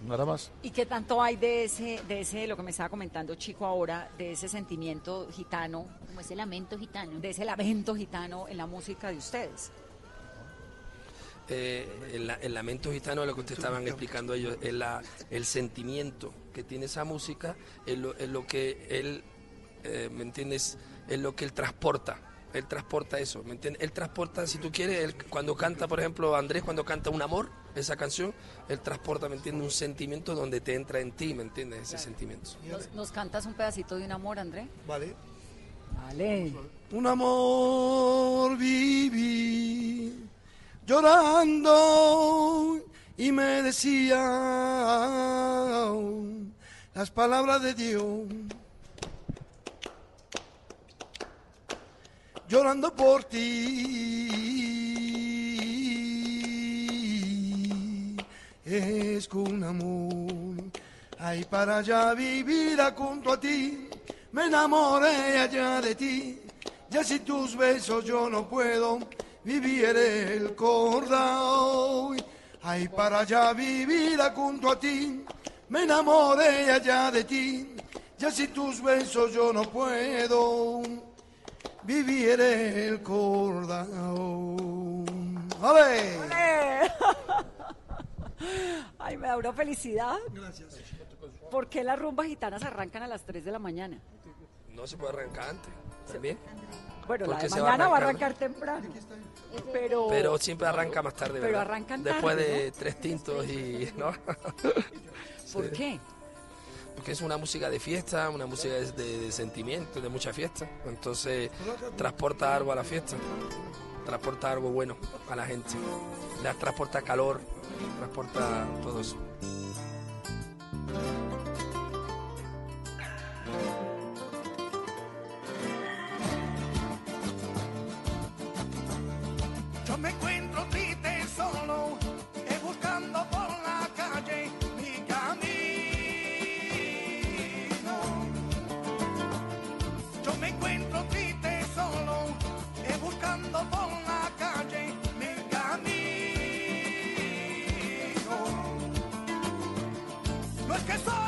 Nada 0.07 0.25
más. 0.25 0.51
¿Y 0.63 0.71
qué 0.71 0.85
tanto 0.87 1.21
hay 1.21 1.35
de 1.35 1.65
ese, 1.65 2.01
de 2.07 2.21
ese, 2.21 2.47
lo 2.47 2.57
que 2.57 2.63
me 2.63 2.71
estaba 2.71 2.89
comentando 2.89 3.35
Chico 3.35 3.65
ahora, 3.65 4.09
de 4.17 4.31
ese 4.31 4.49
sentimiento 4.49 5.27
gitano? 5.31 5.85
Como 6.07 6.19
ese 6.21 6.35
lamento 6.35 6.77
gitano. 6.77 7.19
De 7.19 7.29
ese 7.29 7.45
lamento 7.45 7.95
gitano 7.95 8.47
en 8.47 8.57
la 8.57 8.65
música 8.65 9.09
de 9.11 9.17
ustedes. 9.17 9.71
Eh, 11.49 11.87
el, 12.13 12.27
la- 12.27 12.35
el 12.35 12.53
lamento 12.53 12.91
gitano, 12.91 13.25
lo 13.25 13.33
que 13.35 13.41
ustedes 13.41 13.59
estaban 13.59 13.85
explicando 13.87 14.33
ellos, 14.33 14.57
es 14.61 14.73
la, 14.73 15.01
el 15.29 15.45
sentimiento 15.45 16.33
que 16.53 16.63
tiene 16.63 16.85
esa 16.85 17.03
música, 17.03 17.55
es 17.85 17.97
lo, 17.97 18.15
es 18.15 18.29
lo 18.29 18.47
que 18.47 18.87
él, 18.89 19.23
eh, 19.83 20.09
¿me 20.11 20.21
entiendes? 20.23 20.77
Es 21.07 21.19
lo 21.19 21.35
que 21.35 21.45
él 21.45 21.53
transporta. 21.53 22.19
Él 22.53 22.65
transporta 22.67 23.19
eso, 23.19 23.43
¿me 23.43 23.51
entiendes? 23.51 23.81
Él 23.81 23.91
transporta, 23.91 24.45
si 24.47 24.57
tú 24.57 24.71
quieres, 24.71 25.03
él, 25.03 25.15
cuando 25.29 25.55
canta, 25.55 25.87
por 25.87 25.99
ejemplo, 25.99 26.35
Andrés, 26.35 26.63
cuando 26.63 26.83
canta 26.83 27.09
Un 27.09 27.21
Amor, 27.21 27.49
esa 27.75 27.95
canción, 27.95 28.33
él 28.67 28.79
transporta, 28.81 29.29
¿me 29.29 29.35
entiendes? 29.35 29.63
Un 29.63 29.71
sentimiento 29.71 30.35
donde 30.35 30.59
te 30.61 30.75
entra 30.75 30.99
en 30.99 31.11
ti, 31.13 31.33
¿me 31.33 31.43
entiendes? 31.43 31.81
Ese 31.83 31.97
sentimiento. 31.97 32.51
¿Nos, 32.69 32.91
nos 32.93 33.11
cantas 33.11 33.45
un 33.45 33.53
pedacito 33.53 33.95
de 33.95 34.05
un 34.05 34.11
amor, 34.11 34.39
André? 34.39 34.67
Vale. 34.87 35.15
Vale. 35.95 36.53
Un 36.91 37.07
amor 37.07 38.57
viví 38.57 40.27
llorando 40.85 42.79
y 43.17 43.31
me 43.31 43.61
decía 43.61 44.17
las 46.93 47.11
palabras 47.11 47.61
de 47.61 47.73
Dios. 47.73 48.25
Llorando 52.51 52.93
por 52.93 53.23
ti 53.23 54.27
es 58.65 59.29
un 59.31 59.63
amor. 59.63 60.61
Ay, 61.17 61.45
para 61.45 61.77
allá 61.77 62.13
vivir 62.13 62.77
junto 62.97 63.31
a 63.31 63.39
ti, 63.39 63.87
me 64.33 64.47
enamoré 64.47 65.37
allá 65.37 65.79
de 65.79 65.95
ti. 65.95 66.41
Ya 66.89 67.05
sin 67.05 67.19
tus 67.19 67.55
besos 67.55 68.03
yo 68.03 68.29
no 68.29 68.49
puedo 68.49 68.99
vivir 69.45 69.95
el 69.95 70.53
cordón. 70.53 72.17
Ay, 72.63 72.89
para 72.89 73.19
allá 73.19 73.53
vivir 73.53 74.19
junto 74.35 74.71
a 74.71 74.77
ti, 74.77 75.23
me 75.69 75.83
enamoré 75.83 76.69
allá 76.69 77.11
de 77.11 77.23
ti. 77.23 77.75
Ya 78.17 78.29
sin 78.29 78.49
tus 78.49 78.81
besos 78.83 79.31
yo 79.31 79.53
no 79.53 79.61
puedo 79.61 80.81
vivir 81.83 82.39
el 82.41 83.01
cordón. 83.01 83.87
¡A 85.61 85.73
ver! 85.73 86.19
¡Ole! 86.19 86.91
Ay, 88.99 89.17
me 89.17 89.27
da 89.27 89.37
una 89.37 89.53
felicidad. 89.53 90.17
Gracias. 90.33 90.75
¿Por 91.49 91.67
qué 91.67 91.83
las 91.83 91.97
rumbas 91.99 92.27
gitanas 92.27 92.63
arrancan 92.63 93.03
a 93.03 93.07
las 93.07 93.23
3 93.23 93.43
de 93.45 93.51
la 93.51 93.59
mañana? 93.59 93.99
No 94.69 94.87
se 94.87 94.97
puede 94.97 95.13
arrancar 95.13 95.49
antes, 95.49 95.71
también. 96.11 96.37
Bueno, 97.07 97.25
la 97.27 97.37
de 97.39 97.49
se 97.49 97.59
va 97.59 97.67
a 97.67 97.71
mañana 97.71 97.89
va 97.89 97.97
a 97.97 98.01
arrancar, 98.01 98.33
temprano. 98.35 98.87
Pero, 99.73 100.07
Pero 100.07 100.37
siempre 100.37 100.65
arranca 100.67 101.01
más 101.01 101.13
tarde, 101.13 101.39
Pero 101.41 101.59
arrancan 101.59 102.03
Después 102.03 102.37
tarde, 102.37 102.63
de 102.63 102.71
tres 102.71 102.95
tintos 103.01 103.45
y... 103.47 103.91
¿no? 103.97 104.13
¿por 105.53 105.65
Sí. 105.65 105.71
qué? 105.75 105.99
Porque 106.95 107.13
es 107.13 107.21
una 107.21 107.37
música 107.37 107.69
de 107.69 107.79
fiesta, 107.79 108.29
una 108.29 108.45
música 108.45 108.73
de, 108.75 108.91
de- 108.91 109.19
de 109.19 109.31
sentimiento, 109.31 109.99
de 110.01 110.09
mucha 110.09 110.33
fiesta. 110.33 110.69
Entonces 110.85 111.49
transporta 111.97 112.55
algo 112.55 112.71
a 112.71 112.75
la 112.75 112.83
fiesta, 112.83 113.15
transporta 114.05 114.51
algo 114.51 114.69
bueno 114.69 114.97
a 115.29 115.35
la 115.35 115.45
gente. 115.45 115.71
Le 116.43 116.53
transporta 116.55 117.01
calor, 117.01 117.39
transporta 117.99 118.67
todo 118.83 118.99
eso. 118.99 119.15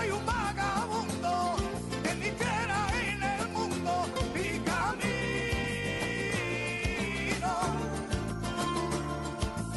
Soy 0.04 0.12
un 0.12 0.26
vagabundo, 0.26 1.56
que 2.04 2.16
ni 2.16 2.30
quiera 2.32 2.88
en 3.08 3.24
el 3.24 3.48
mundo 3.50 4.06
mi 4.34 4.60
camino. 4.60 5.14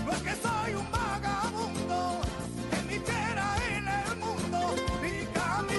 No 0.05 0.12
es 0.12 0.22
que 0.22 0.35
soy 0.35 0.74
un 0.74 0.91
vagabundo 0.91 2.20
que 2.70 2.83
ni 2.89 2.99
quiera 2.99 3.57
en 3.70 3.89
el 3.89 4.16
mundo 4.16 4.74
mi 5.01 5.27
camino. 5.33 5.70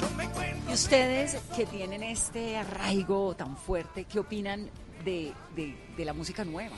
Yo 0.00 0.10
me 0.16 0.24
encuentro 0.24 0.70
Y 0.70 0.74
ustedes 0.74 1.36
que 1.54 1.66
tienen 1.66 2.02
este 2.02 2.56
arraigo 2.56 3.36
tan 3.36 3.56
fuerte, 3.56 4.04
¿qué 4.04 4.18
opinan 4.18 4.68
de, 5.04 5.32
la 5.98 6.12
música 6.12 6.44
nueva? 6.44 6.76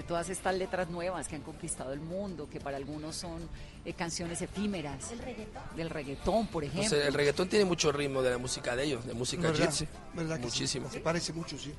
De 0.00 0.06
todas 0.06 0.30
estas 0.30 0.54
letras 0.54 0.88
nuevas 0.88 1.28
que 1.28 1.36
han 1.36 1.42
conquistado 1.42 1.92
el 1.92 2.00
mundo, 2.00 2.48
que 2.48 2.58
para 2.58 2.78
algunos 2.78 3.14
son 3.14 3.46
eh, 3.84 3.92
canciones 3.92 4.40
efímeras. 4.40 5.10
Del 5.76 5.90
reggaetón, 5.90 6.46
por 6.46 6.64
ejemplo. 6.64 6.84
Entonces, 6.84 7.06
el 7.06 7.12
reggaetón 7.12 7.50
tiene 7.50 7.66
mucho 7.66 7.92
ritmo 7.92 8.22
de 8.22 8.30
la 8.30 8.38
música 8.38 8.74
de 8.74 8.84
ellos, 8.84 9.04
de 9.04 9.12
música 9.12 9.50
¿Verdad? 9.50 9.66
gypsy. 9.66 9.86
¿Verdad 10.14 10.36
que 10.36 10.44
sí? 10.44 10.48
Muchísimo. 10.62 10.90
Se 10.90 11.00
parece 11.00 11.34
mucho, 11.34 11.58
sí. 11.58 11.74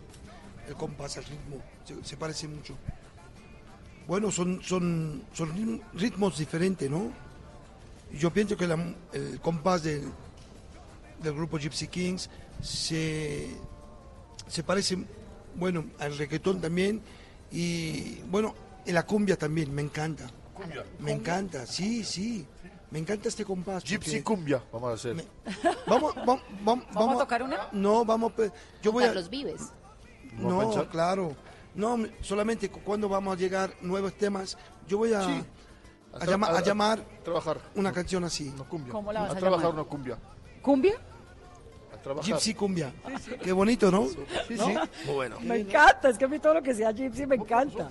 El 0.67 0.75
compás, 0.75 1.17
el 1.17 1.23
ritmo, 1.25 1.63
se, 1.83 2.05
se 2.05 2.15
parece 2.15 2.47
mucho. 2.47 2.75
Bueno, 4.07 4.29
son, 4.29 4.61
son, 4.61 5.23
son 5.33 5.57
ritm- 5.57 5.81
ritmos 5.95 6.37
diferentes, 6.37 6.91
¿no? 6.91 7.11
Yo 8.13 8.31
pienso 8.31 8.55
que 8.55 8.67
la- 8.67 8.93
el 9.13 9.39
compás 9.41 9.81
del, 9.81 10.03
del 11.23 11.33
grupo 11.33 11.57
Gypsy 11.57 11.87
Kings 11.87 12.29
se, 12.61 13.47
se 14.47 14.61
parece, 14.61 14.95
bueno, 15.55 15.85
al 15.97 16.15
reggaetón 16.19 16.61
también 16.61 17.01
y, 17.51 18.21
bueno, 18.29 18.55
en 18.85 18.95
la 18.95 19.05
cumbia 19.05 19.37
también, 19.37 19.73
me 19.73 19.81
encanta. 19.81 20.29
Me 20.99 21.11
encanta, 21.11 21.65
sí, 21.65 22.03
sí. 22.03 22.45
Me 22.91 22.99
encanta 22.99 23.29
este 23.29 23.45
compás. 23.45 23.83
Gypsy 23.85 24.21
cumbia, 24.21 24.61
vamos 24.71 24.91
a 24.91 24.93
hacer. 24.95 25.25
Vamos, 25.87 26.13
vamos, 26.15 26.41
vamos, 26.63 26.85
¿Vamos 26.93 27.15
a 27.15 27.19
tocar 27.19 27.41
una? 27.43 27.67
No, 27.71 28.03
vamos, 28.05 28.33
pe- 28.33 28.51
yo 28.81 28.91
voy 28.91 29.03
a... 29.05 29.07
Carlos 29.07 29.29
Vives. 29.29 29.61
No, 30.37 30.87
claro. 30.89 31.35
No, 31.73 31.97
me- 31.97 32.11
solamente 32.21 32.69
cu- 32.69 32.81
cuando 32.81 33.07
vamos 33.09 33.33
a 33.35 33.37
llegar 33.39 33.73
nuevos 33.81 34.13
temas, 34.13 34.57
yo 34.87 34.97
voy 34.97 35.13
a, 35.13 35.21
Sí. 35.25 35.43
a, 36.19 36.25
llama- 36.25 36.47
a 36.47 36.61
llamar 36.61 36.99
trabajar 37.23 37.59
una 37.75 37.91
canción 37.93 38.23
así. 38.25 38.49
Una 38.49 38.63
cumbia. 38.65 38.91
¿Cómo 38.91 39.11
la 39.13 39.21
vas 39.21 39.29
a 39.31 39.33
a 39.33 39.39
trabajar 39.39 39.67
llamar? 39.67 39.79
una 39.81 39.89
cumbia. 39.89 40.17
¿Cumbia? 40.61 40.93
Trabajar. 42.03 42.25
Gypsy 42.33 42.53
cumbia. 42.53 42.91
Qué 43.43 43.51
bonito, 43.51 43.91
¿no? 43.91 44.07
Sí, 44.07 44.55
¿No? 44.55 44.65
sí. 44.67 44.73
Muy 45.05 45.15
bueno. 45.15 45.39
Me 45.41 45.57
encanta, 45.59 46.09
es 46.09 46.17
que 46.17 46.25
a 46.25 46.27
mí 46.27 46.39
todo 46.39 46.55
lo 46.55 46.61
que 46.63 46.73
sea 46.73 46.91
gypsy 46.91 47.25
me 47.27 47.35
encanta. 47.35 47.89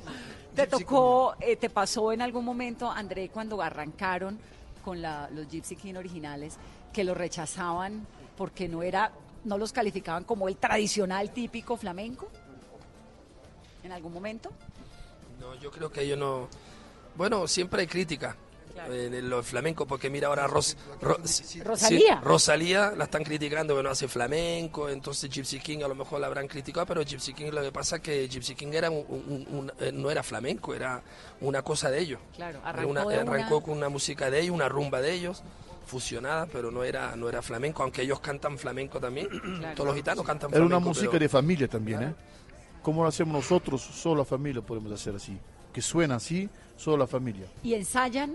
¿Te 0.55 0.67
tocó, 0.67 1.37
eh, 1.41 1.57
te 1.57 1.71
pasó 1.71 2.11
en 2.13 2.21
algún 2.23 2.45
momento, 2.45 2.91
André, 2.91 3.29
cuando 3.29 3.63
arrancaron 3.63 4.39
con 4.85 5.01
la- 5.01 5.29
los 5.33 5.47
Gypsy 5.49 5.77
King 5.77 5.95
originales, 5.95 6.57
que 6.93 7.05
los 7.05 7.17
rechazaban 7.17 8.05
porque 8.37 8.69
no 8.69 8.83
era, 8.83 9.13
no 9.45 9.59
los 9.59 9.73
calificaban 9.73 10.25
como 10.25 10.49
el 10.49 10.57
tradicional 10.57 11.31
típico 11.31 11.77
flamenco? 11.77 12.29
¿En 13.85 13.93
algún 13.93 14.13
momento? 14.13 14.51
No, 15.39 15.55
yo 15.55 15.71
creo 15.71 15.91
que 15.91 16.03
ellos 16.03 16.19
no... 16.19 16.49
Bueno, 17.17 17.47
siempre 17.47 17.83
hay 17.83 17.87
crítica. 17.87 18.37
En 18.91 19.15
el, 19.15 19.29
lo 19.31 19.43
flamenco, 19.43 19.87
porque 19.87 20.09
mira 20.11 20.29
ahora 20.29 20.47
Ros- 20.47 20.77
Ro- 21.01 21.19
sí, 21.25 21.63
Rosalía. 21.63 22.21
Rosalía 22.21 22.93
la 22.97 23.05
están 23.05 23.25
criticando 23.25 23.77
que 23.77 23.83
no 23.83 23.91
hace 23.91 24.09
flamenco, 24.09 24.89
entonces 24.89 25.31
Gypsy 25.31 25.61
King 25.61 25.79
a 25.85 25.89
lo 25.89 25.95
mejor 25.95 26.21
la 26.21 26.27
habrán 26.27 26.49
criticado, 26.49 26.87
pero 26.87 27.03
Gypsy 27.03 27.33
King 27.35 27.51
lo 27.53 27.63
que 27.63 27.73
pasa 27.73 27.97
es 27.97 28.03
que 28.03 28.29
Gypsy 28.29 28.55
King 28.55 28.73
era 28.73 28.91
un- 28.91 29.05
un- 29.09 29.47
un- 29.51 29.73
eh, 29.81 29.93
no 29.93 30.11
era 30.11 30.23
flamenco, 30.23 30.75
era 30.75 31.03
una 31.41 31.63
cosa 31.63 31.91
de 31.91 32.01
ellos. 32.01 32.21
Claro, 32.37 32.59
Era 32.61 32.69
arrancó 32.71 32.91
una- 32.91 33.05
de 33.07 33.17
arrancó 33.21 33.57
una- 33.59 33.65
con 33.67 33.77
una 33.77 33.89
música 33.89 34.31
de 34.31 34.41
ellos, 34.41 34.55
una 34.55 34.69
rumba 34.69 35.01
de 35.01 35.13
ellos, 35.13 35.43
fusionada, 35.87 36.47
pero 36.47 36.71
no 36.71 36.85
era, 36.85 37.17
no 37.17 37.29
era 37.29 37.43
flamenco, 37.43 37.83
aunque 37.83 38.03
ellos 38.03 38.21
cantan 38.21 38.57
flamenco 38.59 39.01
también. 39.01 39.29
Todos 39.75 39.89
los 39.89 39.97
gitanos 39.97 40.25
cantan 40.25 40.51
Era 40.51 40.59
flamenco. 40.59 40.77
una 40.77 40.87
música 40.87 41.11
pero- 41.11 41.23
de 41.25 41.29
familia 41.29 41.69
también, 41.69 42.03
¿eh? 42.03 42.15
Como 42.83 43.03
lo 43.03 43.09
hacemos 43.09 43.35
nosotros, 43.35 43.83
solo 43.83 44.21
la 44.21 44.25
familia 44.25 44.63
podemos 44.63 44.91
hacer 44.93 45.15
así. 45.15 45.37
Que 45.73 45.83
suena 45.83 46.15
así, 46.17 46.49
solo 46.77 46.97
la 46.97 47.07
familia. 47.07 47.47
Y 47.63 47.75
ensayan 47.75 48.33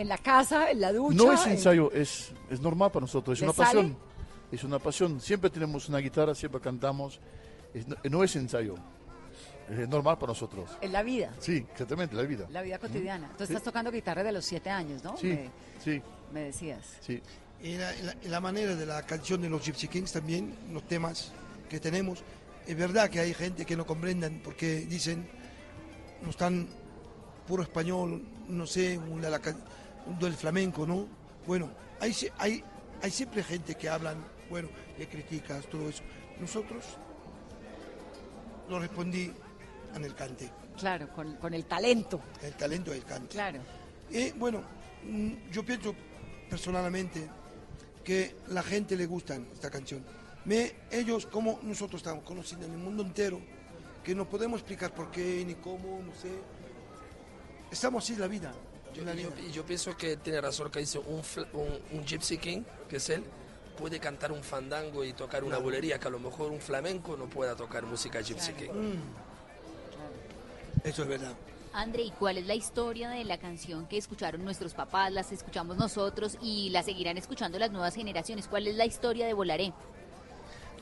en 0.00 0.08
la 0.08 0.18
casa, 0.18 0.70
en 0.70 0.80
la 0.80 0.92
ducha. 0.92 1.16
No 1.16 1.32
es 1.32 1.44
en- 1.46 1.52
ensayo, 1.52 1.90
es, 1.92 2.32
es 2.50 2.60
normal 2.60 2.90
para 2.90 3.02
nosotros, 3.04 3.36
es 3.38 3.40
¿Le 3.42 3.46
una 3.46 3.54
sale? 3.54 3.66
pasión. 3.80 3.96
Es 4.50 4.64
una 4.64 4.78
pasión. 4.78 5.20
Siempre 5.20 5.50
tenemos 5.50 5.88
una 5.88 5.98
guitarra, 5.98 6.34
siempre 6.34 6.60
cantamos. 6.60 7.20
Es- 7.74 7.86
no, 7.86 7.96
no 8.04 8.24
es 8.24 8.34
ensayo, 8.36 8.74
es 9.68 9.88
normal 9.88 10.16
para 10.18 10.30
nosotros. 10.30 10.70
En 10.80 10.92
la 10.92 11.02
vida. 11.02 11.32
Sí, 11.38 11.66
exactamente, 11.70 12.16
la 12.16 12.22
vida. 12.22 12.46
La 12.50 12.62
vida 12.62 12.78
cotidiana. 12.78 13.28
Tú 13.36 13.44
Sí. 13.46 13.52
estás 13.52 13.62
tocando 13.62 13.90
guitarra 13.90 14.22
de 14.22 14.32
los 14.32 14.44
siete 14.44 14.70
años, 14.70 15.04
¿no? 15.04 15.16
Sí, 15.18 15.26
Me, 15.28 15.50
sí. 15.84 16.02
me 16.32 16.40
decías. 16.44 16.80
Sí. 17.00 17.20
Y 17.62 17.76
la, 18.28 18.40
manera 18.40 18.74
de 18.76 18.86
la 18.86 19.02
canción 19.02 19.42
de 19.42 19.50
los 19.50 19.62
Gypsy 19.64 19.88
Kings 19.88 20.12
también, 20.12 20.54
los 20.72 20.84
temas 20.86 21.32
que 21.68 21.80
tenemos, 21.80 22.22
es 22.66 22.76
verdad 22.76 23.10
que 23.10 23.18
hay 23.20 23.34
gente 23.34 23.66
que 23.66 23.76
no 23.76 23.84
comprendan 23.84 24.40
porque 24.44 24.76
dicen, 24.88 25.28
no 26.22 26.30
están 26.30 26.68
puro 27.48 27.62
español, 27.64 28.22
no 28.48 28.66
sé, 28.66 29.00
la- 29.20 29.30
la 29.30 29.40
del 30.20 30.34
flamenco, 30.34 30.86
¿no? 30.86 31.06
Bueno, 31.46 31.70
hay, 32.00 32.14
hay, 32.38 32.62
hay 33.02 33.10
siempre 33.10 33.42
gente 33.42 33.74
que 33.74 33.88
hablan, 33.88 34.24
bueno, 34.50 34.68
que 34.96 35.08
criticas, 35.08 35.66
todo 35.66 35.88
eso. 35.88 36.02
Nosotros 36.40 36.84
lo 38.68 38.78
respondí 38.78 39.32
en 39.94 40.04
el 40.04 40.14
cante, 40.14 40.50
Claro, 40.76 41.08
con, 41.12 41.34
con 41.36 41.54
el 41.54 41.64
talento. 41.64 42.20
el 42.42 42.52
talento 42.54 42.90
del 42.92 43.04
cante. 43.04 43.28
Claro. 43.28 43.58
Y 44.10 44.30
bueno, 44.32 44.62
mm, 45.04 45.50
yo 45.50 45.64
pienso 45.64 45.94
personalmente 46.48 47.28
que 48.04 48.36
la 48.48 48.62
gente 48.62 48.96
le 48.96 49.06
gusta 49.06 49.36
esta 49.52 49.70
canción. 49.70 50.04
Me, 50.44 50.72
ellos, 50.90 51.26
como 51.26 51.58
nosotros 51.62 52.00
estamos 52.00 52.22
conociendo 52.24 52.66
en 52.66 52.72
el 52.72 52.78
mundo 52.78 53.02
entero, 53.02 53.40
que 54.04 54.14
no 54.14 54.28
podemos 54.28 54.60
explicar 54.60 54.94
por 54.94 55.10
qué 55.10 55.42
ni 55.46 55.56
cómo, 55.56 56.00
no 56.02 56.14
sé. 56.14 56.30
Estamos 57.70 58.04
así 58.04 58.14
en 58.14 58.20
la 58.20 58.28
vida. 58.28 58.52
Yo, 58.98 59.12
yo- 59.14 59.30
vida. 59.30 59.40
y 59.48 59.52
yo 59.52 59.64
pienso 59.64 59.96
que 59.96 60.16
tiene 60.16 60.40
razón 60.40 60.70
que 60.70 60.80
dice 60.80 60.98
un, 60.98 61.22
un, 61.52 61.78
un 61.98 62.04
Gypsy 62.06 62.38
King, 62.38 62.62
que 62.88 62.96
es 62.96 63.08
él, 63.10 63.24
puede 63.78 64.00
cantar 64.00 64.32
un 64.32 64.42
fandango 64.42 65.04
y 65.04 65.12
tocar 65.12 65.42
una 65.44 65.50
Claro. 65.56 65.64
bulería, 65.64 65.98
que 66.00 66.08
a 66.08 66.10
lo 66.10 66.18
mejor 66.18 66.50
un 66.50 66.60
flamenco 66.60 67.16
no 67.16 67.26
pueda 67.26 67.54
tocar 67.54 67.84
música 67.84 68.20
Gypsy 68.20 68.52
King. 68.54 68.70
Mm. 68.72 68.98
Eso 70.84 71.02
es 71.02 71.08
verdad. 71.08 71.32
André, 71.72 72.02
¿y 72.04 72.10
cuál 72.12 72.38
es 72.38 72.46
la 72.46 72.54
historia 72.54 73.10
de 73.10 73.24
la 73.24 73.38
canción 73.38 73.86
que 73.86 73.98
escucharon 73.98 74.42
nuestros 74.44 74.74
papás, 74.74 75.12
las 75.12 75.30
escuchamos 75.32 75.76
nosotros 75.76 76.36
y 76.40 76.70
la 76.70 76.82
seguirán 76.82 77.18
escuchando 77.18 77.58
las 77.58 77.70
nuevas 77.70 77.94
generaciones? 77.94 78.48
¿Cuál 78.48 78.66
es 78.66 78.74
la 78.74 78.86
historia 78.86 79.26
de 79.26 79.34
Volaré? 79.34 79.72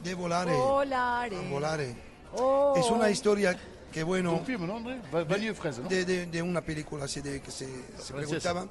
De 0.02 0.14
Volare. 0.14 0.52
Volare. 0.52 1.48
Volare. 1.50 1.96
Oh. 2.34 2.74
Es 2.76 2.86
una 2.90 3.10
historia 3.10 3.58
que 3.92 4.02
bueno. 4.02 4.34
Un 4.34 4.44
film, 4.46 4.66
¿no, 4.66 4.76
André? 4.76 5.00
Vanille 5.10 5.54
Fraise, 5.54 5.80
¿no? 5.82 5.88
De, 5.88 6.04
de- 6.04 6.26
de 6.26 6.42
una 6.42 6.60
película 6.60 7.04
así 7.04 7.20
de 7.20 7.40
que 7.40 7.50
se, 7.50 7.66
se 7.98 8.12
preguntaba. 8.12 8.66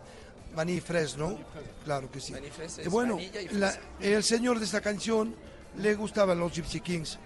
Vanille 0.55 0.81
Fraise, 0.81 1.17
¿no? 1.17 1.37
Claro 1.83 2.09
que 2.11 2.19
sí. 2.19 2.31
Vanille 2.33 2.51
Fraise 2.51 2.81
Y 2.83 2.85
es 2.85 2.91
bueno, 2.91 3.15
vanilla 3.15 3.41
y 3.41 3.47
la- 3.49 3.77
el 3.99 4.23
señor 4.23 4.59
de 4.59 4.65
esta 4.65 4.81
canción 4.81 5.35
le 5.77 5.95
gustaban 5.95 6.39
los 6.39 6.53
Gypsy 6.53 6.79
Kings, 6.79 7.17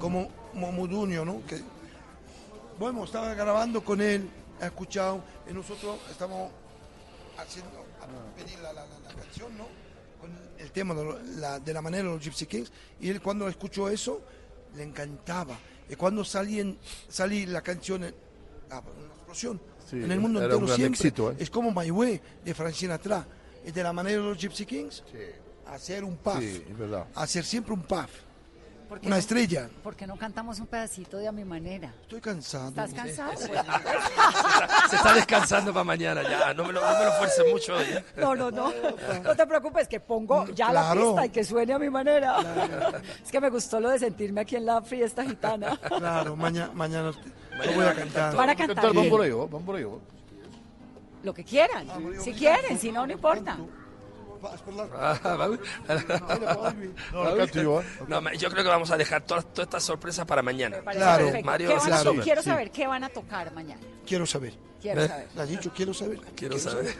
como 0.00 0.28
Mo- 0.54 0.72
Modunio, 0.72 1.24
¿no? 1.24 1.42
Que, 1.46 1.60
bueno, 2.78 3.04
estaba 3.04 3.32
grabando 3.34 3.82
con 3.82 4.00
él, 4.02 4.28
ha 4.60 4.66
escuchado, 4.66 5.22
y 5.48 5.52
nosotros 5.54 5.98
estamos 6.10 6.50
haciendo, 7.38 7.70
a 8.02 8.36
pedir 8.36 8.58
la, 8.58 8.72
la- 8.72 8.86
la- 8.86 8.98
la 9.14 9.14
canción, 9.22 9.56
¿no? 9.56 9.64
Con 10.20 10.30
el 10.58 10.70
tema 10.72 10.94
de, 10.94 11.18
la, 11.36 11.58
de 11.60 11.72
la 11.72 11.80
manera 11.80 12.04
de 12.08 12.14
los 12.14 12.22
Gypsy 12.22 12.46
Kings, 12.46 12.70
y 13.00 13.08
él 13.08 13.22
cuando 13.22 13.48
escuchó 13.48 13.88
eso, 13.88 14.20
le 14.74 14.82
encantaba. 14.82 15.56
Y 15.88 15.96
cuando 15.96 16.24
salí, 16.24 16.60
en, 16.60 16.78
salí 17.08 17.46
la 17.46 17.62
canción, 17.62 18.04
ah, 18.70 18.82
una 18.96 19.14
explosión. 19.14 19.60
Sí, 19.88 19.96
en 19.96 20.10
el 20.10 20.18
mundo 20.18 20.42
entero 20.42 20.66
siempre. 20.66 20.86
éxito, 20.86 21.30
¿eh? 21.30 21.36
Es 21.38 21.48
como 21.48 21.70
My 21.70 21.90
Way 21.90 22.20
de 22.44 22.54
Francina 22.54 22.98
Tra. 22.98 23.26
Y 23.64 23.70
de 23.70 23.82
la 23.82 23.92
manera 23.92 24.20
de 24.20 24.28
los 24.28 24.38
Gypsy 24.38 24.66
Kings, 24.66 25.02
hacer 25.66 26.04
un 26.04 26.16
puff. 26.16 26.38
Sí, 26.38 26.64
es. 26.76 27.08
Hacer 27.14 27.44
siempre 27.44 27.72
un 27.72 27.82
puff. 27.82 28.10
¿Por 28.88 29.00
qué 29.00 29.06
Una 29.08 29.16
no- 29.16 29.20
estrella. 29.20 29.68
¿Por 29.82 29.96
qué 29.96 30.06
no 30.06 30.16
cantamos 30.16 30.60
un 30.60 30.66
pedacito 30.68 31.16
de 31.18 31.26
a 31.26 31.32
mi 31.32 31.44
manera? 31.44 31.92
Estoy 32.02 32.20
cansado. 32.20 32.68
¿Estás 32.68 32.94
cansado? 32.94 33.36
Se 33.36 33.44
está, 33.46 33.64
se 34.90 34.96
está 34.96 35.12
descansando 35.14 35.72
para 35.72 35.82
mañana 35.84 36.22
ya, 36.22 36.54
no 36.54 36.64
me 36.64 36.72
lo, 36.72 36.80
no 36.80 36.98
me 36.98 37.04
lo 37.06 37.12
fuerces 37.12 37.44
mucho 37.52 37.74
hoy. 37.76 37.84
¿eh? 37.84 38.04
No, 38.16 38.34
no, 38.36 38.50
no. 38.50 38.72
No 39.24 39.34
te 39.34 39.46
preocupes, 39.46 39.88
que 39.88 39.98
pongo 40.00 40.46
ya 40.48 40.72
la 40.72 40.92
pista 40.92 41.26
y 41.26 41.30
que 41.30 41.42
suene 41.44 41.72
a 41.72 41.78
mi 41.78 41.90
manera. 41.90 42.36
Es 43.24 43.30
que 43.32 43.40
me 43.40 43.50
gustó 43.50 43.80
lo 43.80 43.90
de 43.90 43.98
sentirme 43.98 44.42
aquí 44.42 44.54
en 44.56 44.66
la 44.66 44.80
fiesta 44.82 45.24
gitana. 45.24 45.76
Claro, 45.76 46.36
mañana, 46.36 46.70
mañana 46.72 47.12
Mañana 47.58 47.76
voy 47.76 47.86
a 47.86 47.94
cantar. 47.94 48.36
Van 48.36 48.50
a 48.50 48.54
cantar. 48.54 48.76
Cantar 48.76 48.92
bien. 48.92 49.04
bamboreo, 49.04 49.48
bamboreo. 49.48 50.00
Lo 51.22 51.34
que 51.34 51.42
quieran. 51.42 51.88
Si 52.22 52.32
quieren, 52.34 52.78
si 52.78 52.92
no, 52.92 53.06
no 53.06 53.12
importa. 53.12 53.52
Ah, 53.52 53.56
vamos. 53.58 53.85
No, 57.12 57.44
yo, 57.46 57.80
¿eh? 57.80 57.84
No, 58.08 58.20
ma- 58.20 58.34
yo 58.34 58.50
creo 58.50 58.62
que 58.64 58.70
vamos 58.70 58.90
a 58.90 58.96
dejar 58.96 59.22
todas, 59.24 59.46
estas 59.56 59.82
sorpresas 59.82 60.26
para 60.26 60.42
mañana. 60.42 60.78
Claro. 60.80 61.30
Mario 61.44 61.68
¿Qué 61.68 61.74
va 61.74 61.80
a 61.80 61.84
van 61.84 61.92
a 61.92 61.98
súper. 62.02 62.22
quiero 62.24 62.42
Sí. 62.42 62.50
saber 62.50 62.70
qué 62.70 62.86
van 62.86 63.04
a 63.04 63.08
tocar 63.08 63.52
mañana. 63.52 63.80
Quiero 64.06 64.26
saber. 64.26 64.54
Quiero 64.80 65.02
¿Eh? 65.02 65.08
saber. 65.08 65.28
¿Le 65.34 65.42
has 65.42 65.48
dicho 65.48 65.72
quiero 65.74 65.94
saber? 65.94 66.20
Quiero 66.36 66.58
saber. 66.58 66.94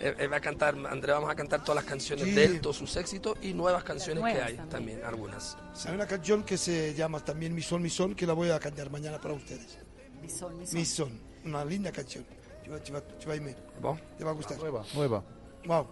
Él- 0.00 0.16
él 0.18 0.32
va 0.32 0.36
a 0.36 0.40
cantar, 0.40 0.74
Andrea, 0.90 1.14
vamos 1.14 1.30
a 1.30 1.34
cantar 1.34 1.60
todas 1.62 1.76
las 1.76 1.84
canciones 1.84 2.24
Sí. 2.26 2.32
de 2.32 2.44
él, 2.44 2.60
todos 2.60 2.76
sus 2.76 2.94
éxitos 2.96 3.36
y 3.42 3.54
nuevas 3.54 3.84
canciones 3.84 4.22
que 4.24 4.30
hay 4.30 4.56
también. 4.56 4.68
también, 4.68 5.04
algunas. 5.04 5.56
Hay 5.86 5.94
una 5.94 6.06
canción 6.06 6.42
que 6.44 6.58
se 6.58 6.94
llama 6.94 7.20
también 7.20 7.54
Mi 7.54 7.62
Sol, 7.62 7.80
Mi 7.80 7.90
Sol, 7.90 8.14
que 8.16 8.26
la 8.26 8.32
voy 8.34 8.50
a 8.50 8.58
cantar 8.58 8.90
mañana 8.90 9.18
para 9.20 9.34
ustedes. 9.34 9.78
Mi 10.20 10.28
sol, 10.28 10.54
mi 10.54 10.66
sol. 10.66 10.74
Mi 10.74 10.84
Sol, 10.84 11.10
una 11.44 11.64
linda 11.64 11.90
canción. 11.90 12.24
Chiva- 12.64 12.80
chiva- 12.82 13.02
chivaime. 13.18 13.56
¿Bon? 13.80 14.00
Te 14.16 14.24
va 14.24 14.30
a 14.30 14.34
gustar. 14.34 14.56
Nueva, 14.58 14.84
nueva. 14.94 15.24
Wow. 15.66 15.86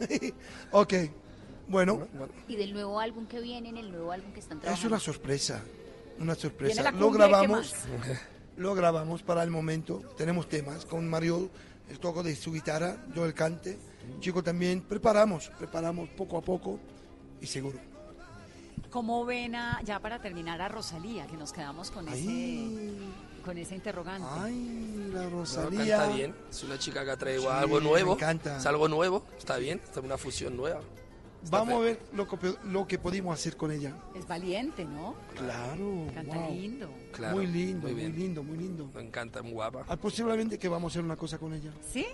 ok. 0.72 0.94
Bueno, 1.68 2.08
Y 2.48 2.56
del 2.56 2.72
nuevo 2.72 2.98
álbum 2.98 3.26
que 3.26 3.40
viene, 3.40 3.68
en 3.68 3.76
el 3.76 3.90
nuevo 3.90 4.10
álbum 4.10 4.32
que 4.32 4.40
están 4.40 4.58
es 4.58 4.62
trabajando. 4.62 4.88
una 4.88 5.00
sorpresa. 5.00 5.62
Una 6.18 6.34
sorpresa. 6.34 6.90
Lo 6.92 6.98
cumbia, 6.98 7.08
¿y 7.08 7.12
qué 7.12 7.18
grabamos. 7.18 7.74
Lo 8.56 8.74
grabamos 8.74 9.22
para 9.22 9.42
el 9.42 9.50
momento. 9.50 10.02
Tenemos 10.16 10.48
temas 10.48 10.84
con 10.86 11.08
Mario, 11.08 11.50
el 11.90 11.98
toco 12.00 12.22
de 12.22 12.34
su 12.34 12.52
guitarra, 12.52 12.96
yo 13.14 13.24
el 13.24 13.34
cante. 13.34 13.78
Chico 14.20 14.42
también. 14.42 14.80
Preparamos, 14.80 15.50
preparamos 15.58 16.08
poco 16.10 16.38
a 16.38 16.40
poco 16.42 16.80
y 17.40 17.46
seguro. 17.46 17.78
¿Cómo 18.90 19.24
ven 19.26 19.54
a, 19.54 19.80
ya 19.84 20.00
para 20.00 20.20
terminar 20.20 20.62
a 20.62 20.68
Rosalía, 20.68 21.26
que 21.26 21.36
nos 21.36 21.52
quedamos 21.52 21.90
con 21.90 22.08
ese, 22.08 22.90
con 23.48 23.56
ese 23.56 23.74
interrogante? 23.76 24.28
Ay, 24.30 25.10
la 25.10 25.22
No, 25.22 25.30
Rosalía. 25.30 25.96
canta 25.96 26.14
bien. 26.16 26.34
Es 26.50 26.62
una 26.64 26.78
chica 26.78 27.02
que 27.02 27.10
ha 27.12 27.16
traído 27.16 27.42
Sí, 27.44 27.48
algo 27.48 27.80
nuevo. 27.80 28.08
me 28.10 28.16
encanta. 28.16 28.58
Es 28.58 28.66
algo 28.66 28.88
nuevo, 28.88 29.24
está 29.38 29.56
bien. 29.56 29.80
Es 29.90 29.96
una 29.96 30.18
fusión 30.18 30.54
nueva. 30.54 30.80
Está 31.42 31.58
Vamos 31.60 31.74
a 31.76 31.78
fe- 31.78 31.84
ver 31.84 32.00
lo 32.12 32.28
que, 32.28 32.54
lo 32.64 32.86
que 32.86 32.98
pudimos 32.98 33.32
hacer 33.32 33.56
con 33.56 33.72
ella. 33.72 33.94
Es 34.14 34.28
valiente, 34.28 34.84
¿no? 34.84 35.14
Claro. 35.34 36.08
Canta 36.14 36.36
wow. 36.36 36.50
lindo. 36.52 36.90
Claro, 37.10 37.36
muy 37.36 37.46
lindo, 37.46 37.88
muy 37.88 37.94
muy, 37.94 38.12
lindo, 38.12 38.42
muy 38.42 38.58
lindo. 38.58 38.90
Me 38.94 39.00
encanta, 39.00 39.40
muy 39.40 39.52
guapa. 39.52 39.86
Ah, 39.88 39.96
posiblemente 39.96 40.58
que 40.58 40.68
vamos 40.68 40.90
a 40.90 40.92
hacer 40.92 41.04
una 41.04 41.16
cosa 41.16 41.38
con 41.38 41.54
ella. 41.54 41.70
¿Sí? 41.90 42.04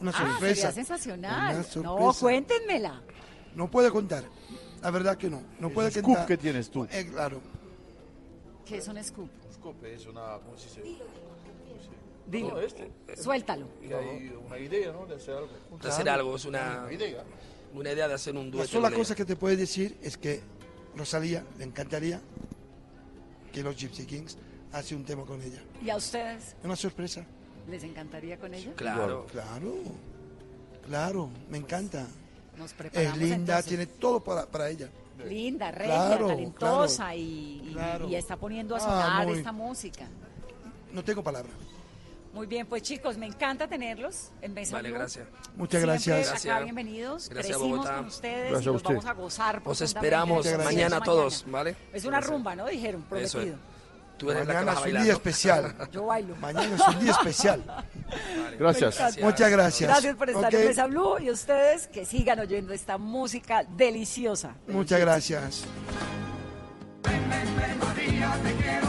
Una 0.00 0.10
Ah, 0.10 0.26
sorpresa. 0.28 0.54
sería 0.56 0.72
sensacional. 0.72 1.54
Una 1.54 1.58
No, 1.58 1.64
sorpresa. 2.12 2.20
cuéntenmela. 2.20 3.00
No 3.54 3.70
puede 3.70 3.90
contar. 3.90 4.24
La 4.82 4.90
verdad 4.90 5.16
que 5.16 5.30
no. 5.30 5.42
No 5.58 5.70
puede 5.70 5.90
scoop 5.90 6.04
contar. 6.04 6.26
que 6.26 6.36
tienes 6.36 6.68
tú. 6.70 6.86
Eh, 6.90 7.08
claro. 7.10 7.40
¿Qué 8.66 8.76
es 8.78 8.88
un 8.88 9.02
scoop? 9.02 9.30
Es 9.84 10.06
una, 10.06 10.38
¿cómo 10.44 10.56
se 10.58 10.68
dice? 10.82 10.96
Dilo. 12.26 12.48
No, 12.50 12.60
este. 12.60 12.90
Suéltalo. 13.16 13.66
Y 13.82 13.92
hay 13.92 14.32
una 14.46 14.58
idea, 14.58 14.92
¿no? 14.92 15.06
De 15.06 15.14
hacer 15.14 15.34
algo. 15.36 15.48
De 15.80 15.88
hacer 15.88 16.08
algo, 16.08 16.34
es 16.36 16.44
una, 16.44 16.82
Una 16.84 16.92
idea. 16.92 17.24
una 17.72 17.92
idea 17.92 18.08
de 18.08 18.14
hacer 18.14 18.36
un 18.36 18.46
La 18.46 18.50
dueto. 18.52 18.72
sola 18.72 18.88
con 18.90 18.98
cosa 18.98 19.14
que 19.14 19.24
te 19.24 19.36
puedo 19.36 19.56
decir 19.56 19.96
es 20.02 20.16
que 20.16 20.40
Rosalía 20.96 21.44
le 21.58 21.64
encantaría 21.64 22.20
que 23.52 23.62
los 23.62 23.76
Gypsy 23.76 24.06
Kings 24.06 24.36
hace 24.72 24.96
un 24.96 25.04
tema 25.04 25.24
con 25.24 25.40
ella. 25.40 25.62
¿Y 25.84 25.88
a 25.90 25.96
ustedes 25.96 26.48
Es 26.48 26.64
una 26.64 26.74
sorpresa. 26.76 27.24
les 27.68 27.84
encantaría 27.84 28.38
con 28.38 28.52
ella? 28.54 28.72
Claro. 28.74 29.26
Claro. 29.30 29.72
Claro, 30.84 31.30
me 31.48 31.58
encanta. 31.58 32.06
Nos 32.58 32.72
preparamos 32.72 33.12
Es 33.14 33.20
linda, 33.20 33.36
entonces. 33.36 33.66
tiene 33.66 33.86
todo 33.86 34.22
para, 34.22 34.46
para 34.46 34.68
ella. 34.70 34.88
Linda, 35.24 35.70
regia, 35.70 35.94
Claro, 35.94 36.26
talentosa 36.28 36.96
claro, 37.04 37.18
y, 37.18 37.62
y- 37.64 37.70
claro. 37.72 38.08
y 38.08 38.14
está 38.14 38.36
poniendo 38.36 38.74
a 38.74 38.78
Ah, 38.78 38.80
sonar 38.80 39.26
muy- 39.26 39.38
esta 39.38 39.52
música. 39.52 40.06
No 40.92 41.02
tengo 41.04 41.22
palabra. 41.22 41.50
Muy 42.32 42.46
bien, 42.46 42.66
pues 42.66 42.82
chicos, 42.82 43.16
me 43.16 43.24
encanta 43.26 43.66
tenerlos 43.66 44.30
en 44.42 44.52
Mesa 44.52 44.74
Vale, 44.76 44.90
Blue. 44.90 44.98
gracias. 44.98 45.26
Muchas 45.56 45.80
gracias. 45.80 46.20
Acá 46.20 46.28
Gracias. 46.32 46.62
bienvenidos. 46.64 47.28
Gracias, 47.30 47.56
Crecimos 47.56 47.78
Bogotá. 47.78 47.96
con 47.96 48.06
ustedes 48.06 48.50
Gracias 48.50 48.60
y 48.64 48.68
a 48.68 48.72
los 48.72 48.76
usted. 48.76 48.88
vamos 48.94 49.06
a 49.06 49.12
gozar. 49.14 49.62
Os 49.64 49.80
esperamos 49.80 50.36
Muchas 50.38 50.52
gracias. 50.52 50.74
mañana 50.74 51.00
todos, 51.00 51.44
¿vale? 51.48 51.76
Es 51.94 52.04
una 52.04 52.20
rumba, 52.20 52.54
¿no? 52.54 52.66
Dijeron, 52.66 53.00
Eso 53.00 53.08
prometido. 53.08 53.42
es. 53.56 53.75
Tú 54.16 54.30
eres 54.30 54.46
Mañana 54.46 54.64
la 54.64 54.72
es 54.80 54.94
un 54.94 55.02
día 55.02 55.12
especial. 55.12 55.74
Yo 55.92 56.06
bailo. 56.06 56.36
Mañana 56.36 56.74
es 56.74 56.88
un 56.88 57.00
día 57.00 57.12
especial. 57.12 57.62
Gracias. 58.58 59.18
Muchas 59.20 59.50
gracias. 59.50 59.90
Gracias 59.90 60.16
por 60.16 60.30
estar 60.30 60.46
Ok, 60.46 60.54
en 60.54 60.68
Mesa 60.68 60.86
Blue 60.86 61.18
y 61.20 61.30
ustedes 61.30 61.86
que 61.88 62.06
sigan 62.06 62.40
oyendo 62.40 62.72
esta 62.72 62.96
música 62.98 63.64
deliciosa. 63.64 64.54
Muchas 64.68 65.00
gracias. 65.00 65.64
María, 67.78 68.38
te 68.42 68.52
quiero, 68.54 68.85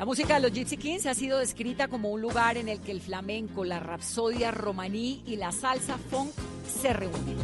La 0.00 0.06
música 0.06 0.36
de 0.36 0.40
los 0.40 0.52
Gypsy 0.52 0.78
Kings 0.78 1.04
ha 1.04 1.12
sido 1.12 1.38
descrita 1.40 1.86
como 1.86 2.08
un 2.08 2.22
lugar 2.22 2.56
en 2.56 2.70
el 2.70 2.80
que 2.80 2.90
el 2.90 3.02
flamenco, 3.02 3.66
la 3.66 3.80
rapsodia 3.80 4.50
romaní 4.50 5.22
y 5.26 5.36
la 5.36 5.52
salsa 5.52 5.98
funk 5.98 6.30
se 6.64 6.94
reúnen. 6.94 7.36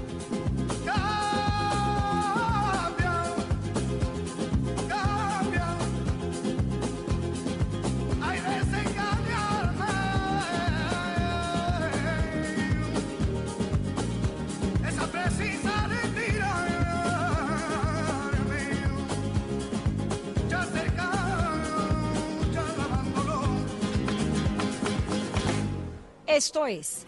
Esto 26.27 26.67
es 26.67 27.07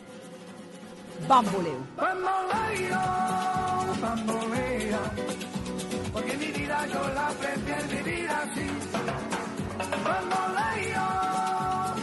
Bamboleo. 1.26 1.80
Bamboleo, 1.96 3.00
bambolea, 4.00 5.00
porque 6.12 6.36
mi 6.36 6.46
vida 6.46 6.86
yo 6.86 7.08
la 7.14 7.28
prefiero 7.30 7.88
vivir 7.88 8.30
así. 8.30 8.66
Bamboleo, 10.04 11.06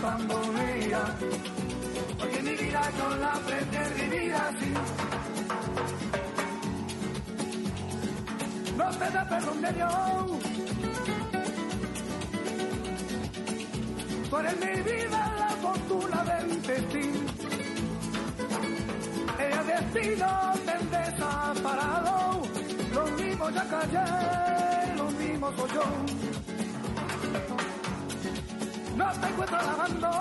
bambolea, 0.03 1.15
porque 2.19 2.41
mi 2.41 2.55
vida 2.55 2.91
yo 2.97 3.15
la 3.15 3.33
prefiero 3.47 3.95
vivir 3.95 4.33
así. 4.35 4.73
No 8.77 8.89
te 8.89 9.09
da 9.11 9.29
perdón 9.29 9.61
de 9.61 9.71
Dios. 9.71 9.91
Tú 14.29 14.37
eres 14.37 14.57
mi 14.59 14.81
vida, 14.81 15.34
fortuna 15.87 16.23
del 16.23 16.61
destino. 16.61 17.19
El 19.39 19.67
destino 19.67 20.53
te 20.65 20.97
desaparado, 20.97 22.41
lo 22.93 23.05
mismo 23.23 23.49
ya 23.49 23.65
callé, 23.65 24.95
lo 24.95 25.11
mismo 25.11 25.51
soy 25.57 25.69
yo. 25.73 25.83
No 28.95 29.11
te 29.11 29.27
encuentro 29.27 29.57
lavando, 29.57 30.11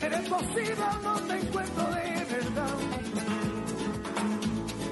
eres 0.00 0.28
posible, 0.28 0.86
no 1.02 1.14
te 1.20 1.38
encuentro 1.38 1.84
de 1.84 2.24
verdad. 2.30 2.76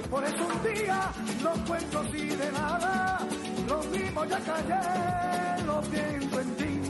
Por 0.09 0.23
eso 0.25 0.47
un 0.47 0.73
día 0.73 1.11
no 1.41 1.51
cuento 1.65 1.99
así 1.99 2.25
de 2.27 2.51
nada, 2.51 3.19
lo 3.67 3.83
mismo 3.83 4.25
ya 4.25 4.39
callé, 4.39 5.63
lo 5.65 5.81
pienso 5.81 6.41
en 6.41 6.55
ti. 6.55 6.80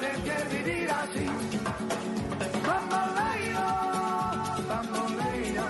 La 0.00 0.08
prefiero 0.08 0.50
vivir 0.50 0.90
así. 0.90 1.26
Bambolea, 2.66 3.66
bambolea, 4.68 5.66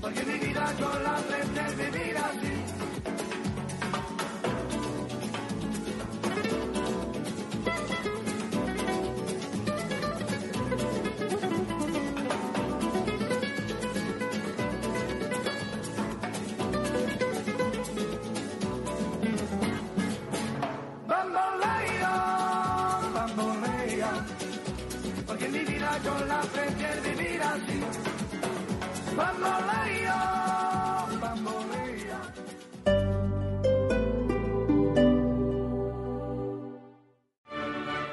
porque 0.00 0.22
mi 0.24 0.38
vida 0.38 0.74
yo 0.78 0.98
la 1.00 1.29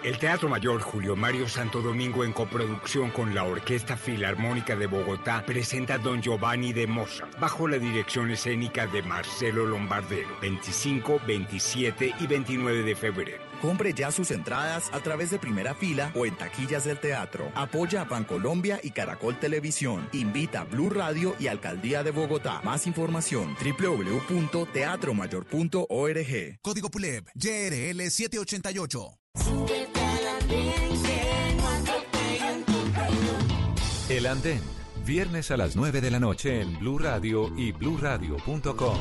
El 0.03 0.17
Teatro 0.19 0.49
Mayor 0.49 0.81
Julio 0.81 1.15
Mario 1.15 1.47
Santo 1.47 1.81
Domingo 1.81 2.23
en 2.23 2.31
coproducción 2.31 3.11
con 3.11 3.35
la 3.35 3.43
Orquesta 3.43 3.97
Filarmónica 3.97 4.75
de 4.75 4.87
Bogotá 4.87 5.43
presenta 5.45 5.97
Don 5.97 6.21
Giovanni 6.21 6.73
de 6.73 6.87
Mozart 6.87 7.37
bajo 7.39 7.67
la 7.67 7.77
dirección 7.77 8.31
escénica 8.31 8.87
de 8.87 9.03
Marcelo 9.03 9.65
Lombardero 9.65 10.29
25, 10.41 11.21
27 11.27 12.15
y 12.21 12.25
29 12.25 12.83
de 12.83 12.95
febrero. 12.95 13.46
Compre 13.61 13.93
ya 13.93 14.11
sus 14.11 14.31
entradas 14.31 14.89
a 14.91 14.99
través 14.99 15.29
de 15.31 15.39
primera 15.39 15.73
fila 15.73 16.11
o 16.15 16.25
en 16.25 16.35
taquillas 16.35 16.83
del 16.85 16.99
teatro. 16.99 17.51
Apoya 17.55 18.01
a 18.01 18.05
Bancolombia 18.05 18.79
y 18.83 18.91
Caracol 18.91 19.39
Televisión. 19.39 20.09
Invita 20.13 20.61
a 20.61 20.65
Blue 20.65 20.89
Radio 20.89 21.35
y 21.39 21.47
Alcaldía 21.47 22.03
de 22.03 22.11
Bogotá. 22.11 22.61
Más 22.63 22.87
información 22.87 23.55
www.teatromayor.org. 23.59 26.59
Código 26.61 26.89
PULEB, 26.89 27.25
YRL 27.35 28.09
788. 28.09 29.19
El 34.09 34.25
Andén, 34.25 34.61
viernes 35.05 35.51
a 35.51 35.57
las 35.57 35.75
9 35.75 35.99
de 35.99 36.11
la 36.11 36.19
noche 36.19 36.61
en 36.61 36.79
Blue 36.79 36.97
Radio 36.97 37.51
y 37.57 37.73
bluradio.com. 37.73 38.97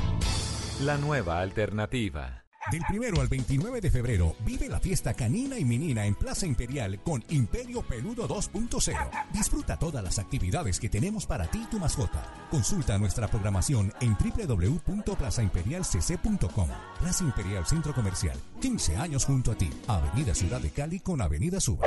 La 0.80 0.98
nueva 0.98 1.40
alternativa. 1.40 2.45
Del 2.70 2.82
primero 2.88 3.20
al 3.20 3.26
29 3.28 3.80
de 3.80 3.90
febrero, 3.92 4.34
vive 4.44 4.68
la 4.68 4.80
fiesta 4.80 5.14
canina 5.14 5.56
y 5.56 5.64
menina 5.64 6.04
en 6.04 6.16
Plaza 6.16 6.46
Imperial 6.46 7.00
con 7.04 7.22
Imperio 7.28 7.82
Peludo 7.82 8.26
2.0. 8.28 9.08
Disfruta 9.32 9.78
todas 9.78 10.02
las 10.02 10.18
actividades 10.18 10.80
que 10.80 10.88
tenemos 10.88 11.26
para 11.26 11.46
ti 11.46 11.60
y 11.62 11.66
tu 11.66 11.78
mascota. 11.78 12.24
Consulta 12.50 12.98
nuestra 12.98 13.28
programación 13.28 13.92
en 14.00 14.16
www.plazaimperialcc.com. 14.18 16.68
Plaza 16.98 17.24
Imperial 17.24 17.64
Centro 17.66 17.94
Comercial, 17.94 18.36
15 18.60 18.96
años 18.96 19.24
junto 19.24 19.52
a 19.52 19.54
ti. 19.54 19.70
Avenida 19.86 20.34
Ciudad 20.34 20.60
de 20.60 20.70
Cali 20.70 20.98
con 20.98 21.22
Avenida 21.22 21.60
Suba. 21.60 21.86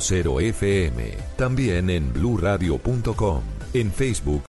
96.0 0.00 0.40
FM. 0.48 1.14
También 1.36 1.90
en 1.90 2.12
bluradio.com. 2.12 3.42
En 3.72 3.92
Facebook, 3.92 4.38